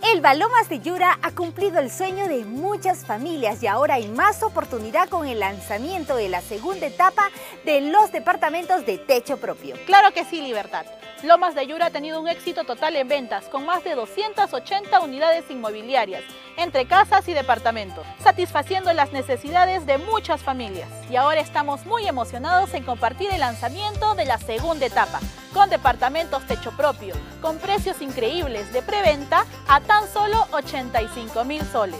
El 0.04 0.22
de 0.22 0.80
Yura 0.80 1.20
ha 1.22 1.32
cumplido 1.32 1.80
el 1.80 1.92
sueño 1.92 2.28
de 2.28 2.46
muchas 2.46 3.06
familias 3.06 3.62
y 3.64 3.68
ahora 3.68 3.96
hay 3.96 4.08
más 4.08 4.44
oportunidad 4.44 5.10
con 5.10 5.28
el 5.28 5.40
lanzamiento 5.40 6.16
de 6.16 6.30
la 6.30 6.42
segunda 6.42 6.88
etapa 6.88 7.30
de 7.66 7.82
los 7.82 8.12
departamentos 8.12 8.86
de 8.86 8.98
techo 8.98 9.38
propio. 9.38 9.76
Claro 9.86 10.14
que 10.14 10.26
sí, 10.26 10.42
Libertad. 10.42 10.86
Lomas 11.24 11.56
de 11.56 11.66
Yura 11.66 11.88
ha 11.88 11.92
tenido 11.92 12.22
un 12.22 12.28
éxito 12.28 12.64
total 12.64 12.96
en 12.96 13.08
ventas, 13.08 13.46
con 13.46 13.66
más 13.66 13.84
de 13.84 13.96
280 13.96 15.00
unidades 15.00 15.46
inmobiliarias, 15.50 16.24
entre 16.58 16.86
casas 16.86 17.28
y 17.28 17.34
departamentos, 17.34 18.06
satisfaciendo 18.20 18.94
las 18.94 19.12
necesidades 19.12 19.86
de 19.88 19.98
muchas 19.98 20.44
familias. 20.44 20.90
Y 21.10 21.16
ahora 21.16 21.42
estamos 21.42 21.86
muy 21.86 22.08
emocionados 22.08 22.74
en 22.76 22.84
compartir 22.84 23.32
el 23.32 23.40
lanzamiento 23.40 24.14
de 24.14 24.26
la 24.26 24.38
segunda 24.38 24.86
etapa, 24.86 25.20
con 25.58 25.70
departamentos 25.72 26.46
techo 26.46 26.70
propio, 26.78 27.16
con 27.42 27.58
precios 27.58 28.00
increíbles 28.04 28.72
de 28.74 28.84
preventa 28.84 29.44
a 29.68 29.82
tan 29.82 30.08
solo 30.08 30.46
85 30.52 31.44
mil 31.46 31.64
soles. 31.72 32.00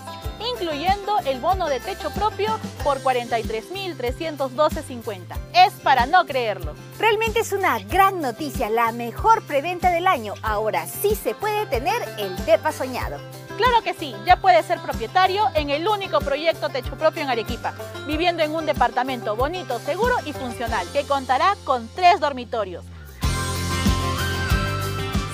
incluyendo 0.54 1.18
el 1.26 1.40
bono 1.40 1.66
de 1.66 1.80
techo 1.80 2.12
propio 2.12 2.60
por 2.84 3.02
43.312.50. 3.02 5.36
Es 5.56 5.74
para 5.82 6.06
no 6.06 6.28
creerlo. 6.28 6.76
Realmente 7.00 7.40
es 7.40 7.52
una 7.52 7.80
gran 7.80 8.22
noticia, 8.22 8.70
la 8.70 8.92
mejor 8.92 9.42
preventa 9.42 9.90
del 9.90 10.06
año. 10.06 10.36
Ahora 10.44 10.86
sí 10.86 11.16
se 11.16 11.34
puede 11.34 11.66
tener 11.66 12.00
el 12.20 12.36
DEPA 12.46 12.72
soñado. 12.72 13.18
Claro 13.58 13.82
que 13.84 13.96
sí, 13.96 14.16
ya 14.28 14.40
puedes 14.40 14.68
ser 14.68 14.80
propietario 14.80 15.48
en 15.56 15.72
el 15.72 15.88
único 15.88 16.20
proyecto 16.20 16.70
techo 16.70 16.96
propio 16.96 17.24
en 17.24 17.32
Arequipa, 17.32 17.74
viviendo 18.06 18.44
en 18.44 18.54
un 18.54 18.68
departamento 18.68 19.36
bonito, 19.36 19.80
seguro 19.80 20.14
y 20.26 20.34
funcional, 20.34 20.86
que 20.94 21.08
contará 21.08 21.56
con 21.66 21.90
tres 21.96 22.20
dormitorios, 22.20 22.86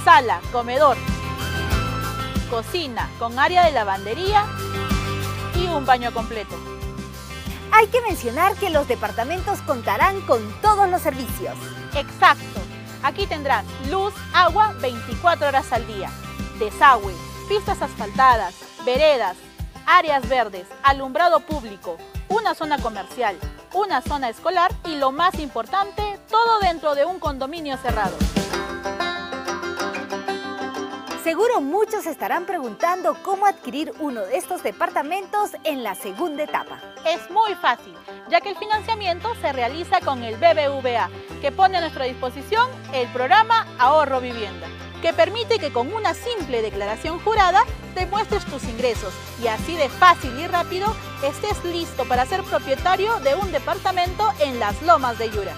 sala, 0.03 0.41
comedor, 0.51 0.97
cocina 2.49 3.09
con 3.19 3.39
área 3.39 3.65
de 3.65 3.71
lavandería 3.71 4.45
y 5.55 5.65
un 5.67 5.85
baño 5.85 6.13
completo. 6.13 6.55
Hay 7.71 7.87
que 7.87 8.01
mencionar 8.01 8.55
que 8.55 8.69
los 8.69 8.87
departamentos 8.87 9.59
contarán 9.61 10.21
con 10.21 10.41
todos 10.61 10.89
los 10.89 11.01
servicios. 11.01 11.55
Exacto. 11.95 12.61
Aquí 13.01 13.27
tendrás 13.27 13.65
luz, 13.89 14.13
agua 14.33 14.73
24 14.79 15.47
horas 15.47 15.71
al 15.73 15.85
día, 15.87 16.09
desagüe, 16.59 17.13
pistas 17.49 17.81
asfaltadas, 17.81 18.55
veredas, 18.85 19.35
áreas 19.85 20.27
verdes, 20.29 20.67
alumbrado 20.83 21.39
público, 21.41 21.97
una 22.29 22.55
zona 22.55 22.77
comercial, 22.77 23.37
una 23.73 24.01
zona 24.01 24.29
escolar 24.29 24.71
y 24.85 24.95
lo 24.95 25.11
más 25.11 25.39
importante, 25.39 26.19
todo 26.29 26.59
dentro 26.59 26.95
de 26.95 27.05
un 27.05 27.19
condominio 27.19 27.77
cerrado. 27.77 28.15
Seguro 31.23 31.61
muchos 31.61 32.05
estarán 32.05 32.45
preguntando 32.45 33.15
cómo 33.23 33.45
adquirir 33.45 33.93
uno 33.99 34.23
de 34.23 34.35
estos 34.35 34.61
departamentos 34.61 35.51
en 35.63 35.81
la 35.81 35.95
segunda 35.95 36.43
etapa. 36.43 36.81
Es 37.05 37.31
muy 37.31 37.55
fácil, 37.55 37.93
ya 38.29 38.41
que 38.41 38.49
el 38.49 38.57
financiamiento 38.57 39.33
se 39.35 39.53
realiza 39.53 40.01
con 40.01 40.21
el 40.21 40.35
BBVA, 40.35 41.09
que 41.39 41.53
pone 41.53 41.77
a 41.77 41.79
nuestra 41.79 42.03
disposición 42.03 42.69
el 42.93 43.07
programa 43.13 43.65
Ahorro 43.79 44.19
Vivienda, 44.19 44.67
que 45.01 45.13
permite 45.13 45.59
que 45.59 45.71
con 45.71 45.93
una 45.93 46.13
simple 46.13 46.61
declaración 46.61 47.17
jurada 47.19 47.63
demuestres 47.95 48.43
tus 48.43 48.65
ingresos 48.65 49.13
y 49.41 49.47
así 49.47 49.77
de 49.77 49.87
fácil 49.87 50.37
y 50.37 50.47
rápido 50.47 50.93
estés 51.23 51.63
listo 51.63 52.03
para 52.03 52.25
ser 52.25 52.43
propietario 52.43 53.17
de 53.21 53.35
un 53.35 53.49
departamento 53.53 54.29
en 54.41 54.59
las 54.59 54.81
lomas 54.81 55.17
de 55.17 55.29
Yura. 55.29 55.55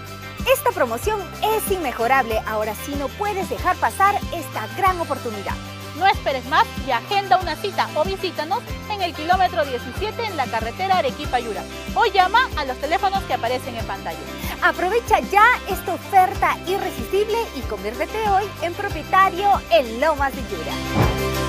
Esta 0.52 0.72
promoción 0.72 1.20
es 1.44 1.72
inmejorable, 1.72 2.40
ahora 2.46 2.76
sí 2.76 2.96
no 3.00 3.08
puedes 3.08 3.50
dejar 3.50 3.76
pasar 3.78 4.16
esta 4.32 4.68
gran 4.78 5.00
oportunidad. 5.00 5.56
No 5.98 6.06
esperes 6.06 6.46
más 6.46 6.66
y 6.86 6.92
agenda 6.92 7.40
una 7.40 7.56
cita 7.56 7.88
o 7.96 8.04
visítanos 8.04 8.62
en 8.92 9.02
el 9.02 9.14
kilómetro 9.14 9.66
17 9.66 10.26
en 10.26 10.38
la 10.38 10.46
carretera 10.46 11.00
Arequipa-Yura 11.00 11.64
o 11.96 12.06
llama 12.06 12.50
a 12.58 12.66
los 12.66 12.78
teléfonos 12.78 13.24
que 13.24 13.34
aparecen 13.34 13.76
en 13.76 13.86
pantalla. 13.86 14.20
Aprovecha 14.62 15.20
ya 15.32 15.46
esta 15.70 15.94
oferta 15.94 16.58
irresistible 16.68 17.38
y 17.56 17.62
conviértete 17.62 18.30
hoy 18.30 18.44
en 18.62 18.74
propietario 18.74 19.50
en 19.72 20.00
Lomas 20.00 20.36
de 20.36 20.42
Yura. 20.44 21.45